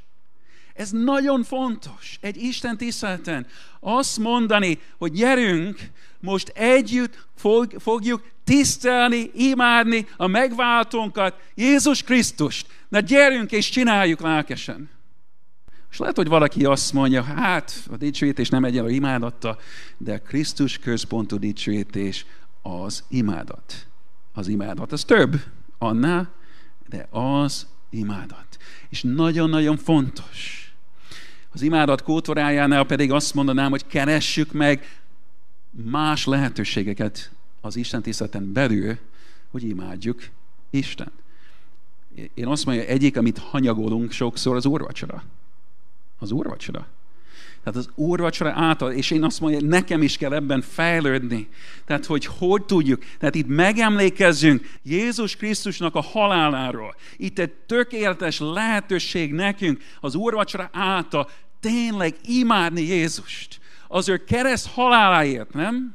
Ez 0.74 0.90
nagyon 0.90 1.42
fontos 1.42 2.18
egy 2.20 2.36
Isten 2.42 2.76
tiszteleten. 2.76 3.46
Azt 3.80 4.18
mondani, 4.18 4.78
hogy 4.98 5.12
gyerünk, 5.12 5.78
most 6.20 6.48
együtt 6.48 7.26
fog, 7.36 7.74
fogjuk 7.78 8.22
tisztelni, 8.44 9.30
imádni 9.34 10.06
a 10.16 10.26
megváltónkat, 10.26 11.34
Jézus 11.54 12.02
Krisztust. 12.02 12.66
Na 12.88 13.00
gyerünk 13.00 13.52
és 13.52 13.68
csináljuk 13.68 14.20
lelkesen. 14.20 14.90
És 15.90 15.96
lehet, 15.96 16.16
hogy 16.16 16.28
valaki 16.28 16.64
azt 16.64 16.92
mondja, 16.92 17.22
hát 17.22 17.72
a 17.90 17.96
dicsőítés 17.96 18.48
nem 18.48 18.64
egyenlő 18.64 18.90
imádatta, 18.90 19.58
de 19.98 20.12
a 20.12 20.18
Krisztus 20.18 20.78
központú 20.78 21.38
dicsőítés 21.38 22.26
az 22.62 23.04
imádat. 23.08 23.86
Az 24.32 24.48
imádat. 24.48 24.92
Az 24.92 25.04
több 25.04 25.42
annál, 25.78 26.32
de 26.88 27.06
az 27.10 27.66
imádat. 27.90 28.58
És 28.88 29.02
nagyon-nagyon 29.02 29.76
fontos 29.76 30.60
az 31.52 31.62
imádat 31.62 32.02
kótorájánál 32.02 32.84
pedig 32.84 33.12
azt 33.12 33.34
mondanám, 33.34 33.70
hogy 33.70 33.86
keressük 33.86 34.52
meg 34.52 35.00
más 35.70 36.26
lehetőségeket 36.26 37.30
az 37.60 37.76
Isten 37.76 38.02
tiszteleten 38.02 38.52
belül, 38.52 38.98
hogy 39.50 39.68
imádjuk 39.68 40.28
Isten. 40.70 41.12
Én 42.34 42.46
azt 42.46 42.66
mondja, 42.66 42.84
egyik, 42.84 43.16
amit 43.16 43.38
hanyagolunk 43.38 44.12
sokszor, 44.12 44.56
az 44.56 44.66
úrvacsora. 44.66 45.22
Az 46.18 46.30
úrvacsora. 46.30 46.86
Tehát 47.64 47.78
az 47.78 47.88
úrvacsora 47.94 48.52
által, 48.52 48.92
és 48.92 49.10
én 49.10 49.24
azt 49.24 49.40
mondja, 49.40 49.60
nekem 49.68 50.02
is 50.02 50.16
kell 50.16 50.32
ebben 50.32 50.60
fejlődni. 50.60 51.48
Tehát, 51.84 52.06
hogy 52.06 52.24
hogy 52.24 52.64
tudjuk. 52.64 53.04
Tehát 53.18 53.34
itt 53.34 53.46
megemlékezzünk 53.46 54.70
Jézus 54.82 55.36
Krisztusnak 55.36 55.94
a 55.94 56.00
haláláról. 56.00 56.94
Itt 57.16 57.38
egy 57.38 57.52
tökéletes 57.52 58.38
lehetőség 58.38 59.32
nekünk 59.32 59.80
az 60.00 60.14
úrvacsora 60.14 60.70
által 60.72 61.28
tényleg 61.60 62.14
imádni 62.24 62.82
Jézust. 62.82 63.60
Az 63.88 64.08
ő 64.08 64.24
kereszt 64.24 64.66
haláláért, 64.66 65.52
nem? 65.52 65.94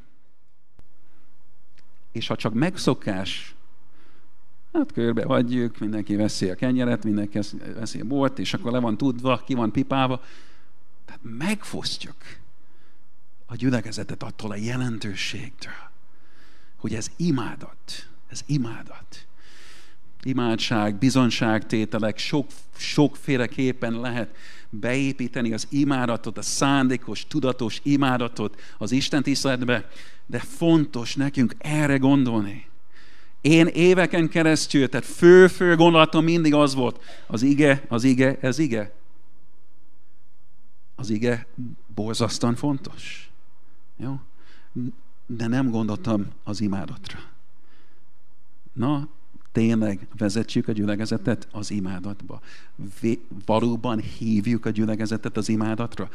És 2.11 2.27
ha 2.27 2.35
csak 2.35 2.53
megszokás, 2.53 3.55
hát 4.73 4.91
körbe 4.91 5.25
hagyjuk, 5.25 5.77
mindenki 5.77 6.15
veszi 6.15 6.49
a 6.49 6.55
kenyeret, 6.55 7.03
mindenki 7.03 7.39
veszi 7.75 7.99
a 7.99 8.05
bort, 8.05 8.39
és 8.39 8.53
akkor 8.53 8.71
le 8.71 8.79
van 8.79 8.97
tudva, 8.97 9.41
ki 9.45 9.53
van 9.53 9.71
pipálva, 9.71 10.21
tehát 11.05 11.21
megfosztjuk 11.23 12.15
a 13.45 13.55
gyülekezetet 13.55 14.23
attól 14.23 14.51
a 14.51 14.55
jelentőségtől, 14.55 15.73
hogy 16.75 16.93
ez 16.93 17.11
imádat, 17.15 18.07
ez 18.27 18.41
imádat. 18.45 19.25
Imádság, 20.23 20.95
bizonságtételek 20.95 22.17
sok, 22.17 22.47
sokféleképpen 22.77 23.99
lehet 23.99 24.35
beépíteni 24.69 25.53
az 25.53 25.67
imádatot, 25.69 26.37
a 26.37 26.41
szándékos, 26.41 27.27
tudatos 27.27 27.79
imádatot 27.83 28.61
az 28.77 28.91
Isten 28.91 29.23
tiszteletbe, 29.23 29.89
de 30.25 30.39
fontos 30.39 31.15
nekünk 31.15 31.55
erre 31.57 31.97
gondolni. 31.97 32.67
Én 33.41 33.67
éveken 33.67 34.29
keresztül, 34.29 34.89
tehát 34.89 35.05
fő-fő 35.05 35.75
gondolatom 35.75 36.23
mindig 36.23 36.53
az 36.53 36.75
volt, 36.75 37.01
az 37.27 37.41
ige, 37.41 37.83
az 37.87 38.03
ige, 38.03 38.37
ez 38.41 38.59
ige 38.59 38.93
az 40.95 41.09
ige 41.09 41.47
borzasztóan 41.95 42.55
fontos. 42.55 43.29
Jó? 43.97 44.19
De 45.25 45.47
nem 45.47 45.69
gondoltam 45.69 46.25
az 46.43 46.61
imádatra. 46.61 47.19
Na, 48.73 49.07
tényleg 49.51 50.07
vezetjük 50.17 50.67
a 50.67 50.71
gyülekezetet 50.71 51.47
az 51.51 51.71
imádatba. 51.71 52.41
Valóban 53.45 53.99
hívjuk 53.99 54.65
a 54.65 54.69
gyülekezetet 54.69 55.37
az 55.37 55.49
imádatra. 55.49 56.09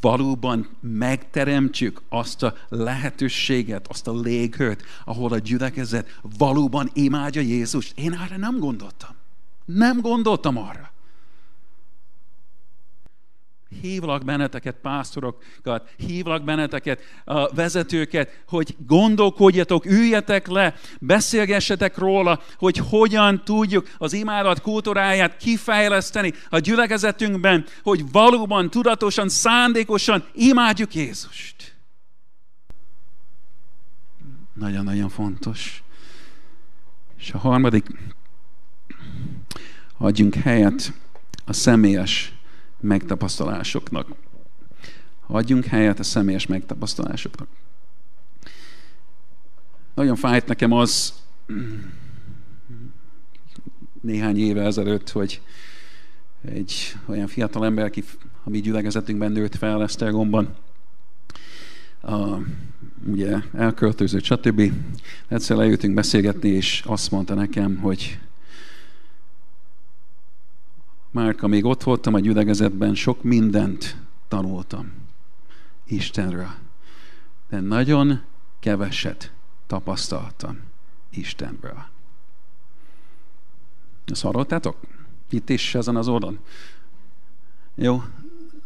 Valóban 0.00 0.68
megteremtjük 0.80 2.02
azt 2.08 2.42
a 2.42 2.54
lehetőséget, 2.68 3.88
azt 3.88 4.06
a 4.06 4.20
léghőt, 4.20 4.82
ahol 5.04 5.32
a 5.32 5.38
gyülekezet 5.38 6.20
valóban 6.38 6.90
imádja 6.92 7.40
Jézust. 7.40 7.98
Én 7.98 8.12
erre 8.12 8.36
nem 8.36 8.58
gondoltam. 8.58 9.10
Nem 9.64 10.00
gondoltam 10.00 10.56
arra. 10.56 10.92
Hívlak 13.80 14.24
benneteket, 14.24 14.76
pásztorokat, 14.82 15.90
hívlak 15.96 16.44
benneteket, 16.44 17.00
a 17.24 17.54
vezetőket, 17.54 18.42
hogy 18.48 18.76
gondolkodjatok, 18.86 19.86
üljetek 19.86 20.46
le, 20.46 20.74
beszélgessetek 21.00 21.98
róla, 21.98 22.40
hogy 22.58 22.76
hogyan 22.76 23.44
tudjuk 23.44 23.88
az 23.98 24.12
imádat 24.12 24.60
kultúráját 24.60 25.36
kifejleszteni 25.36 26.32
a 26.48 26.58
gyülekezetünkben, 26.58 27.64
hogy 27.82 28.10
valóban, 28.12 28.70
tudatosan, 28.70 29.28
szándékosan 29.28 30.24
imádjuk 30.32 30.94
Jézust. 30.94 31.74
Nagyon-nagyon 34.52 35.08
fontos. 35.08 35.82
És 37.18 37.30
a 37.32 37.38
harmadik, 37.38 37.86
adjunk 39.98 40.34
helyet 40.34 40.92
a 41.44 41.52
személyes 41.52 42.32
megtapasztalásoknak. 42.84 44.08
Adjunk 45.26 45.64
helyet 45.64 45.98
a 45.98 46.02
személyes 46.02 46.46
megtapasztalásoknak. 46.46 47.48
Nagyon 49.94 50.16
fájt 50.16 50.46
nekem 50.46 50.72
az 50.72 51.12
néhány 54.00 54.38
éve 54.38 54.62
ezelőtt, 54.62 55.10
hogy 55.10 55.40
egy 56.44 56.96
olyan 57.06 57.26
fiatal 57.26 57.64
ember, 57.64 57.84
aki 57.84 58.04
a 58.44 58.50
mi 58.50 58.60
gyülekezetünkben 58.60 59.32
nőtt 59.32 59.54
fel 59.54 59.82
Esztergomban, 59.82 60.54
a, 62.02 62.38
ugye 63.06 63.36
elköltözött, 63.52 64.24
stb. 64.24 64.72
Egyszer 65.28 65.56
leültünk 65.56 65.94
beszélgetni, 65.94 66.48
és 66.48 66.82
azt 66.86 67.10
mondta 67.10 67.34
nekem, 67.34 67.76
hogy 67.76 68.18
Márka, 71.14 71.46
még 71.46 71.64
ott 71.64 71.82
voltam 71.82 72.14
a 72.14 72.20
gyülekezetben, 72.20 72.94
sok 72.94 73.22
mindent 73.22 73.96
tanultam 74.28 74.92
Istenről. 75.86 76.54
De 77.48 77.60
nagyon 77.60 78.20
keveset 78.60 79.32
tapasztaltam 79.66 80.60
Istenből. 81.10 81.84
Ezt 84.04 84.22
hallottátok? 84.22 84.76
Itt 85.30 85.48
is 85.48 85.74
ezen 85.74 85.96
az 85.96 86.08
oldalon. 86.08 86.38
Jó, 87.74 88.02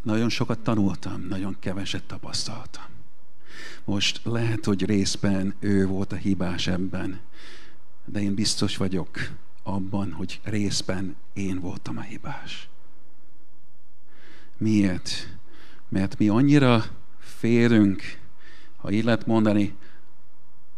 nagyon 0.02 0.28
sokat 0.28 0.58
tanultam, 0.58 1.26
nagyon 1.28 1.56
keveset 1.58 2.04
tapasztaltam. 2.04 2.84
Most 3.84 4.20
lehet, 4.24 4.64
hogy 4.64 4.84
részben 4.84 5.54
ő 5.58 5.86
volt 5.86 6.12
a 6.12 6.16
hibás 6.16 6.66
ebben, 6.66 7.20
de 8.04 8.20
én 8.20 8.34
biztos 8.34 8.76
vagyok, 8.76 9.18
abban, 9.68 10.12
hogy 10.12 10.40
részben 10.44 11.16
én 11.32 11.60
voltam 11.60 11.98
a 11.98 12.00
hibás. 12.00 12.68
Miért? 14.56 15.38
Mert 15.88 16.18
mi 16.18 16.28
annyira 16.28 16.84
félünk, 17.18 18.02
ha 18.76 18.90
így 18.90 19.04
lehet 19.04 19.26
mondani, 19.26 19.74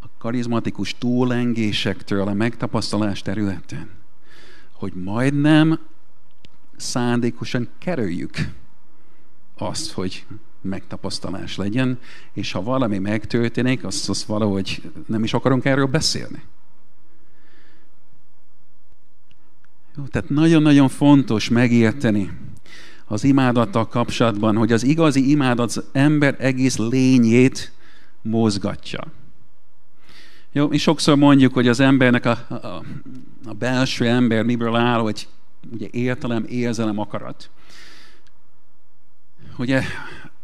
a 0.00 0.06
karizmatikus 0.18 0.98
túlengésektől 0.98 2.28
a 2.28 2.34
megtapasztalás 2.34 3.22
területen, 3.22 3.90
hogy 4.72 4.92
majdnem 4.92 5.78
szándékosan 6.76 7.68
kerüljük 7.78 8.36
azt, 9.58 9.92
hogy 9.92 10.26
megtapasztalás 10.60 11.56
legyen, 11.56 11.98
és 12.32 12.52
ha 12.52 12.62
valami 12.62 12.98
megtörténik, 12.98 13.84
azt, 13.84 14.08
azt 14.08 14.24
valahogy 14.24 14.90
nem 15.06 15.24
is 15.24 15.34
akarunk 15.34 15.64
erről 15.64 15.86
beszélni. 15.86 16.42
Jó, 19.96 20.04
tehát 20.04 20.28
nagyon-nagyon 20.28 20.88
fontos 20.88 21.48
megérteni 21.48 22.30
az 23.04 23.24
imádattal 23.24 23.88
kapcsolatban, 23.88 24.56
hogy 24.56 24.72
az 24.72 24.84
igazi 24.84 25.30
imádat 25.30 25.66
az 25.66 25.84
ember 25.92 26.36
egész 26.38 26.76
lényét 26.76 27.72
mozgatja. 28.22 29.00
Jó, 30.52 30.68
mi 30.68 30.78
sokszor 30.78 31.16
mondjuk, 31.16 31.52
hogy 31.52 31.68
az 31.68 31.80
embernek 31.80 32.26
a, 32.26 32.30
a, 32.48 32.82
a 33.44 33.52
belső 33.58 34.06
ember 34.06 34.44
miből 34.44 34.76
áll, 34.76 35.00
hogy 35.00 35.28
ugye 35.72 35.86
értelem, 35.90 36.44
érzelem, 36.48 36.98
akarat. 36.98 37.50
Ugye 39.58 39.82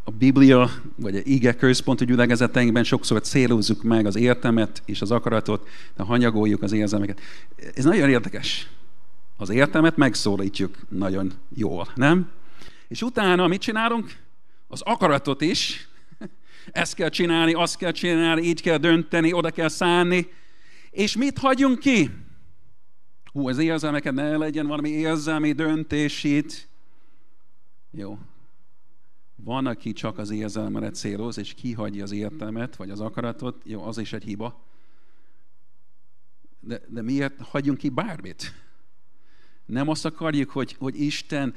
a 0.04 0.10
Biblia, 0.10 0.70
vagy 0.96 1.16
a 1.16 1.20
ige 1.24 1.54
központú 1.54 2.04
gyülekezeteinkben 2.04 2.84
sokszor 2.84 3.20
célozzuk 3.20 3.82
meg 3.82 4.06
az 4.06 4.16
értelmet 4.16 4.82
és 4.84 5.02
az 5.02 5.10
akaratot, 5.10 5.68
de 5.96 6.02
hanyagoljuk 6.02 6.62
az 6.62 6.72
érzelmeket. 6.72 7.20
Ez 7.74 7.84
nagyon 7.84 8.08
érdekes 8.08 8.68
az 9.36 9.48
értelmet 9.48 9.96
megszólítjuk 9.96 10.78
nagyon 10.88 11.32
jól, 11.54 11.88
nem? 11.94 12.30
És 12.88 13.02
utána 13.02 13.46
mit 13.46 13.60
csinálunk? 13.60 14.16
Az 14.68 14.80
akaratot 14.80 15.40
is. 15.40 15.88
Ezt 16.72 16.94
kell 16.94 17.08
csinálni, 17.08 17.54
azt 17.54 17.76
kell 17.76 17.92
csinálni, 17.92 18.42
így 18.42 18.62
kell 18.62 18.76
dönteni, 18.76 19.32
oda 19.32 19.50
kell 19.50 19.68
szállni. 19.68 20.28
És 20.90 21.16
mit 21.16 21.38
hagyunk 21.38 21.78
ki? 21.78 22.10
Hú, 23.32 23.48
az 23.48 23.58
érzelmeket 23.58 24.14
ne 24.14 24.36
legyen 24.36 24.66
valami 24.66 24.88
érzelmi 24.88 25.52
döntés 25.52 26.24
itt. 26.24 26.68
Jó. 27.90 28.18
Van, 29.36 29.66
aki 29.66 29.92
csak 29.92 30.18
az 30.18 30.30
érzelmere 30.30 30.90
céloz, 30.90 31.38
és 31.38 31.54
kihagyja 31.54 32.02
az 32.02 32.12
értelmet, 32.12 32.76
vagy 32.76 32.90
az 32.90 33.00
akaratot. 33.00 33.62
Jó, 33.64 33.84
az 33.84 33.98
is 33.98 34.12
egy 34.12 34.24
hiba. 34.24 34.62
De, 36.60 36.80
de 36.88 37.02
miért 37.02 37.40
hagyjunk 37.40 37.78
ki 37.78 37.88
bármit? 37.88 38.65
Nem 39.66 39.88
azt 39.88 40.04
akarjuk, 40.04 40.50
hogy, 40.50 40.76
hogy 40.78 41.00
Isten 41.00 41.54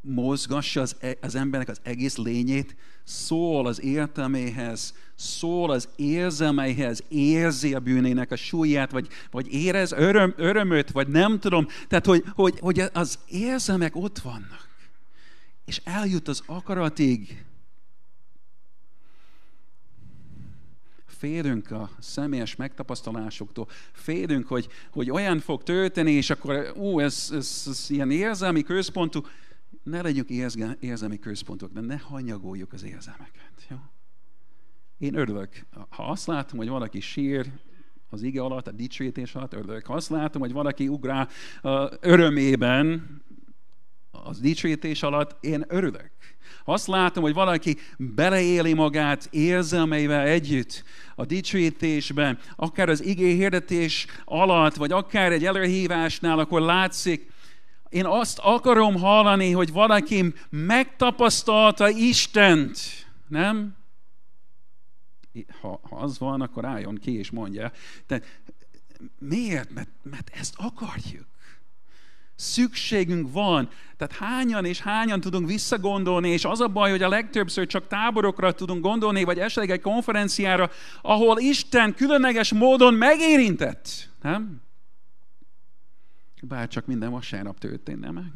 mozgassa 0.00 0.80
az, 0.80 0.96
e, 1.00 1.16
az 1.20 1.34
embernek 1.34 1.68
az 1.68 1.80
egész 1.82 2.16
lényét, 2.16 2.76
szól 3.04 3.66
az 3.66 3.82
értelméhez, 3.82 4.94
szól 5.14 5.70
az 5.70 5.88
érzelmeihez, 5.96 7.02
érzi 7.08 7.74
a 7.74 7.80
bűnének 7.80 8.30
a 8.30 8.36
súlyát, 8.36 8.90
vagy, 8.90 9.08
vagy 9.30 9.52
érez 9.52 9.92
öröm, 9.92 10.34
örömöt, 10.36 10.90
vagy 10.90 11.08
nem 11.08 11.40
tudom. 11.40 11.66
Tehát, 11.88 12.06
hogy, 12.06 12.24
hogy, 12.34 12.58
hogy 12.60 12.82
az 12.92 13.18
érzelmek 13.28 13.96
ott 13.96 14.18
vannak. 14.18 14.68
És 15.64 15.80
eljut 15.84 16.28
az 16.28 16.42
akaratig, 16.46 17.44
félünk 21.18 21.70
a 21.70 21.90
személyes 21.98 22.56
megtapasztalásoktól, 22.56 23.68
félünk, 23.92 24.46
hogy, 24.46 24.68
hogy 24.90 25.10
olyan 25.10 25.38
fog 25.38 25.62
történni, 25.62 26.10
és 26.10 26.30
akkor 26.30 26.72
ú, 26.76 27.00
ez, 27.00 27.28
ez, 27.32 27.64
ez 27.66 27.86
ilyen 27.88 28.10
érzelmi 28.10 28.62
központú. 28.62 29.20
Ne 29.82 30.02
legyünk 30.02 30.28
érzelmi 30.80 31.18
központok, 31.18 31.72
de 31.72 31.80
ne 31.80 31.98
hanyagoljuk 31.98 32.72
az 32.72 32.84
érzelmeket. 32.84 33.66
Jó? 33.70 33.76
Én 34.98 35.14
örülök, 35.14 35.66
ha 35.88 36.10
azt 36.10 36.26
látom, 36.26 36.58
hogy 36.58 36.68
valaki 36.68 37.00
sír, 37.00 37.52
az 38.10 38.22
ige 38.22 38.40
alatt, 38.40 38.66
a 38.66 38.72
dicsőítés 38.72 39.34
alatt 39.34 39.52
örülök. 39.52 39.86
Ha 39.86 39.94
azt 39.94 40.10
látom, 40.10 40.42
hogy 40.42 40.52
valaki 40.52 40.88
ugrál 40.88 41.28
örömében, 42.00 43.22
az 44.26 44.40
dicsőítés 44.40 45.02
alatt, 45.02 45.44
én 45.44 45.64
örülök. 45.68 46.10
Azt 46.64 46.86
látom, 46.86 47.22
hogy 47.22 47.34
valaki 47.34 47.76
beleéli 47.96 48.72
magát 48.72 49.28
érzelmeivel 49.30 50.26
együtt 50.26 50.84
a 51.14 51.24
dicsőítésben, 51.24 52.38
akár 52.56 52.88
az 52.88 53.04
igé 53.04 53.34
hirdetés 53.34 54.06
alatt, 54.24 54.74
vagy 54.74 54.92
akár 54.92 55.32
egy 55.32 55.44
előhívásnál, 55.44 56.38
akkor 56.38 56.60
látszik, 56.60 57.34
én 57.88 58.06
azt 58.06 58.38
akarom 58.38 58.94
hallani, 58.94 59.52
hogy 59.52 59.72
valaki 59.72 60.34
megtapasztalta 60.50 61.88
Istent, 61.88 62.78
nem? 63.28 63.76
Ha, 65.60 65.80
ha 65.82 65.96
az 65.96 66.18
van, 66.18 66.40
akkor 66.40 66.64
álljon 66.64 66.94
ki 66.94 67.18
és 67.18 67.30
mondja. 67.30 67.72
Tehát 68.06 68.40
miért? 69.18 69.70
Mert, 69.70 69.88
mert 70.02 70.30
ezt 70.34 70.54
akarjuk. 70.56 71.26
Szükségünk 72.36 73.32
van. 73.32 73.68
Tehát 73.96 74.14
hányan 74.14 74.64
és 74.64 74.80
hányan 74.80 75.20
tudunk 75.20 75.48
visszagondolni, 75.48 76.28
és 76.28 76.44
az 76.44 76.60
a 76.60 76.68
baj, 76.68 76.90
hogy 76.90 77.02
a 77.02 77.08
legtöbbször 77.08 77.66
csak 77.66 77.86
táborokra 77.86 78.52
tudunk 78.52 78.82
gondolni, 78.82 79.24
vagy 79.24 79.38
esetleg 79.38 79.70
egy 79.70 79.80
konferenciára, 79.80 80.70
ahol 81.02 81.38
Isten 81.38 81.94
különleges 81.94 82.52
módon 82.52 82.94
megérintett. 82.94 83.88
Nem? 84.22 84.60
Bár 86.42 86.68
csak 86.68 86.86
minden 86.86 87.10
vasárnap 87.10 87.58
történne 87.58 88.10
meg. 88.10 88.32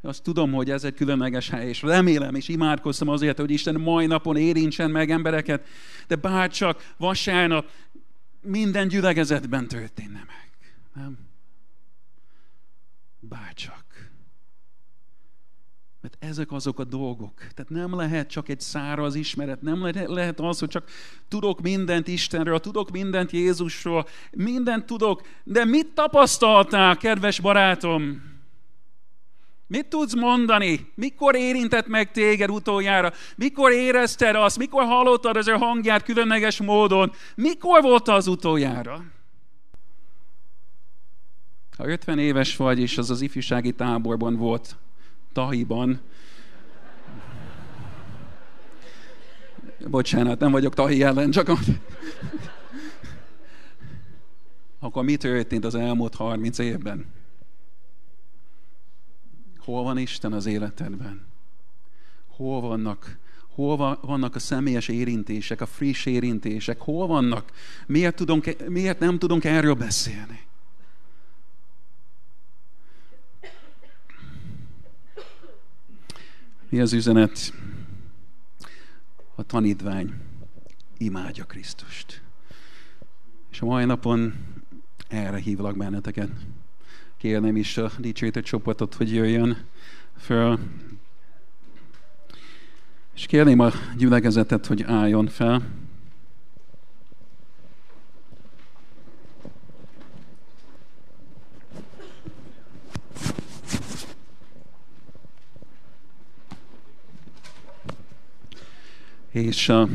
Azt 0.00 0.22
tudom, 0.22 0.52
hogy 0.52 0.70
ez 0.70 0.84
egy 0.84 0.94
különleges 0.94 1.48
hely, 1.48 1.68
és 1.68 1.82
remélem, 1.82 2.34
és 2.34 2.48
imádkoztam 2.48 3.08
azért, 3.08 3.38
hogy 3.38 3.50
Isten 3.50 3.80
mai 3.80 4.06
napon 4.06 4.36
érintsen 4.36 4.90
meg 4.90 5.10
embereket, 5.10 5.66
de 6.06 6.16
bár 6.16 6.50
csak 6.50 6.94
vasárnap 6.96 7.70
minden 8.40 8.88
gyülekezetben 8.88 9.68
történne 9.68 10.24
meg. 10.26 10.50
Nem? 10.94 11.27
Bárcsak. 13.28 13.84
Mert 16.00 16.16
ezek 16.18 16.52
azok 16.52 16.78
a 16.78 16.84
dolgok. 16.84 17.34
Tehát 17.36 17.70
nem 17.70 17.96
lehet 17.96 18.28
csak 18.28 18.48
egy 18.48 18.60
száraz 18.60 19.14
ismeret, 19.14 19.62
nem 19.62 19.90
lehet 20.06 20.40
az, 20.40 20.58
hogy 20.58 20.68
csak 20.68 20.90
tudok 21.28 21.60
mindent 21.60 22.08
Istenről, 22.08 22.60
tudok 22.60 22.90
mindent 22.90 23.30
Jézusról, 23.30 24.06
mindent 24.30 24.86
tudok, 24.86 25.22
de 25.44 25.64
mit 25.64 25.86
tapasztaltál, 25.94 26.96
kedves 26.96 27.40
barátom? 27.40 28.22
Mit 29.66 29.86
tudsz 29.86 30.14
mondani? 30.14 30.92
Mikor 30.94 31.34
érintett 31.36 31.86
meg 31.86 32.10
téged 32.10 32.50
utoljára? 32.50 33.12
Mikor 33.36 33.72
érezted 33.72 34.34
azt? 34.34 34.58
Mikor 34.58 34.84
hallottad 34.84 35.36
az 35.36 35.48
ő 35.48 35.52
hangját 35.52 36.02
különleges 36.02 36.60
módon? 36.60 37.12
Mikor 37.34 37.82
volt 37.82 38.08
az 38.08 38.26
utoljára? 38.26 39.04
Ha 41.78 41.88
50 41.88 42.18
éves 42.18 42.56
vagy, 42.56 42.78
és 42.78 42.98
az 42.98 43.10
az 43.10 43.20
ifjúsági 43.20 43.72
táborban 43.72 44.36
volt, 44.36 44.76
Tahiban, 45.32 46.00
bocsánat, 49.86 50.38
nem 50.40 50.50
vagyok 50.50 50.74
Tahi 50.74 51.02
ellen, 51.02 51.30
csak 51.30 51.48
akkor 54.78 55.04
mi 55.04 55.16
történt 55.16 55.64
az 55.64 55.74
elmúlt 55.74 56.14
30 56.14 56.58
évben? 56.58 57.06
Hol 59.58 59.82
van 59.82 59.98
Isten 59.98 60.32
az 60.32 60.46
életedben? 60.46 61.26
Hol 62.26 62.60
vannak, 62.60 63.18
hol 63.54 63.98
vannak 64.02 64.34
a 64.34 64.38
személyes 64.38 64.88
érintések, 64.88 65.60
a 65.60 65.66
friss 65.66 66.06
érintések? 66.06 66.80
Hol 66.80 67.06
vannak? 67.06 67.52
Miért, 67.86 68.16
tudunk, 68.16 68.68
miért 68.68 68.98
nem 68.98 69.18
tudunk 69.18 69.44
erről 69.44 69.74
beszélni? 69.74 70.46
Mi 76.70 76.80
az 76.80 76.92
üzenet? 76.92 77.52
A 79.34 79.42
tanítvány 79.42 80.14
imádja 80.96 81.44
Krisztust. 81.44 82.22
És 83.50 83.60
a 83.60 83.66
mai 83.66 83.84
napon 83.84 84.34
erre 85.08 85.36
hívlak 85.36 85.76
benneteket. 85.76 86.30
Kérném 87.16 87.56
is 87.56 87.76
a 87.76 87.90
dicsőítő 87.98 88.42
csoportot, 88.42 88.94
hogy 88.94 89.12
jöjjön 89.12 89.64
föl. 90.18 90.58
És 93.14 93.26
kérném 93.26 93.58
a 93.58 93.70
gyülekezetet, 93.96 94.66
hogy 94.66 94.82
álljon 94.82 95.26
fel. 95.26 95.62
És 109.38 109.68
uh, 109.68 109.90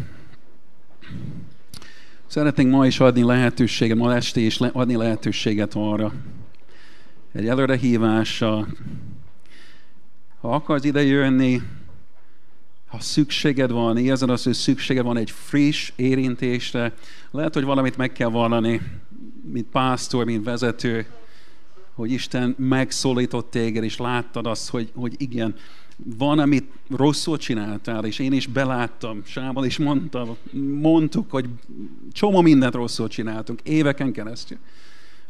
szeretnénk 2.27 2.71
ma 2.71 2.85
is 2.85 2.99
adni 2.99 3.23
lehetőséget, 3.23 3.97
ma 3.97 4.15
este 4.15 4.39
is 4.39 4.57
le, 4.57 4.69
adni 4.73 4.95
lehetőséget 4.95 5.73
arra, 5.75 6.13
egy 7.33 7.47
előrehívással, 7.47 8.67
ha 10.41 10.49
akarsz 10.49 10.83
ide 10.83 11.03
jönni, 11.03 11.61
ha 12.87 12.99
szükséged 12.99 13.71
van, 13.71 13.97
érzed 13.97 14.29
azt, 14.29 14.43
hogy 14.43 14.53
szükséged 14.53 15.03
van 15.03 15.17
egy 15.17 15.31
friss 15.31 15.91
érintésre, 15.95 16.93
lehet, 17.31 17.53
hogy 17.53 17.63
valamit 17.63 17.97
meg 17.97 18.11
kell 18.11 18.29
vallani, 18.29 18.81
mint 19.51 19.67
pásztor, 19.67 20.25
mint 20.25 20.43
vezető, 20.43 21.05
hogy 21.93 22.11
Isten 22.11 22.55
megszólított 22.57 23.51
téged, 23.51 23.83
és 23.83 23.97
láttad 23.97 24.47
azt, 24.47 24.69
hogy, 24.69 24.91
hogy 24.95 25.15
igen, 25.17 25.55
van, 26.17 26.39
amit 26.39 26.71
rosszul 26.89 27.37
csináltál, 27.37 28.05
és 28.05 28.19
én 28.19 28.33
is 28.33 28.47
beláttam, 28.47 29.21
Sával 29.25 29.65
is 29.65 29.77
mondtam, 29.77 30.35
mondtuk, 30.81 31.31
hogy 31.31 31.49
csomó 32.11 32.41
mindent 32.41 32.73
rosszul 32.73 33.07
csináltunk, 33.07 33.61
éveken 33.63 34.11
keresztül. 34.11 34.57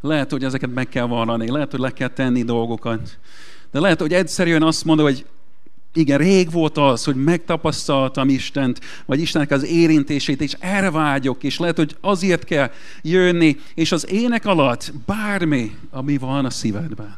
Lehet, 0.01 0.31
hogy 0.31 0.43
ezeket 0.43 0.73
meg 0.73 0.89
kell 0.89 1.05
vallani, 1.05 1.51
lehet, 1.51 1.71
hogy 1.71 1.79
le 1.79 1.91
kell 1.91 2.07
tenni 2.07 2.43
dolgokat. 2.43 3.19
De 3.71 3.79
lehet, 3.79 3.99
hogy 3.99 4.13
egyszerűen 4.13 4.63
azt 4.63 4.85
mondod, 4.85 5.05
hogy 5.05 5.25
igen, 5.93 6.17
rég 6.17 6.51
volt 6.51 6.77
az, 6.77 7.03
hogy 7.03 7.15
megtapasztaltam 7.15 8.29
Istent, 8.29 8.79
vagy 9.05 9.19
Istennek 9.19 9.51
az 9.51 9.65
érintését, 9.65 10.41
és 10.41 10.55
erre 10.59 10.91
vágyok, 10.91 11.43
és 11.43 11.59
lehet, 11.59 11.77
hogy 11.77 11.95
azért 12.01 12.43
kell 12.43 12.71
jönni, 13.01 13.57
és 13.73 13.91
az 13.91 14.09
ének 14.11 14.45
alatt 14.45 14.93
bármi, 15.05 15.75
ami 15.89 16.17
van 16.17 16.45
a 16.45 16.49
szívedben. 16.49 17.15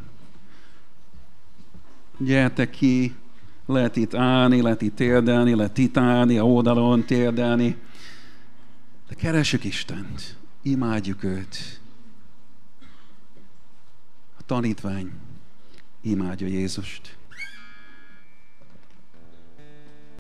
Gyertek 2.18 2.70
ki, 2.70 3.14
lehet 3.66 3.96
itt 3.96 4.14
állni, 4.14 4.62
lehet 4.62 4.82
itt 4.82 4.96
térdelni, 4.96 5.56
lehet 5.56 5.78
itt 5.78 5.98
állni, 5.98 6.38
a 6.38 6.44
oldalon 6.44 7.06
térdelni. 7.06 7.78
De 9.08 9.16
keresük 9.16 9.64
Istent, 9.64 10.38
imádjuk 10.62 11.24
őt. 11.24 11.80
A 14.38 14.44
tanítvány 14.46 15.12
imádja 16.02 16.48
Jézust. 16.48 17.15